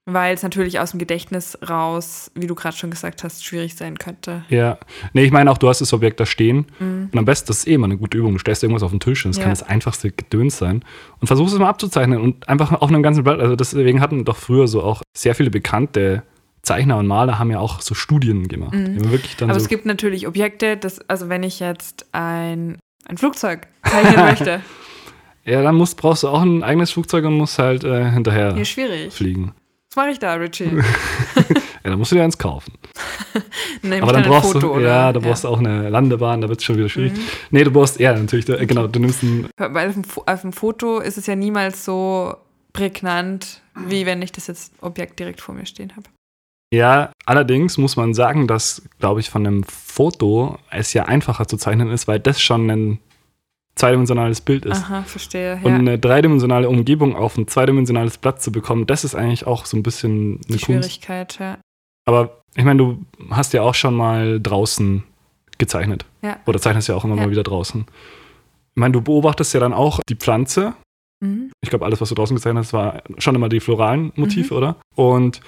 weil 0.05 0.35
es 0.35 0.43
natürlich 0.43 0.79
aus 0.79 0.91
dem 0.91 0.99
Gedächtnis 0.99 1.57
raus, 1.67 2.29
wie 2.35 2.45
du 2.47 2.53
gerade 2.55 2.77
schon 2.77 2.91
gesagt 2.91 3.23
hast, 3.23 3.43
schwierig 3.43 3.75
sein 3.75 3.97
könnte. 3.97 4.43
ja. 4.49 4.77
Nee, 5.13 5.23
ich 5.23 5.31
meine 5.31 5.49
auch, 5.51 5.57
du 5.57 5.67
hast 5.67 5.81
das 5.81 5.93
Objekt 5.93 6.19
da 6.19 6.25
stehen. 6.25 6.67
Und 6.79 7.17
am 7.17 7.25
besten, 7.25 7.47
das 7.47 7.59
ist 7.59 7.67
eh 7.67 7.73
immer 7.73 7.85
eine 7.85 7.97
gute 7.97 8.17
Übung. 8.17 8.33
Du 8.33 8.39
stellst 8.39 8.61
irgendwas 8.63 8.83
auf 8.83 8.91
den 8.91 8.99
Tisch 8.99 9.25
und 9.25 9.31
das 9.33 9.37
Ja. 9.37 9.43
kann 9.43 9.51
das 9.51 9.63
einfachste 9.63 10.11
Gedöns 10.11 10.57
sein. 10.57 10.83
Und 11.19 11.27
versuchst 11.27 11.53
es 11.53 11.59
mal 11.59 11.69
abzuzeichnen 11.69 12.19
und 12.21 12.47
einfach 12.47 12.71
auf 12.71 12.89
einem 12.89 13.01
ganzen 13.03 13.23
Blatt. 13.23 13.39
Also 13.39 13.55
deswegen 13.55 13.99
hatten 14.01 14.25
doch 14.25 14.37
früher 14.37 14.67
so 14.67 14.83
auch 14.83 15.01
sehr 15.17 15.33
viele 15.35 15.49
bekannte 15.49 16.23
Zeichner 16.61 16.97
und 16.97 17.07
Maler 17.07 17.37
haben 17.39 17.51
ja 17.51 17.59
auch 17.59 17.81
so 17.81 17.93
Studien 17.95 18.47
gemacht. 18.47 18.73
Haben 18.73 19.11
wirklich 19.11 19.35
dann 19.37 19.49
Aber 19.49 19.59
so, 19.59 19.63
es 19.63 19.69
gibt 19.69 19.85
natürlich 19.85 20.27
Objekte, 20.27 20.77
das, 20.77 20.99
also 21.09 21.29
wenn 21.29 21.43
ich 21.43 21.59
jetzt 21.59 22.07
ein, 22.11 22.77
ein 23.07 23.17
Flugzeug 23.17 23.67
zeichnen 23.83 24.25
möchte, 24.25 24.61
ja, 25.45 25.61
dann 25.61 25.75
musst, 25.75 25.97
brauchst 25.97 26.23
du 26.23 26.27
auch 26.27 26.41
ein 26.41 26.63
eigenes 26.63 26.91
Flugzeug 26.91 27.23
und 27.25 27.35
musst 27.37 27.59
halt 27.59 27.83
äh, 27.83 28.09
hinterher 28.11 28.55
hier 28.55 28.65
schwierig. 28.65 29.13
fliegen. 29.13 29.53
Was 29.95 30.03
mache 30.03 30.11
ich 30.11 30.19
da, 30.19 30.33
Richie? 30.33 30.71
Ja, 31.85 31.91
dann 31.91 31.99
musst 31.99 32.11
du 32.11 32.15
dir 32.15 32.23
eins 32.23 32.39
kaufen. 32.39 32.73
Nehme 33.83 34.01
Aber 34.01 34.11
dann 34.11 34.23
brauchst 34.23 34.53
Foto, 34.53 34.59
du, 34.59 34.73
oder? 34.73 34.87
ja, 34.87 35.13
da 35.13 35.19
brauchst 35.19 35.43
du 35.43 35.49
auch 35.49 35.59
eine 35.59 35.87
Landebahn, 35.87 36.41
da 36.41 36.49
wird 36.49 36.59
es 36.59 36.65
schon 36.65 36.77
wieder 36.77 36.89
schwierig. 36.89 37.13
Nee, 37.51 37.63
du 37.63 37.69
brauchst, 37.69 37.99
ja, 37.99 38.11
natürlich, 38.11 38.45
da, 38.45 38.55
genau, 38.65 38.87
du 38.87 38.99
nimmst 38.99 39.21
ein, 39.21 39.47
Weil 39.55 39.89
auf 39.89 40.27
auf 40.27 40.41
dem 40.41 40.51
Foto 40.51 40.97
ist 40.99 41.19
es 41.19 41.27
ja 41.27 41.35
niemals 41.35 41.85
so 41.85 42.37
prägnant, 42.73 43.61
wie 43.75 44.07
wenn 44.07 44.23
ich 44.23 44.31
das 44.31 44.47
jetzt 44.47 44.73
Objekt 44.81 45.19
direkt 45.19 45.41
vor 45.41 45.53
mir 45.53 45.67
stehen 45.67 45.95
habe. 45.95 46.07
Ja, 46.73 47.11
allerdings 47.27 47.77
muss 47.77 47.95
man 47.95 48.15
sagen, 48.15 48.47
dass, 48.47 48.81
glaube 48.97 49.19
ich, 49.19 49.29
von 49.29 49.45
einem 49.45 49.63
Foto 49.63 50.57
es 50.71 50.91
ja 50.93 51.05
einfacher 51.05 51.47
zu 51.47 51.55
zeichnen 51.55 51.91
ist, 51.91 52.07
weil 52.07 52.19
das 52.19 52.41
schon 52.41 52.67
ein 52.71 52.99
zweidimensionales 53.75 54.41
Bild 54.41 54.65
ist. 54.65 54.83
Aha, 54.83 55.03
verstehe. 55.03 55.55
Und 55.63 55.71
Ja. 55.71 55.75
eine 55.75 55.99
dreidimensionale 55.99 56.69
Umgebung 56.69 57.15
auf 57.15 57.37
ein 57.37 57.47
zweidimensionales 57.47 58.17
Blatt 58.17 58.41
zu 58.41 58.51
bekommen, 58.51 58.87
das 58.87 59.03
ist 59.03 59.15
eigentlich 59.15 59.45
auch 59.47 59.65
so 59.65 59.75
ein 59.77 59.83
bisschen 59.83 60.39
Die 60.41 60.53
eine 60.53 60.57
Kunst. 60.57 60.65
Schwierigkeit, 60.65 61.37
ja. 61.39 61.57
Aber 62.05 62.41
ich 62.55 62.63
meine, 62.63 62.77
du 62.77 63.05
hast 63.31 63.53
ja 63.53 63.61
auch 63.63 63.73
schon 63.75 63.93
mal 63.95 64.39
draußen 64.41 65.03
gezeichnet. 65.57 66.05
Ja. 66.21 66.37
Oder 66.45 66.59
zeichnest 66.59 66.87
ja 66.87 66.95
auch 66.95 67.03
immer 67.03 67.15
Ja. 67.15 67.23
mal 67.23 67.31
wieder 67.31 67.43
draußen. 67.43 67.81
Ich 67.87 68.79
meine, 68.79 68.91
du 68.93 69.01
beobachtest 69.01 69.53
ja 69.53 69.59
dann 69.59 69.73
auch 69.73 69.99
die 70.07 70.15
Pflanze. 70.15 70.73
Mhm. 71.21 71.51
Ich 71.61 71.69
glaube, 71.69 71.85
alles, 71.85 71.99
was 72.01 72.09
du 72.09 72.15
draußen 72.15 72.35
gezeichnet 72.35 72.65
hast, 72.65 72.73
war 72.73 73.01
schon 73.17 73.35
immer 73.35 73.49
die 73.49 73.59
floralen 73.59 74.11
Motive, 74.15 74.53
oder? 74.53 74.75
Und 74.95 75.41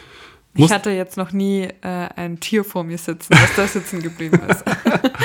Ich 0.65 0.71
hatte 0.71 0.91
jetzt 0.91 1.17
noch 1.17 1.31
nie 1.31 1.63
äh, 1.81 2.09
ein 2.15 2.39
Tier 2.39 2.63
vor 2.63 2.83
mir 2.83 2.97
sitzen, 2.97 3.33
was 3.33 3.55
da 3.55 3.67
sitzen 3.67 4.01
geblieben 4.01 4.39
ist. 4.49 4.63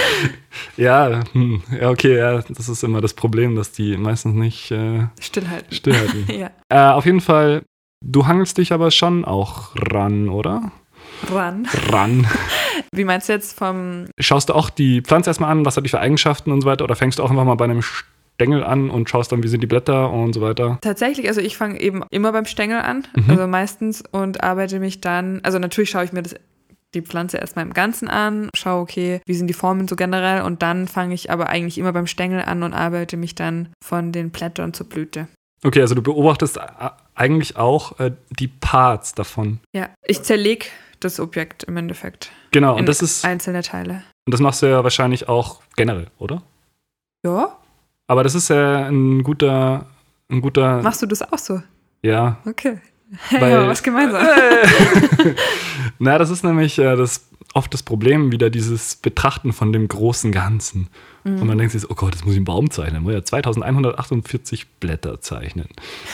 ja, 0.76 1.22
hm, 1.32 1.62
ja, 1.80 1.90
okay, 1.90 2.16
ja, 2.18 2.42
das 2.42 2.68
ist 2.68 2.82
immer 2.84 3.00
das 3.00 3.14
Problem, 3.14 3.56
dass 3.56 3.72
die 3.72 3.96
meistens 3.96 4.34
nicht 4.34 4.70
äh, 4.70 5.06
Stillhalten. 5.20 5.72
stillhalten. 5.74 6.26
Ja, 6.38 6.50
äh, 6.68 6.92
auf 6.94 7.06
jeden 7.06 7.20
Fall, 7.20 7.62
du 8.04 8.26
hangelst 8.26 8.58
dich 8.58 8.72
aber 8.72 8.90
schon 8.90 9.24
auch 9.24 9.70
ran, 9.76 10.28
oder? 10.28 10.72
ran. 11.30 11.66
Ran. 11.90 12.26
Wie 12.92 13.04
meinst 13.04 13.28
du 13.28 13.32
jetzt 13.32 13.56
vom. 13.58 14.06
Schaust 14.18 14.48
du 14.48 14.54
auch 14.54 14.70
die 14.70 15.02
Pflanze 15.02 15.30
erstmal 15.30 15.50
an, 15.50 15.64
was 15.64 15.76
hat 15.76 15.84
die 15.84 15.88
für 15.88 16.00
Eigenschaften 16.00 16.50
und 16.52 16.62
so 16.62 16.66
weiter? 16.66 16.84
Oder 16.84 16.96
fängst 16.96 17.18
du 17.18 17.22
auch 17.22 17.30
einfach 17.30 17.44
mal 17.44 17.54
bei 17.54 17.64
einem 17.64 17.82
Stängel 18.42 18.64
an 18.64 18.90
und 18.90 19.08
schaust 19.08 19.30
dann, 19.32 19.42
wie 19.42 19.48
sind 19.48 19.60
die 19.62 19.66
Blätter 19.66 20.10
und 20.10 20.32
so 20.32 20.40
weiter? 20.40 20.78
Tatsächlich, 20.82 21.28
also 21.28 21.40
ich 21.40 21.56
fange 21.56 21.80
eben 21.80 22.02
immer 22.10 22.32
beim 22.32 22.44
Stängel 22.44 22.80
an, 22.80 23.06
Mhm. 23.14 23.30
also 23.30 23.46
meistens, 23.46 24.02
und 24.10 24.42
arbeite 24.42 24.80
mich 24.80 25.00
dann. 25.00 25.40
Also 25.44 25.58
natürlich 25.58 25.90
schaue 25.90 26.04
ich 26.04 26.12
mir 26.12 26.22
das 26.22 26.34
die 26.94 27.00
Pflanze 27.02 27.38
erstmal 27.38 27.64
im 27.64 27.72
Ganzen 27.72 28.08
an, 28.08 28.50
schaue, 28.54 28.82
okay, 28.82 29.20
wie 29.24 29.32
sind 29.34 29.46
die 29.46 29.54
Formen 29.54 29.88
so 29.88 29.96
generell 29.96 30.42
und 30.42 30.60
dann 30.62 30.88
fange 30.88 31.14
ich 31.14 31.30
aber 31.30 31.48
eigentlich 31.48 31.78
immer 31.78 31.92
beim 31.92 32.06
Stängel 32.06 32.42
an 32.42 32.62
und 32.62 32.74
arbeite 32.74 33.16
mich 33.16 33.34
dann 33.34 33.68
von 33.82 34.12
den 34.12 34.28
Blättern 34.30 34.74
zur 34.74 34.88
Blüte. 34.90 35.26
Okay, 35.64 35.80
also 35.80 35.94
du 35.94 36.02
beobachtest 36.02 36.60
eigentlich 37.14 37.56
auch 37.56 37.98
äh, 37.98 38.10
die 38.38 38.48
Parts 38.48 39.14
davon. 39.14 39.60
Ja, 39.74 39.88
ich 40.06 40.22
zerlege 40.22 40.66
das 41.00 41.18
Objekt 41.18 41.62
im 41.64 41.76
Endeffekt. 41.78 42.30
Genau, 42.50 42.76
und 42.76 42.86
das 42.86 43.00
ist. 43.00 43.24
Einzelne 43.24 43.62
Teile. 43.62 44.02
Und 44.26 44.34
das 44.34 44.40
machst 44.40 44.60
du 44.62 44.66
ja 44.66 44.84
wahrscheinlich 44.84 45.28
auch 45.30 45.62
generell, 45.76 46.08
oder? 46.18 46.42
Ja. 47.24 47.56
Aber 48.12 48.24
das 48.24 48.34
ist 48.34 48.50
ja 48.50 48.88
ein 48.88 49.22
guter. 49.22 49.86
Ein 50.30 50.42
guter 50.42 50.82
Machst 50.82 51.00
du 51.00 51.06
das 51.06 51.22
auch 51.22 51.38
so? 51.38 51.62
Ja. 52.02 52.36
Okay. 52.44 52.78
Hey, 53.28 53.40
Weil- 53.40 53.68
was 53.68 53.82
gemeinsam. 53.82 54.22
Na, 55.98 56.18
das 56.18 56.28
ist 56.28 56.44
nämlich 56.44 56.78
äh, 56.78 56.94
das, 56.94 57.26
oft 57.54 57.72
das 57.72 57.82
Problem, 57.82 58.30
wieder 58.30 58.50
dieses 58.50 58.96
Betrachten 58.96 59.54
von 59.54 59.72
dem 59.72 59.88
großen 59.88 60.30
Ganzen. 60.30 60.88
Und 61.24 61.46
man 61.46 61.56
denkt 61.56 61.72
sich, 61.72 61.88
oh 61.88 61.94
Gott, 61.94 62.12
das 62.14 62.24
muss 62.24 62.32
ich 62.32 62.38
einen 62.38 62.44
Baum 62.44 62.70
zeichnen. 62.70 63.02
Muss 63.02 63.14
ja 63.14 63.24
2148 63.24 64.68
Blätter 64.78 65.22
zeichnen. 65.22 65.68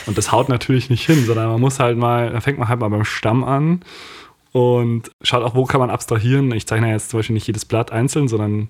Und 0.06 0.16
das 0.18 0.30
haut 0.30 0.48
natürlich 0.48 0.90
nicht 0.90 1.04
hin, 1.04 1.24
sondern 1.24 1.48
man 1.48 1.60
muss 1.60 1.80
halt 1.80 1.98
mal, 1.98 2.30
da 2.30 2.40
fängt 2.40 2.58
man 2.60 2.68
halt 2.68 2.78
mal 2.78 2.90
beim 2.90 3.04
Stamm 3.04 3.42
an 3.42 3.80
und 4.52 5.10
schaut 5.22 5.42
auch, 5.42 5.56
wo 5.56 5.64
kann 5.64 5.80
man 5.80 5.90
abstrahieren. 5.90 6.52
Ich 6.52 6.66
zeichne 6.68 6.92
jetzt 6.92 7.10
zum 7.10 7.18
Beispiel 7.18 7.34
nicht 7.34 7.46
jedes 7.48 7.64
Blatt 7.64 7.90
einzeln, 7.90 8.28
sondern 8.28 8.68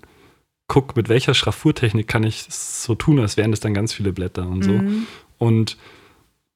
guck, 0.68 0.94
mit 0.96 1.08
welcher 1.08 1.34
Schraffurtechnik 1.34 2.06
kann 2.06 2.22
ich 2.24 2.46
es 2.48 2.84
so 2.84 2.94
tun, 2.94 3.18
als 3.18 3.36
wären 3.36 3.50
das 3.50 3.60
dann 3.60 3.74
ganz 3.74 3.92
viele 3.94 4.12
Blätter 4.12 4.46
und 4.48 4.62
so. 4.62 4.72
Und 5.38 5.76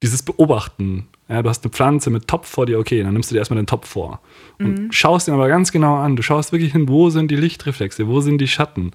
dieses 0.03 0.21
Beobachten, 0.23 1.07
ja, 1.29 1.41
du 1.41 1.49
hast 1.49 1.63
eine 1.63 1.71
Pflanze 1.71 2.09
mit 2.09 2.27
Topf 2.27 2.47
vor 2.47 2.65
dir, 2.65 2.77
okay, 2.79 3.01
dann 3.01 3.13
nimmst 3.13 3.31
du 3.31 3.33
dir 3.35 3.39
erstmal 3.39 3.57
den 3.61 3.67
Topf 3.67 3.87
vor 3.87 4.19
und 4.59 4.93
schaust 4.93 5.27
ihn 5.27 5.33
aber 5.33 5.47
ganz 5.47 5.71
genau 5.71 5.95
an. 5.95 6.15
Du 6.15 6.21
schaust 6.23 6.51
wirklich 6.51 6.73
hin, 6.73 6.87
wo 6.89 7.09
sind 7.09 7.31
die 7.31 7.35
Lichtreflexe, 7.37 8.07
wo 8.07 8.21
sind 8.21 8.39
die 8.39 8.47
Schatten, 8.47 8.91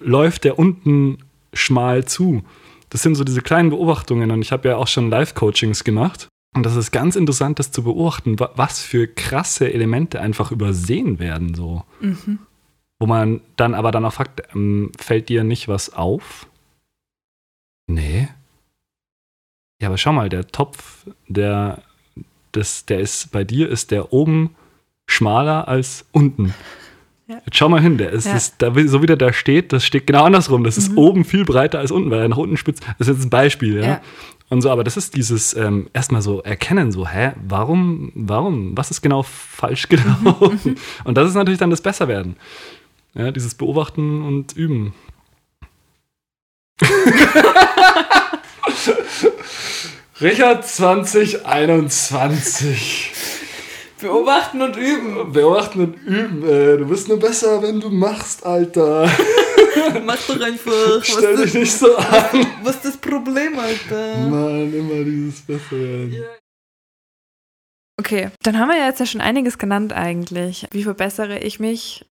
läuft 0.00 0.44
der 0.44 0.58
unten 0.58 1.18
schmal 1.52 2.04
zu. 2.04 2.42
Das 2.90 3.02
sind 3.02 3.14
so 3.14 3.24
diese 3.24 3.42
kleinen 3.42 3.70
Beobachtungen 3.70 4.30
und 4.30 4.42
ich 4.42 4.50
habe 4.52 4.68
ja 4.68 4.76
auch 4.76 4.88
schon 4.88 5.08
Live-Coachings 5.10 5.84
gemacht. 5.84 6.28
Und 6.56 6.64
das 6.66 6.76
ist 6.76 6.90
ganz 6.90 7.14
interessant, 7.14 7.58
das 7.58 7.70
zu 7.70 7.82
beobachten, 7.84 8.40
wa- 8.40 8.50
was 8.56 8.80
für 8.80 9.06
krasse 9.06 9.72
Elemente 9.72 10.20
einfach 10.20 10.50
übersehen 10.50 11.18
werden, 11.18 11.54
so. 11.54 11.84
Wo 13.00 13.06
man 13.06 13.40
dann 13.56 13.74
aber 13.74 13.92
dann 13.92 14.04
auch 14.04 14.12
fragt, 14.12 14.42
ähm, 14.54 14.90
fällt 14.98 15.28
dir 15.28 15.44
nicht 15.44 15.68
was 15.68 15.92
auf? 15.92 16.46
Nee. 17.86 18.28
Ja, 19.80 19.88
aber 19.88 19.98
schau 19.98 20.12
mal, 20.12 20.28
der 20.28 20.46
Topf, 20.48 21.06
der, 21.28 21.82
das, 22.52 22.84
der 22.86 22.98
ist 23.00 23.30
bei 23.30 23.44
dir, 23.44 23.68
ist 23.68 23.90
der 23.92 24.12
oben 24.12 24.54
schmaler 25.08 25.68
als 25.68 26.04
unten. 26.12 26.54
Ja. 27.28 27.40
Jetzt 27.44 27.56
schau 27.56 27.68
mal 27.68 27.80
hin, 27.80 27.98
der 27.98 28.10
ist, 28.10 28.26
Ja. 28.26 28.32
das, 28.34 28.56
da, 28.58 28.72
so 28.86 29.02
wie 29.02 29.06
der 29.06 29.16
da 29.16 29.32
steht, 29.32 29.72
das 29.72 29.84
steht 29.84 30.06
genau 30.06 30.24
andersrum. 30.24 30.64
Das 30.64 30.76
ist 30.78 30.96
oben 30.96 31.24
viel 31.24 31.44
breiter 31.44 31.78
als 31.78 31.90
unten, 31.92 32.10
weil 32.10 32.20
er 32.22 32.28
nach 32.28 32.36
unten 32.38 32.56
spitzt. 32.56 32.82
Das 32.98 33.06
ist 33.06 33.16
jetzt 33.16 33.26
ein 33.26 33.30
Beispiel, 33.30 33.76
ja. 33.76 33.82
Ja. 33.82 34.00
Und 34.48 34.62
so, 34.62 34.70
aber 34.70 34.82
das 34.82 34.96
ist 34.96 35.14
dieses 35.14 35.54
ähm, 35.54 35.88
erstmal 35.92 36.22
so 36.22 36.40
erkennen, 36.42 36.90
so, 36.90 37.06
hä, 37.06 37.32
warum, 37.46 38.10
warum, 38.14 38.74
was 38.76 38.90
ist 38.90 39.02
genau 39.02 39.22
falsch 39.22 39.88
gelaufen? 39.90 40.76
Und 41.04 41.16
das 41.16 41.28
ist 41.28 41.34
natürlich 41.34 41.58
dann 41.60 41.70
das 41.70 41.82
Besserwerden. 41.82 42.36
Ja, 43.18 43.30
dieses 43.32 43.56
Beobachten 43.56 44.24
und 44.24 44.56
Üben. 44.56 44.94
Richard 50.20 50.64
2021. 50.64 53.12
Beobachten 54.00 54.62
und 54.62 54.76
üben. 54.76 55.32
Beobachten 55.32 55.80
und 55.80 55.94
üben. 55.94 56.44
Äh, 56.44 56.76
du 56.76 56.86
bist 56.86 57.08
nur 57.08 57.18
besser, 57.18 57.60
wenn 57.60 57.80
du 57.80 57.90
machst, 57.90 58.46
Alter. 58.46 59.10
Mach 60.04 60.24
doch 60.28 60.40
einfach. 60.40 61.02
Stell 61.02 61.38
dich 61.38 61.54
nicht 61.54 61.72
so 61.72 61.96
an. 61.96 62.46
was 62.62 62.76
ist 62.76 62.84
das 62.84 62.96
Problem, 62.98 63.58
Alter? 63.58 64.16
Mann, 64.28 64.72
immer 64.72 65.02
dieses 65.02 65.40
Besserwerden. 65.40 66.22
Okay, 67.98 68.30
dann 68.44 68.60
haben 68.60 68.68
wir 68.68 68.78
ja 68.78 68.86
jetzt 68.86 69.00
ja 69.00 69.06
schon 69.06 69.20
einiges 69.20 69.58
genannt 69.58 69.92
eigentlich. 69.92 70.68
Wie 70.70 70.84
verbessere 70.84 71.40
ich 71.40 71.58
mich? 71.58 72.04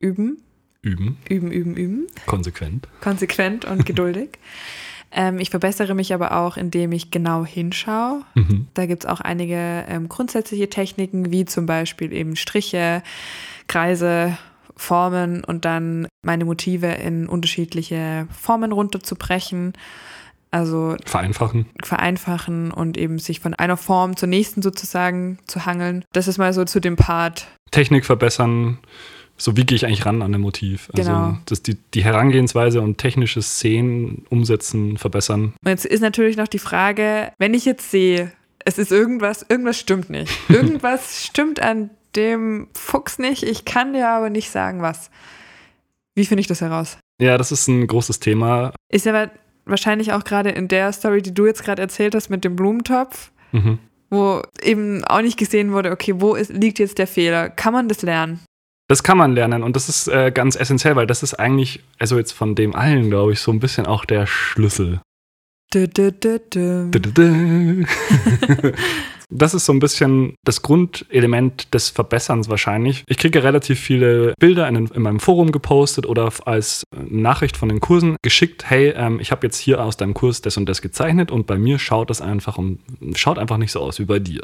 Üben, 0.00 0.42
Üben, 0.82 1.18
üben, 1.28 1.52
üben, 1.52 1.76
üben. 1.76 2.06
konsequent. 2.24 2.88
Konsequent 3.02 3.66
und 3.66 3.84
geduldig. 3.84 4.30
ähm, 5.12 5.38
ich 5.38 5.50
verbessere 5.50 5.94
mich 5.94 6.14
aber 6.14 6.36
auch, 6.38 6.56
indem 6.56 6.92
ich 6.92 7.10
genau 7.10 7.44
hinschaue. 7.44 8.22
Mhm. 8.34 8.68
Da 8.72 8.86
gibt 8.86 9.04
es 9.04 9.10
auch 9.10 9.20
einige 9.20 9.84
ähm, 9.88 10.08
grundsätzliche 10.08 10.70
Techniken, 10.70 11.30
wie 11.30 11.44
zum 11.44 11.66
Beispiel 11.66 12.14
eben 12.14 12.34
Striche, 12.34 13.02
Kreise, 13.66 14.38
Formen 14.74 15.44
und 15.44 15.66
dann 15.66 16.08
meine 16.22 16.46
Motive 16.46 16.86
in 16.86 17.28
unterschiedliche 17.28 18.26
Formen 18.30 18.72
runterzubrechen. 18.72 19.74
Also 20.50 20.96
Vereinfachen. 21.04 21.66
vereinfachen 21.84 22.72
und 22.72 22.96
eben 22.96 23.20
sich 23.20 23.38
von 23.38 23.54
einer 23.54 23.76
Form 23.76 24.16
zur 24.16 24.28
nächsten 24.28 24.62
sozusagen 24.62 25.38
zu 25.46 25.64
hangeln. 25.64 26.04
Das 26.12 26.26
ist 26.26 26.38
mal 26.38 26.52
so 26.52 26.64
zu 26.64 26.80
dem 26.80 26.96
Part. 26.96 27.46
Technik 27.70 28.04
verbessern. 28.04 28.78
So, 29.40 29.56
wie 29.56 29.64
gehe 29.64 29.74
ich 29.76 29.86
eigentlich 29.86 30.04
ran 30.04 30.20
an 30.22 30.34
ein 30.34 30.40
Motiv? 30.40 30.90
Also, 30.94 31.10
Genau. 31.10 31.38
das 31.46 31.62
die, 31.62 31.76
die 31.94 32.04
Herangehensweise 32.04 32.80
und 32.82 32.98
technisches 32.98 33.54
Szenen 33.56 34.26
umsetzen, 34.28 34.98
verbessern. 34.98 35.54
Und 35.64 35.68
jetzt 35.68 35.86
ist 35.86 36.00
natürlich 36.02 36.36
noch 36.36 36.48
die 36.48 36.58
Frage, 36.58 37.32
wenn 37.38 37.54
ich 37.54 37.64
jetzt 37.64 37.90
sehe, 37.90 38.32
es 38.64 38.76
ist 38.78 38.92
irgendwas, 38.92 39.46
irgendwas 39.48 39.78
stimmt 39.78 40.10
nicht. 40.10 40.30
Irgendwas 40.50 41.24
stimmt 41.24 41.60
an 41.62 41.88
dem 42.16 42.68
Fuchs 42.74 43.18
nicht. 43.18 43.42
Ich 43.42 43.64
kann 43.64 43.94
dir 43.94 44.08
aber 44.08 44.28
nicht 44.28 44.50
sagen, 44.50 44.82
was. 44.82 45.10
Wie 46.14 46.26
finde 46.26 46.40
ich 46.42 46.46
das 46.46 46.60
heraus? 46.60 46.98
Ja, 47.20 47.38
das 47.38 47.52
ist 47.52 47.66
ein 47.68 47.86
großes 47.86 48.20
Thema. 48.20 48.72
Ist 48.90 49.06
aber 49.06 49.30
wahrscheinlich 49.64 50.12
auch 50.12 50.24
gerade 50.24 50.50
in 50.50 50.68
der 50.68 50.92
Story, 50.92 51.22
die 51.22 51.32
du 51.32 51.46
jetzt 51.46 51.64
gerade 51.64 51.80
erzählt 51.80 52.14
hast 52.14 52.28
mit 52.28 52.44
dem 52.44 52.56
Blumentopf, 52.56 53.30
Mhm. 53.52 53.78
wo 54.10 54.42
eben 54.62 55.02
auch 55.04 55.22
nicht 55.22 55.38
gesehen 55.38 55.72
wurde, 55.72 55.90
okay, 55.92 56.14
wo 56.16 56.34
ist, 56.34 56.52
liegt 56.52 56.78
jetzt 56.78 56.98
der 56.98 57.06
Fehler? 57.06 57.48
Kann 57.48 57.72
man 57.72 57.88
das 57.88 58.02
lernen? 58.02 58.40
Das 58.90 59.04
kann 59.04 59.16
man 59.16 59.34
lernen 59.34 59.62
und 59.62 59.76
das 59.76 59.88
ist 59.88 60.08
äh, 60.08 60.32
ganz 60.34 60.56
essentiell, 60.56 60.96
weil 60.96 61.06
das 61.06 61.22
ist 61.22 61.34
eigentlich, 61.34 61.78
also 62.00 62.18
jetzt 62.18 62.32
von 62.32 62.56
dem 62.56 62.74
allen, 62.74 63.08
glaube 63.08 63.32
ich, 63.32 63.38
so 63.38 63.52
ein 63.52 63.60
bisschen 63.60 63.86
auch 63.86 64.04
der 64.04 64.26
Schlüssel. 64.26 65.00
Dü, 65.72 65.86
dü, 65.86 66.10
dü. 66.10 67.84
Das 69.32 69.54
ist 69.54 69.64
so 69.64 69.72
ein 69.72 69.78
bisschen 69.78 70.34
das 70.44 70.62
Grundelement 70.62 71.72
des 71.72 71.88
Verbesserns 71.90 72.48
wahrscheinlich. 72.48 73.04
Ich 73.06 73.16
kriege 73.16 73.44
relativ 73.44 73.78
viele 73.78 74.34
Bilder 74.40 74.66
in, 74.66 74.88
in 74.88 75.02
meinem 75.02 75.20
Forum 75.20 75.52
gepostet 75.52 76.04
oder 76.04 76.32
als 76.46 76.82
äh, 76.92 76.98
Nachricht 77.08 77.56
von 77.56 77.68
den 77.68 77.78
Kursen 77.78 78.16
geschickt. 78.22 78.68
Hey, 78.68 78.88
ähm, 78.96 79.20
ich 79.20 79.30
habe 79.30 79.46
jetzt 79.46 79.58
hier 79.58 79.84
aus 79.84 79.96
deinem 79.96 80.14
Kurs 80.14 80.42
das 80.42 80.56
und 80.56 80.68
das 80.68 80.82
gezeichnet 80.82 81.30
und 81.30 81.46
bei 81.46 81.58
mir 81.58 81.78
schaut 81.78 82.10
das 82.10 82.20
einfach 82.20 82.58
um, 82.58 82.80
schaut 83.14 83.38
einfach 83.38 83.58
nicht 83.58 83.70
so 83.70 83.78
aus 83.78 84.00
wie 84.00 84.04
bei 84.04 84.18
dir. 84.18 84.42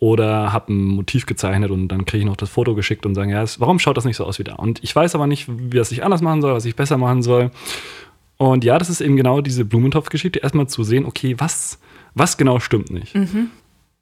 Oder 0.00 0.52
habe 0.52 0.72
ein 0.72 0.82
Motiv 0.82 1.26
gezeichnet 1.26 1.70
und 1.70 1.88
dann 1.88 2.06
kriege 2.06 2.22
ich 2.22 2.26
noch 2.26 2.36
das 2.36 2.48
Foto 2.48 2.74
geschickt 2.74 3.04
und 3.06 3.14
sagen, 3.14 3.30
ja, 3.30 3.44
warum 3.58 3.78
schaut 3.78 3.98
das 3.98 4.06
nicht 4.06 4.16
so 4.16 4.24
aus 4.24 4.38
wie 4.38 4.44
da? 4.44 4.54
Und 4.54 4.82
ich 4.82 4.96
weiß 4.96 5.14
aber 5.14 5.26
nicht, 5.26 5.46
wie 5.48 5.76
das 5.76 5.92
ich 5.92 6.02
anders 6.02 6.22
machen 6.22 6.40
soll, 6.40 6.54
was 6.54 6.64
ich 6.64 6.74
besser 6.74 6.96
machen 6.96 7.22
soll. 7.22 7.50
Und 8.38 8.64
ja, 8.64 8.78
das 8.78 8.88
ist 8.88 9.02
eben 9.02 9.16
genau 9.16 9.42
diese 9.42 9.66
Blumentopf-Geschichte, 9.66 10.38
erstmal 10.38 10.66
zu 10.66 10.82
sehen, 10.84 11.04
okay, 11.04 11.34
was, 11.36 11.78
was 12.14 12.38
genau 12.38 12.58
stimmt 12.60 12.90
nicht. 12.90 13.14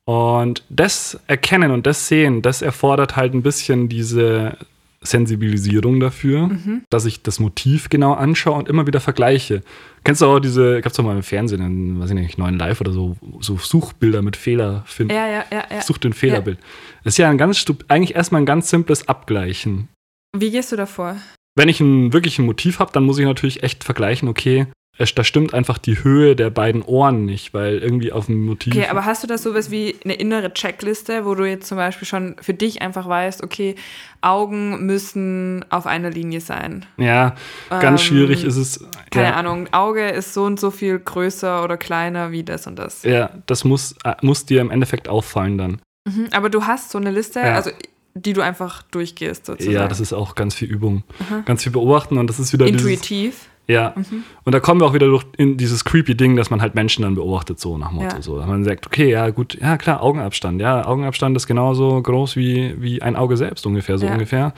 Und 0.04 0.62
das 0.70 1.18
Erkennen 1.26 1.72
und 1.72 1.84
das 1.84 2.06
Sehen, 2.06 2.40
das 2.42 2.62
erfordert 2.62 3.16
halt 3.16 3.34
ein 3.34 3.42
bisschen 3.42 3.88
diese 3.88 4.56
Sensibilisierung 5.00 6.00
dafür, 6.00 6.50
dass 6.90 7.04
ich 7.04 7.22
das 7.22 7.38
Motiv 7.38 7.88
genau 7.88 8.14
anschaue 8.14 8.54
und 8.58 8.68
immer 8.68 8.87
wieder 8.87 9.00
vergleiche. 9.00 9.62
Kennst 10.04 10.22
du 10.22 10.26
auch 10.26 10.40
diese, 10.40 10.80
gab 10.80 10.90
es 10.90 10.96
doch 10.96 11.04
mal 11.04 11.16
im 11.16 11.22
Fernsehen, 11.22 11.61
in, 11.61 12.00
weiß 12.00 12.11
ich 12.11 12.16
nicht, 12.16 12.38
neuen 12.38 12.58
Live 12.58 12.80
oder 12.80 12.92
so, 12.92 13.16
so 13.40 13.56
Suchbilder 13.58 14.22
mit 14.22 14.37
Fehler 14.37 14.82
finden. 14.87 15.14
Ja, 15.14 15.28
ja, 15.28 15.44
ja, 15.52 15.64
ja. 15.70 15.82
Such 15.82 15.98
den 15.98 16.12
Fehlerbild. 16.12 16.58
Das 17.04 17.14
ist 17.14 17.18
ja 17.18 17.30
ein 17.30 17.38
ganz, 17.38 17.64
eigentlich 17.88 18.16
erstmal 18.16 18.42
ein 18.42 18.46
ganz 18.46 18.70
simples 18.70 19.08
Abgleichen. 19.08 19.88
Wie 20.37 20.50
gehst 20.50 20.72
du 20.72 20.76
davor? 20.76 21.16
Wenn 21.54 21.68
ich 21.68 21.80
ein 21.80 22.12
wirklich 22.12 22.38
ein 22.38 22.46
Motiv 22.46 22.78
habe, 22.78 22.92
dann 22.92 23.04
muss 23.04 23.18
ich 23.18 23.24
natürlich 23.24 23.62
echt 23.62 23.84
vergleichen, 23.84 24.28
okay, 24.28 24.66
da 24.98 25.24
stimmt 25.24 25.54
einfach 25.54 25.78
die 25.78 26.02
Höhe 26.02 26.34
der 26.34 26.50
beiden 26.50 26.82
Ohren 26.82 27.24
nicht, 27.24 27.54
weil 27.54 27.78
irgendwie 27.78 28.11
auf 28.12 28.26
dem 28.26 28.44
Motiv. 28.44 28.74
Okay, 28.74 28.87
aber 28.88 29.04
hast 29.04 29.22
du 29.22 29.26
das 29.28 29.42
sowas 29.44 29.70
wie 29.70 29.94
eine 30.04 30.14
innere 30.14 30.52
Checkliste, 30.52 31.24
wo 31.24 31.34
du 31.34 31.44
jetzt 31.44 31.68
zum 31.68 31.76
Beispiel 31.78 32.06
schon 32.08 32.34
für 32.40 32.54
dich 32.54 32.82
einfach 32.82 33.08
weißt, 33.08 33.42
okay, 33.44 33.76
Augen 34.20 34.84
müssen 34.87 35.64
auf 35.70 35.87
einer 35.87 36.11
Linie 36.11 36.40
sein. 36.40 36.84
ja, 36.96 37.37
ganz 37.70 38.00
Ähm, 38.02 38.06
schwierig 38.08 38.44
ist 38.44 38.56
es. 38.56 38.84
Keine 39.11 39.28
ja, 39.28 39.34
Ahnung, 39.37 39.68
Auge 39.72 40.08
ist 40.08 40.34
so 40.34 40.44
und 40.44 40.58
so 40.58 40.70
viel 40.70 40.98
größer 40.98 41.62
oder 41.62 41.76
kleiner 41.76 42.32
wie 42.32 42.42
das 42.42 42.66
und 42.66 42.76
das. 42.78 43.04
Ja, 43.04 43.30
das 43.46 43.64
muss, 43.64 43.94
äh, 44.04 44.14
muss 44.22 44.44
dir 44.46 44.61
im 44.61 44.70
Endeffekt 44.70 45.08
auffallen 45.08 45.56
dann. 45.58 45.80
Mhm, 46.06 46.26
aber 46.32 46.50
du 46.50 46.66
hast 46.66 46.90
so 46.90 46.98
eine 46.98 47.11
Liste, 47.11 47.40
Ja. 47.40 47.54
also 47.54 47.70
die 48.14 48.32
du 48.32 48.40
einfach 48.40 48.82
durchgehst 48.82 49.46
sozusagen. 49.46 49.77
Ja, 49.77 49.87
das 49.87 50.00
ist 50.00 50.12
auch 50.12 50.35
ganz 50.35 50.54
viel 50.56 50.68
Übung. 50.68 51.04
Ganz 51.44 51.62
viel 51.62 51.70
beobachten 51.70 52.18
und 52.18 52.27
das 52.27 52.40
ist 52.40 52.52
wieder 52.52 52.66
intuitiv. 52.66 53.48
Ja. 53.69 53.92
Mhm. 53.96 54.25
Und 54.44 54.54
da 54.54 54.60
kommen 54.60 54.81
wir 54.81 54.87
auch 54.87 54.94
wieder 54.94 55.06
durch 55.06 55.25
in 55.37 55.56
dieses 55.58 55.85
creepy 55.85 56.14
Ding, 56.16 56.37
dass 56.37 56.48
man 56.50 56.62
halt 56.62 56.75
Menschen 56.75 57.02
dann 57.02 57.14
beobachtet, 57.14 57.60
so 57.60 57.77
nach 57.77 57.90
Motto. 57.92 58.16
Ja. 58.16 58.23
So. 58.23 58.38
Dass 58.38 58.46
man 58.46 58.64
sagt, 58.64 58.87
okay, 58.87 59.10
ja, 59.10 59.29
gut, 59.31 59.58
ja 59.60 59.77
klar, 59.77 60.02
Augenabstand. 60.02 60.60
Ja, 60.60 60.87
Augenabstand 60.87 61.37
ist 61.37 61.46
genauso 61.46 62.00
groß 62.02 62.37
wie, 62.37 62.75
wie 62.81 63.02
ein 63.02 63.14
Auge 63.14 63.37
selbst 63.37 63.66
ungefähr, 63.66 63.98
so 63.98 64.06
Ja. 64.06 64.12
ungefähr. 64.14 64.54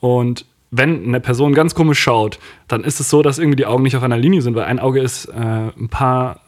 Und 0.00 0.46
wenn 0.70 1.04
eine 1.04 1.20
Person 1.20 1.52
ganz 1.54 1.74
komisch 1.74 2.00
schaut, 2.00 2.38
dann 2.66 2.82
ist 2.82 2.98
es 2.98 3.08
so, 3.10 3.22
dass 3.22 3.38
irgendwie 3.38 3.56
die 3.56 3.66
Augen 3.66 3.82
nicht 3.82 3.96
auf 3.96 4.02
einer 4.02 4.16
Linie 4.18 4.42
sind, 4.42 4.56
weil 4.56 4.64
ein 4.64 4.78
Auge 4.80 5.00
ist 5.00 5.26
äh, 5.26 5.32
ein 5.78 5.88
paar 5.90 6.40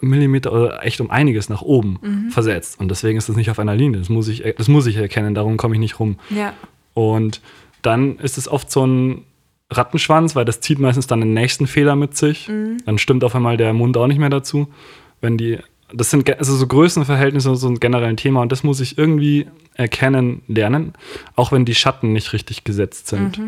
Millimeter 0.00 0.52
oder 0.52 0.84
echt 0.84 1.00
um 1.00 1.10
einiges 1.10 1.48
nach 1.48 1.62
oben 1.62 1.98
Mhm. 2.02 2.30
versetzt. 2.30 2.80
Und 2.80 2.90
deswegen 2.90 3.16
ist 3.18 3.28
es 3.28 3.36
nicht 3.36 3.50
auf 3.50 3.58
einer 3.60 3.76
Linie. 3.76 4.00
Das 4.00 4.08
muss 4.08 4.26
ich, 4.26 4.42
das 4.56 4.66
muss 4.68 4.86
ich 4.86 4.96
erkennen, 4.96 5.34
darum 5.34 5.56
komme 5.56 5.74
ich 5.74 5.80
nicht 5.80 6.00
rum. 6.00 6.16
Ja. 6.30 6.52
Und 6.94 7.40
dann 7.82 8.16
ist 8.18 8.36
es 8.36 8.48
oft 8.48 8.70
so 8.70 8.84
ein 8.84 9.22
Rattenschwanz, 9.76 10.36
weil 10.36 10.44
das 10.44 10.60
zieht 10.60 10.78
meistens 10.78 11.06
dann 11.06 11.20
den 11.20 11.34
nächsten 11.34 11.66
Fehler 11.66 11.96
mit 11.96 12.16
sich. 12.16 12.46
Dann 12.86 12.98
stimmt 12.98 13.24
auf 13.24 13.34
einmal 13.34 13.56
der 13.56 13.72
Mund 13.72 13.96
auch 13.96 14.06
nicht 14.06 14.18
mehr 14.18 14.30
dazu. 14.30 14.68
Wenn 15.20 15.38
die, 15.38 15.58
das 15.92 16.10
sind 16.10 16.28
also 16.38 16.54
so 16.54 16.66
Größenverhältnisse 16.66 17.54
so 17.56 17.68
ein 17.68 17.80
generell 17.80 18.08
ein 18.08 18.16
Thema 18.16 18.42
und 18.42 18.52
das 18.52 18.62
muss 18.62 18.80
ich 18.80 18.98
irgendwie 18.98 19.46
erkennen 19.74 20.42
lernen, 20.48 20.92
auch 21.36 21.52
wenn 21.52 21.64
die 21.64 21.74
Schatten 21.74 22.12
nicht 22.12 22.32
richtig 22.32 22.64
gesetzt 22.64 23.08
sind 23.08 23.38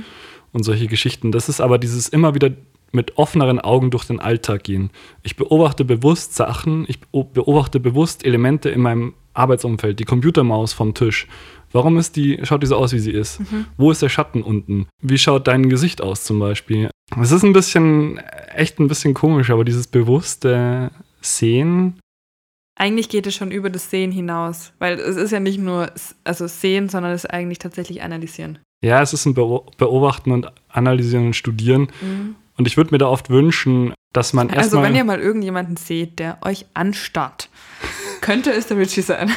und 0.53 0.63
solche 0.63 0.87
Geschichten. 0.87 1.33
Das 1.33 1.49
ist 1.49 1.61
aber 1.61 1.79
dieses 1.79 2.09
immer 2.09 2.35
wieder 2.35 2.51
mit 2.93 3.19
offeneren 3.19 3.59
Augen 3.59 3.91
durch 3.91 4.05
den 4.05 4.21
Alltag 4.21 4.63
gehen. 4.63 4.91
Ich 5.25 5.35
beobachte 5.35 5.85
bewusst 5.85 6.37
Sachen, 6.37 6.85
ich 6.89 6.99
beo- 7.13 7.27
beobachte 7.33 7.81
bewusst 7.81 8.25
Elemente 8.25 8.71
in 8.71 8.81
meinem 8.81 9.15
Arbeitsumfeld, 9.33 9.99
die 9.99 10.05
Computermaus 10.05 10.73
vom 10.73 10.95
Tisch. 10.95 11.27
Warum 11.75 11.99
ist 11.99 12.15
die, 12.17 12.39
schaut 12.45 12.63
die 12.63 12.67
so 12.69 12.77
aus, 12.77 12.93
wie 12.93 12.99
sie 13.01 13.11
ist? 13.11 13.41
Wo 13.77 13.91
ist 13.91 14.01
der 14.01 14.09
Schatten 14.09 14.43
unten? 14.43 14.87
Wie 15.03 15.19
schaut 15.19 15.47
dein 15.49 15.69
Gesicht 15.69 16.01
aus 16.01 16.25
zum 16.25 16.39
Beispiel? 16.39 16.89
Es 17.21 17.33
ist 17.33 17.43
ein 17.43 17.53
bisschen, 17.53 18.19
echt 18.55 18.79
ein 18.79 18.89
bisschen 18.89 19.13
komisch, 19.13 19.51
aber 19.51 19.65
dieses 19.65 19.87
bewusste 19.89 20.91
Sehen, 21.21 21.99
Eigentlich 22.77 23.09
geht 23.09 23.27
es 23.27 23.35
schon 23.35 23.51
über 23.53 23.71
das 23.71 23.91
Sehen 23.91 24.11
hinaus, 24.13 24.73
weil 24.79 24.99
es 24.99 25.17
ist 25.17 25.31
ja 25.31 25.39
nicht 25.41 25.59
nur 25.61 25.91
also 26.25 26.47
Sehen, 26.47 26.89
sondern 26.89 27.13
es 27.13 27.25
ist 27.25 27.31
eigentlich 27.31 27.59
tatsächlich 27.59 28.03
Analysieren. 28.03 28.59
ja, 28.85 29.01
es 29.03 29.13
ist 29.13 29.27
ein 29.27 29.35
Beo- 29.35 29.67
Beobachten 29.77 30.33
und 30.33 30.51
Analysieren 30.69 31.27
und 31.27 31.37
Studieren. 31.37 31.89
Und 32.57 32.67
ich 32.69 32.77
würde 32.77 32.91
mir 32.93 32.99
da 32.99 33.07
oft 33.09 33.31
wünschen, 33.31 33.95
dass 34.13 34.33
man 34.33 34.49
Also 34.49 34.59
erstmal. 34.61 34.83
wenn 34.85 34.95
ihr 34.97 35.05
mal 35.05 35.21
irgendjemanden 35.21 35.77
seht, 35.77 36.19
der 36.19 36.39
euch 36.43 36.67
anstarrt, 36.75 37.49
könnte 38.21 38.53
es 38.53 38.67
der 38.67 38.77
Richie 38.77 39.03
sein. 39.03 39.31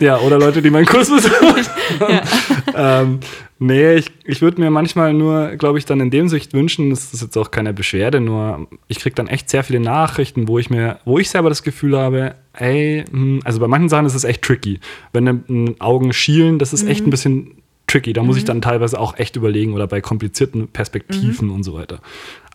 Ja, 0.00 0.18
oder 0.18 0.38
Leute, 0.38 0.62
die 0.62 0.70
meinen 0.70 0.86
Kurs 0.86 1.10
besuchen. 1.10 1.66
ähm, 2.74 3.20
nee, 3.58 3.94
ich, 3.94 4.10
ich 4.24 4.42
würde 4.42 4.60
mir 4.60 4.70
manchmal 4.70 5.12
nur, 5.12 5.56
glaube 5.56 5.78
ich, 5.78 5.84
dann 5.84 6.00
in 6.00 6.10
dem 6.10 6.28
Sicht 6.28 6.52
wünschen, 6.52 6.90
das 6.90 7.12
ist 7.12 7.22
jetzt 7.22 7.36
auch 7.36 7.50
keine 7.50 7.72
Beschwerde, 7.72 8.20
nur 8.20 8.68
ich 8.88 9.00
kriege 9.00 9.14
dann 9.14 9.26
echt 9.26 9.50
sehr 9.50 9.64
viele 9.64 9.80
Nachrichten, 9.80 10.48
wo 10.48 10.58
ich 10.58 10.70
mir, 10.70 10.98
wo 11.04 11.18
ich 11.18 11.30
selber 11.30 11.48
das 11.48 11.62
Gefühl 11.62 11.96
habe, 11.96 12.34
ey, 12.52 13.04
hm, 13.10 13.40
also 13.44 13.60
bei 13.60 13.68
manchen 13.68 13.88
Sachen 13.88 14.06
ist 14.06 14.14
es 14.14 14.24
echt 14.24 14.42
tricky. 14.42 14.80
Wenn 15.12 15.76
Augen 15.80 16.12
schielen, 16.12 16.58
das 16.58 16.72
ist 16.72 16.86
echt 16.86 17.06
ein 17.06 17.10
bisschen 17.10 17.62
tricky. 17.86 18.12
Da 18.12 18.22
muss 18.22 18.36
ich 18.36 18.44
dann 18.44 18.60
teilweise 18.60 18.98
auch 18.98 19.18
echt 19.18 19.36
überlegen 19.36 19.74
oder 19.74 19.86
bei 19.86 20.00
komplizierten 20.00 20.68
Perspektiven 20.68 21.50
und 21.50 21.62
so 21.62 21.74
weiter. 21.74 22.00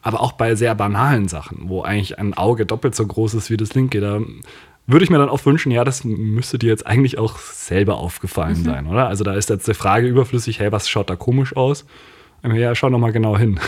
Aber 0.01 0.21
auch 0.21 0.33
bei 0.33 0.55
sehr 0.55 0.75
banalen 0.75 1.27
Sachen, 1.27 1.69
wo 1.69 1.81
eigentlich 1.81 2.19
ein 2.19 2.33
Auge 2.33 2.65
doppelt 2.65 2.95
so 2.95 3.05
groß 3.05 3.33
ist 3.33 3.49
wie 3.49 3.57
das 3.57 3.73
linke, 3.73 3.99
da 3.99 4.21
würde 4.89 5.03
ich 5.03 5.09
mir 5.09 5.17
dann 5.17 5.29
auch 5.29 5.45
wünschen, 5.45 5.71
ja, 5.71 5.83
das 5.83 6.03
müsste 6.03 6.57
dir 6.57 6.69
jetzt 6.69 6.87
eigentlich 6.87 7.17
auch 7.17 7.37
selber 7.37 7.97
aufgefallen 7.97 8.55
sein, 8.55 8.87
oder? 8.87 9.07
Also 9.07 9.23
da 9.23 9.33
ist 9.33 9.49
jetzt 9.49 9.67
die 9.67 9.73
Frage 9.73 10.07
überflüssig, 10.07 10.59
hey, 10.59 10.71
was 10.71 10.89
schaut 10.89 11.09
da 11.09 11.15
komisch 11.15 11.55
aus? 11.55 11.85
Ja, 12.43 12.73
schau 12.73 12.89
noch 12.89 12.99
mal 12.99 13.11
genau 13.11 13.37
hin. 13.37 13.59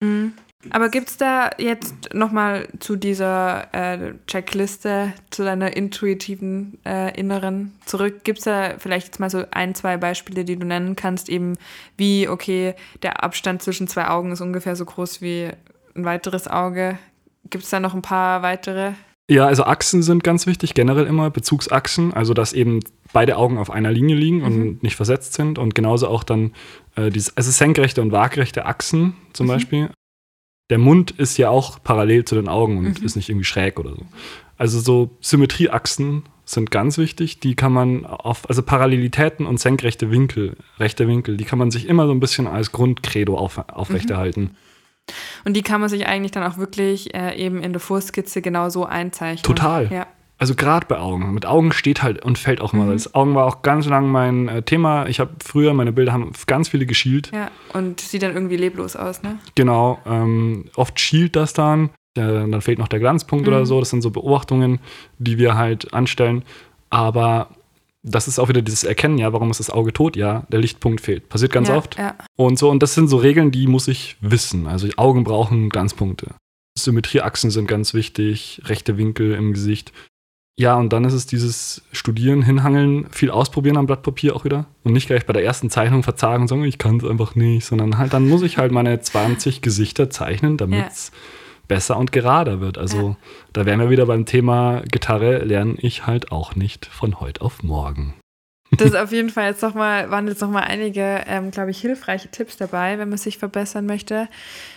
Aber 0.70 0.88
gibt 0.88 1.08
es 1.08 1.16
da 1.16 1.50
jetzt 1.58 2.12
nochmal 2.12 2.68
zu 2.80 2.96
dieser 2.96 3.72
äh, 3.72 4.14
Checkliste, 4.26 5.12
zu 5.30 5.44
deiner 5.44 5.76
intuitiven 5.76 6.78
äh, 6.84 7.16
Inneren 7.18 7.72
zurück? 7.84 8.24
Gibt 8.24 8.38
es 8.38 8.44
da 8.44 8.74
vielleicht 8.78 9.06
jetzt 9.06 9.20
mal 9.20 9.30
so 9.30 9.44
ein, 9.52 9.74
zwei 9.74 9.96
Beispiele, 9.96 10.44
die 10.44 10.56
du 10.56 10.66
nennen 10.66 10.96
kannst, 10.96 11.28
eben 11.28 11.56
wie, 11.96 12.28
okay, 12.28 12.74
der 13.02 13.22
Abstand 13.22 13.62
zwischen 13.62 13.86
zwei 13.86 14.08
Augen 14.08 14.32
ist 14.32 14.40
ungefähr 14.40 14.76
so 14.76 14.84
groß 14.84 15.22
wie 15.22 15.50
ein 15.94 16.04
weiteres 16.04 16.48
Auge? 16.48 16.98
Gibt 17.48 17.64
es 17.64 17.70
da 17.70 17.78
noch 17.78 17.94
ein 17.94 18.02
paar 18.02 18.42
weitere? 18.42 18.92
Ja, 19.28 19.46
also 19.46 19.64
Achsen 19.64 20.02
sind 20.02 20.22
ganz 20.22 20.46
wichtig, 20.46 20.74
generell 20.74 21.06
immer 21.06 21.30
Bezugsachsen, 21.30 22.14
also 22.14 22.32
dass 22.32 22.52
eben 22.52 22.80
beide 23.12 23.36
Augen 23.36 23.58
auf 23.58 23.70
einer 23.70 23.90
Linie 23.90 24.14
liegen 24.14 24.42
und 24.42 24.82
nicht 24.84 24.94
versetzt 24.94 25.32
sind 25.34 25.58
und 25.58 25.74
genauso 25.74 26.06
auch 26.06 26.22
dann 26.22 26.52
äh, 26.94 27.10
dieses, 27.10 27.36
also 27.36 27.50
senkrechte 27.50 28.02
und 28.02 28.12
waagrechte 28.12 28.66
Achsen 28.66 29.14
zum 29.32 29.48
Beispiel. 29.48 29.90
Der 30.70 30.78
Mund 30.78 31.12
ist 31.12 31.38
ja 31.38 31.48
auch 31.48 31.82
parallel 31.82 32.24
zu 32.24 32.36
den 32.36 32.48
Augen 32.48 32.78
und 32.78 33.02
ist 33.02 33.16
nicht 33.16 33.28
irgendwie 33.28 33.44
schräg 33.44 33.80
oder 33.80 33.90
so. 33.90 34.02
Also 34.58 34.80
so 34.80 35.16
Symmetrieachsen 35.20 36.24
sind 36.44 36.70
ganz 36.70 36.96
wichtig, 36.96 37.40
die 37.40 37.56
kann 37.56 37.72
man 37.72 38.06
auf, 38.06 38.48
also 38.48 38.62
Parallelitäten 38.62 39.46
und 39.46 39.58
senkrechte 39.58 40.10
Winkel, 40.10 40.56
rechte 40.78 41.08
Winkel, 41.08 41.36
die 41.36 41.44
kann 41.44 41.58
man 41.58 41.70
sich 41.72 41.88
immer 41.88 42.06
so 42.06 42.12
ein 42.12 42.20
bisschen 42.20 42.46
als 42.46 42.70
Grundcredo 42.70 43.36
auf, 43.36 43.58
aufrechterhalten. 43.68 44.56
Und 45.44 45.54
die 45.54 45.62
kann 45.62 45.80
man 45.80 45.88
sich 45.88 46.06
eigentlich 46.06 46.32
dann 46.32 46.42
auch 46.42 46.58
wirklich 46.58 47.14
äh, 47.14 47.36
eben 47.36 47.62
in 47.62 47.72
der 47.72 47.80
Vorskizze 47.80 48.42
genau 48.42 48.68
so 48.68 48.84
einzeichnen. 48.84 49.42
Total. 49.44 49.88
Ja. 49.92 50.06
Also 50.38 50.54
gerade 50.54 50.86
bei 50.86 50.98
Augen. 50.98 51.32
Mit 51.32 51.46
Augen 51.46 51.72
steht 51.72 52.02
halt 52.02 52.22
und 52.22 52.38
fällt 52.38 52.60
auch 52.60 52.72
Mhm. 52.74 52.78
mal. 52.80 52.92
Das 52.92 53.14
Augen 53.14 53.34
war 53.34 53.46
auch 53.46 53.62
ganz 53.62 53.86
lang 53.86 54.08
mein 54.08 54.48
äh, 54.48 54.62
Thema. 54.62 55.06
Ich 55.06 55.18
habe 55.20 55.30
früher, 55.42 55.72
meine 55.72 55.92
Bilder 55.92 56.12
haben 56.12 56.30
ganz 56.46 56.68
viele 56.68 56.84
geschielt. 56.86 57.30
ja. 57.32 57.50
Und 57.72 58.00
sieht 58.00 58.22
dann 58.22 58.34
irgendwie 58.34 58.56
leblos 58.56 58.96
aus, 58.96 59.22
ne? 59.22 59.38
Genau. 59.54 59.98
Ähm, 60.06 60.66
oft 60.76 60.98
schielt 61.00 61.36
das 61.36 61.52
dann. 61.54 61.90
Äh, 62.16 62.20
dann 62.22 62.60
fehlt 62.60 62.78
noch 62.78 62.88
der 62.88 62.98
Glanzpunkt 62.98 63.46
Mhm. 63.46 63.52
oder 63.52 63.64
so. 63.66 63.78
Das 63.80 63.88
sind 63.90 64.02
so 64.02 64.10
Beobachtungen, 64.10 64.80
die 65.18 65.38
wir 65.38 65.54
halt 65.56 65.94
anstellen. 65.94 66.42
Aber 66.90 67.48
das 68.06 68.28
ist 68.28 68.38
auch 68.38 68.48
wieder 68.48 68.62
dieses 68.62 68.84
Erkennen, 68.84 69.18
ja, 69.18 69.32
warum 69.32 69.50
ist 69.50 69.58
das 69.58 69.68
Auge 69.68 69.92
tot? 69.92 70.16
Ja, 70.16 70.46
der 70.50 70.60
Lichtpunkt 70.60 71.00
fehlt. 71.00 71.28
Passiert 71.28 71.52
ganz 71.52 71.68
ja, 71.68 71.76
oft. 71.76 71.98
Ja. 71.98 72.16
Und 72.36 72.58
so, 72.58 72.70
und 72.70 72.82
das 72.82 72.94
sind 72.94 73.08
so 73.08 73.16
Regeln, 73.16 73.50
die 73.50 73.66
muss 73.66 73.88
ich 73.88 74.16
wissen. 74.20 74.68
Also 74.68 74.86
die 74.86 74.96
Augen 74.96 75.24
brauchen 75.24 75.68
Glanzpunkte. 75.68 76.34
Symmetrieachsen 76.78 77.50
sind 77.50 77.66
ganz 77.66 77.94
wichtig, 77.94 78.62
rechte 78.66 78.96
Winkel 78.96 79.32
im 79.34 79.52
Gesicht. 79.52 79.92
Ja, 80.58 80.76
und 80.76 80.92
dann 80.92 81.04
ist 81.04 81.12
es 81.12 81.26
dieses 81.26 81.82
Studieren, 81.92 82.42
Hinhangeln, 82.42 83.08
viel 83.10 83.30
ausprobieren 83.30 83.76
am 83.76 83.86
Blatt 83.86 84.02
Papier 84.02 84.36
auch 84.36 84.44
wieder. 84.44 84.66
Und 84.84 84.92
nicht 84.92 85.08
gleich 85.08 85.26
bei 85.26 85.32
der 85.32 85.44
ersten 85.44 85.68
Zeichnung 85.68 86.02
verzagen 86.02 86.42
und 86.42 86.48
sagen, 86.48 86.64
ich 86.64 86.78
kann 86.78 86.98
es 86.98 87.04
einfach 87.04 87.34
nicht, 87.34 87.66
sondern 87.66 87.98
halt, 87.98 88.14
dann 88.14 88.28
muss 88.28 88.42
ich 88.42 88.56
halt 88.56 88.72
meine 88.72 89.00
20 89.00 89.60
Gesichter 89.62 90.08
zeichnen, 90.10 90.56
damit 90.56 90.86
es 90.88 91.12
besser 91.68 91.96
und 91.96 92.12
gerader 92.12 92.60
wird. 92.60 92.78
Also 92.78 93.10
Ja. 93.10 93.16
da 93.52 93.66
wären 93.66 93.80
wir 93.80 93.90
wieder 93.90 94.06
beim 94.06 94.24
Thema 94.26 94.82
Gitarre, 94.90 95.38
lerne 95.38 95.74
ich 95.78 96.06
halt 96.06 96.32
auch 96.32 96.54
nicht 96.56 96.86
von 96.86 97.20
heute 97.20 97.42
auf 97.42 97.62
morgen. 97.62 98.14
Das 98.72 98.88
ist 98.88 98.96
auf 98.96 99.12
jeden 99.12 99.30
Fall 99.30 99.50
jetzt 99.50 99.62
noch 99.62 99.74
mal, 99.74 100.10
waren 100.10 100.26
jetzt 100.26 100.40
noch 100.40 100.50
mal 100.50 100.64
einige, 100.64 101.22
ähm, 101.28 101.50
glaube 101.52 101.70
ich, 101.70 101.78
hilfreiche 101.80 102.28
Tipps 102.30 102.56
dabei, 102.56 102.98
wenn 102.98 103.08
man 103.08 103.18
sich 103.18 103.38
verbessern 103.38 103.86
möchte. 103.86 104.28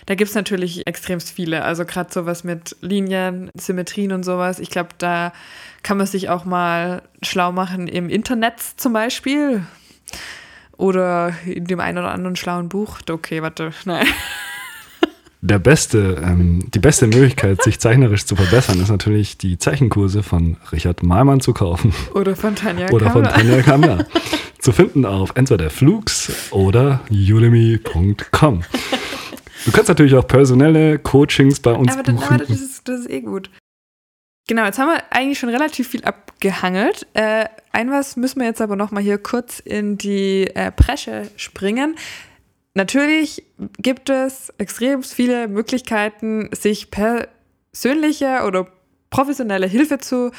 Da 0.06 0.14
gibt 0.14 0.28
es 0.30 0.34
natürlich 0.36 0.86
extremst 0.86 1.30
viele. 1.30 1.64
Also 1.64 1.84
gerade 1.84 2.12
sowas 2.12 2.44
mit 2.44 2.76
Linien, 2.80 3.50
Symmetrien 3.56 4.12
und 4.12 4.22
sowas. 4.24 4.60
Ich 4.60 4.70
glaube, 4.70 4.90
da 4.98 5.32
kann 5.82 5.96
man 5.96 6.06
sich 6.06 6.28
auch 6.28 6.44
mal 6.44 7.02
schlau 7.22 7.50
machen 7.52 7.88
im 7.88 8.08
Internet 8.08 8.60
zum 8.76 8.92
Beispiel. 8.92 9.64
Oder 10.76 11.34
in 11.44 11.66
dem 11.66 11.78
einen 11.80 11.98
oder 11.98 12.10
anderen 12.12 12.36
schlauen 12.36 12.68
Buch. 12.68 13.00
Okay, 13.10 13.42
warte, 13.42 13.72
nein. 13.84 14.06
Der 15.42 15.58
beste, 15.58 16.20
ähm, 16.22 16.70
die 16.74 16.78
beste 16.80 17.06
Möglichkeit, 17.06 17.62
sich 17.62 17.80
zeichnerisch 17.80 18.26
zu 18.26 18.36
verbessern, 18.36 18.78
ist 18.80 18.90
natürlich 18.90 19.38
die 19.38 19.56
Zeichenkurse 19.58 20.22
von 20.22 20.58
Richard 20.70 21.02
Malmann 21.02 21.40
zu 21.40 21.54
kaufen 21.54 21.94
Oder 22.14 22.36
von 22.36 22.54
Tanja 22.54 22.90
oder 22.90 23.10
von 23.10 23.22
Kammer. 23.22 23.34
Tanja 23.34 23.62
Kammer. 23.62 24.06
zu 24.58 24.72
finden 24.72 25.06
auf 25.06 25.32
entweder 25.36 25.56
der 25.56 25.70
Flux 25.70 26.50
oder 26.50 27.00
udemy.com. 27.10 28.62
Du 29.64 29.72
kannst 29.72 29.88
natürlich 29.88 30.14
auch 30.14 30.26
personelle 30.26 30.98
Coachings 30.98 31.60
bei 31.60 31.72
uns 31.72 31.92
Aber, 31.92 32.02
dann, 32.02 32.16
buchen. 32.16 32.34
aber 32.34 32.44
das, 32.44 32.60
ist, 32.60 32.86
das 32.88 33.00
ist 33.00 33.10
eh 33.10 33.20
gut. 33.20 33.50
Genau, 34.48 34.64
jetzt 34.64 34.78
haben 34.78 34.88
wir 34.88 35.02
eigentlich 35.10 35.38
schon 35.38 35.48
relativ 35.48 35.88
viel 35.88 36.04
abgehangelt. 36.04 37.06
Äh, 37.14 37.46
ein 37.72 37.90
was 37.90 38.16
müssen 38.16 38.40
wir 38.40 38.46
jetzt 38.46 38.60
aber 38.60 38.76
noch 38.76 38.90
mal 38.90 39.02
hier 39.02 39.18
kurz 39.18 39.60
in 39.60 39.96
die 39.96 40.50
äh, 40.54 40.72
Bresche 40.74 41.30
springen. 41.36 41.94
Natürlich 42.74 43.42
gibt 43.78 44.10
es 44.10 44.52
extrem 44.58 45.02
viele 45.02 45.48
Möglichkeiten, 45.48 46.50
sich 46.52 46.90
persönliche 46.90 48.44
oder 48.46 48.68
professionelle 49.10 49.66
Hilfe 49.66 49.98
zu 49.98 50.30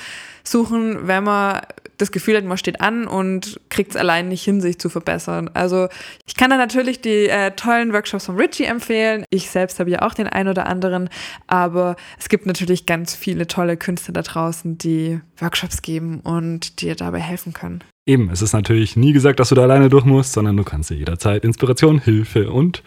suchen, 0.43 1.07
wenn 1.07 1.25
man 1.25 1.61
das 1.97 2.11
Gefühl 2.11 2.37
hat, 2.37 2.45
man 2.45 2.57
steht 2.57 2.81
an 2.81 3.05
und 3.05 3.59
kriegt 3.69 3.91
es 3.91 3.95
allein 3.95 4.27
nicht 4.29 4.43
hin, 4.43 4.59
sich 4.59 4.79
zu 4.79 4.89
verbessern. 4.89 5.49
Also 5.53 5.87
ich 6.25 6.35
kann 6.35 6.49
da 6.49 6.57
natürlich 6.57 7.01
die 7.01 7.27
äh, 7.27 7.51
tollen 7.51 7.93
Workshops 7.93 8.25
von 8.25 8.37
Richie 8.37 8.63
empfehlen. 8.63 9.23
Ich 9.29 9.49
selbst 9.51 9.79
habe 9.79 9.91
ja 9.91 10.01
auch 10.01 10.13
den 10.13 10.27
ein 10.27 10.47
oder 10.47 10.65
anderen, 10.65 11.09
aber 11.47 11.95
es 12.17 12.29
gibt 12.29 12.45
natürlich 12.45 12.85
ganz 12.85 13.13
viele 13.13 13.45
tolle 13.45 13.77
Künstler 13.77 14.13
da 14.13 14.21
draußen, 14.23 14.77
die 14.77 15.19
Workshops 15.37 15.81
geben 15.81 16.21
und 16.21 16.81
dir 16.81 16.95
dabei 16.95 17.19
helfen 17.19 17.53
können. 17.53 17.83
Eben, 18.07 18.29
es 18.29 18.41
ist 18.41 18.53
natürlich 18.53 18.95
nie 18.95 19.13
gesagt, 19.13 19.39
dass 19.39 19.49
du 19.49 19.55
da 19.55 19.61
alleine 19.63 19.89
durch 19.89 20.05
musst, 20.05 20.33
sondern 20.33 20.57
du 20.57 20.63
kannst 20.63 20.89
dir 20.89 20.95
jederzeit 20.95 21.43
Inspiration, 21.43 21.99
Hilfe 21.99 22.51
und 22.51 22.81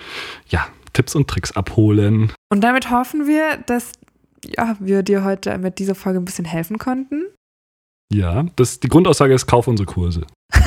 ja, 0.49 0.67
Tipps 0.93 1.15
und 1.15 1.29
Tricks 1.29 1.53
abholen. 1.53 2.33
Und 2.51 2.62
damit 2.62 2.91
hoffen 2.91 3.27
wir, 3.27 3.59
dass 3.59 3.93
ja, 4.45 4.77
wir 4.81 5.03
dir 5.03 5.25
heute 5.25 5.57
mit 5.59 5.79
dieser 5.79 5.95
Folge 5.95 6.19
ein 6.19 6.25
bisschen 6.25 6.45
helfen 6.45 6.79
konnten. 6.79 7.27
Ja, 8.12 8.47
das, 8.57 8.81
die 8.81 8.89
Grundaussage 8.89 9.35
ist, 9.35 9.47
kauf 9.47 9.69
unsere 9.69 9.87
Kurse. 9.87 10.27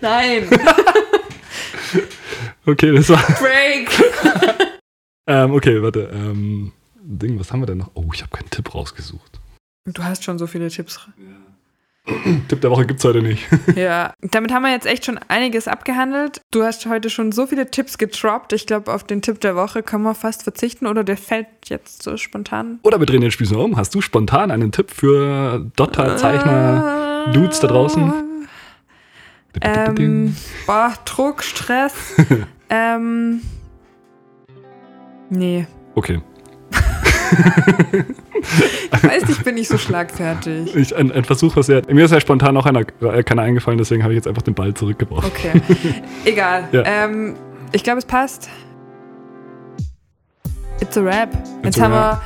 Nein. 0.00 0.48
Okay, 2.64 2.92
das 2.92 3.08
war. 3.08 3.22
Break. 3.40 3.90
Ähm, 5.28 5.52
okay, 5.52 5.80
warte. 5.80 6.10
Ähm, 6.12 6.72
Ding, 6.96 7.38
was 7.38 7.52
haben 7.52 7.60
wir 7.60 7.66
denn 7.66 7.78
noch? 7.78 7.92
Oh, 7.94 8.10
ich 8.12 8.22
habe 8.22 8.36
keinen 8.36 8.50
Tipp 8.50 8.74
rausgesucht. 8.74 9.40
Du 9.84 10.02
hast 10.02 10.24
schon 10.24 10.36
so 10.36 10.48
viele 10.48 10.68
Tipps. 10.68 10.98
Tipp 12.48 12.60
der 12.60 12.70
Woche 12.70 12.86
gibt's 12.86 13.04
heute 13.04 13.22
nicht. 13.22 13.46
Ja, 13.76 14.12
damit 14.20 14.52
haben 14.52 14.62
wir 14.62 14.70
jetzt 14.70 14.86
echt 14.86 15.04
schon 15.04 15.18
einiges 15.28 15.68
abgehandelt. 15.68 16.40
Du 16.50 16.62
hast 16.62 16.84
heute 16.86 17.10
schon 17.10 17.32
so 17.32 17.46
viele 17.46 17.70
Tipps 17.70 17.96
getroppt. 17.96 18.52
Ich 18.52 18.66
glaube, 18.66 18.92
auf 18.92 19.04
den 19.04 19.22
Tipp 19.22 19.40
der 19.40 19.56
Woche 19.56 19.82
können 19.82 20.02
wir 20.02 20.14
fast 20.14 20.42
verzichten 20.42 20.86
oder 20.86 21.04
der 21.04 21.16
fällt 21.16 21.46
jetzt 21.66 22.02
so 22.02 22.16
spontan. 22.16 22.80
Oder 22.82 22.98
wir 22.98 23.06
drehen 23.06 23.20
den 23.20 23.30
Spieß 23.30 23.52
um. 23.52 23.76
Hast 23.76 23.94
du 23.94 24.00
spontan 24.00 24.50
einen 24.50 24.72
Tipp 24.72 24.90
für 24.90 25.70
Dotter-Zeichner, 25.76 27.30
Dudes 27.32 27.60
da 27.60 27.68
draußen? 27.68 28.12
Ähm, 29.60 30.34
boah, 30.66 30.92
Druck, 31.04 31.42
Stress. 31.42 31.94
ähm, 32.70 33.42
nee. 35.30 35.66
Okay. 35.94 36.20
Ich 38.94 39.02
weiß, 39.02 39.22
ich 39.30 39.42
bin 39.42 39.54
nicht 39.54 39.68
so 39.68 39.78
schlagfertig. 39.78 40.74
Ich, 40.76 40.94
ein, 40.94 41.10
ein 41.10 41.24
Versuch, 41.24 41.56
was 41.56 41.68
ja. 41.68 41.80
Mir 41.88 42.04
ist 42.04 42.10
ja 42.10 42.20
spontan 42.20 42.56
auch 42.56 42.66
einer, 42.66 42.84
äh, 43.00 43.22
keiner 43.22 43.42
eingefallen, 43.42 43.78
deswegen 43.78 44.02
habe 44.02 44.12
ich 44.12 44.16
jetzt 44.16 44.28
einfach 44.28 44.42
den 44.42 44.54
Ball 44.54 44.74
zurückgebracht. 44.74 45.26
Okay. 45.26 45.60
Egal. 46.24 46.68
Ja. 46.72 46.82
Ähm, 46.84 47.34
ich 47.72 47.82
glaube, 47.82 47.98
es 47.98 48.04
passt. 48.04 48.48
It's 50.80 50.96
a 50.96 51.00
rap. 51.00 51.30
Jetzt 51.64 51.80
a 51.80 51.84
haben 51.84 51.92
wrap. 51.92 52.22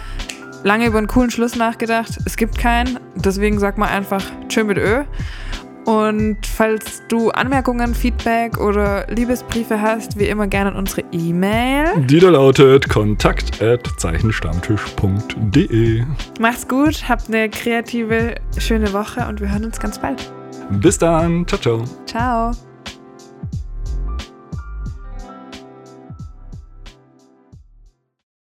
wir 0.63 0.67
lange 0.67 0.87
über 0.87 0.99
einen 0.99 1.07
coolen 1.07 1.31
Schluss 1.31 1.57
nachgedacht. 1.57 2.19
Es 2.25 2.37
gibt 2.37 2.59
keinen. 2.59 2.99
Deswegen 3.15 3.59
sag 3.59 3.79
mal 3.79 3.89
einfach 3.89 4.23
Tschö 4.49 4.65
mit 4.65 4.79
Ö. 4.79 5.05
Und 5.87 6.39
falls 6.45 7.03
du 7.09 7.31
Anmerkungen, 7.31 7.95
Feedback 7.95 8.59
oder 8.59 9.07
Liebesbriefe 9.09 9.81
hast, 9.81 10.19
wie 10.19 10.27
immer 10.27 10.49
gerne 10.49 10.73
an 10.73 10.77
unsere 10.77 11.05
E-Mail. 11.13 12.05
Die 12.07 12.19
da 12.19 12.31
lautet 12.31 12.89
kontakt 12.89 13.63
at 13.63 13.89
zeichenstammtisch.de. 13.97 16.03
Macht's 16.41 16.67
gut, 16.67 17.09
habt 17.09 17.29
eine 17.29 17.49
kreative, 17.49 18.35
schöne 18.59 18.93
Woche 18.93 19.25
und 19.29 19.41
wir 19.41 19.49
hören 19.51 19.65
uns 19.65 19.79
ganz 19.79 20.01
bald. 20.01 20.29
Bis 20.71 20.99
dann. 20.99 21.47
Ciao, 21.47 21.61
ciao. 21.61 21.85
Ciao. 22.07 22.51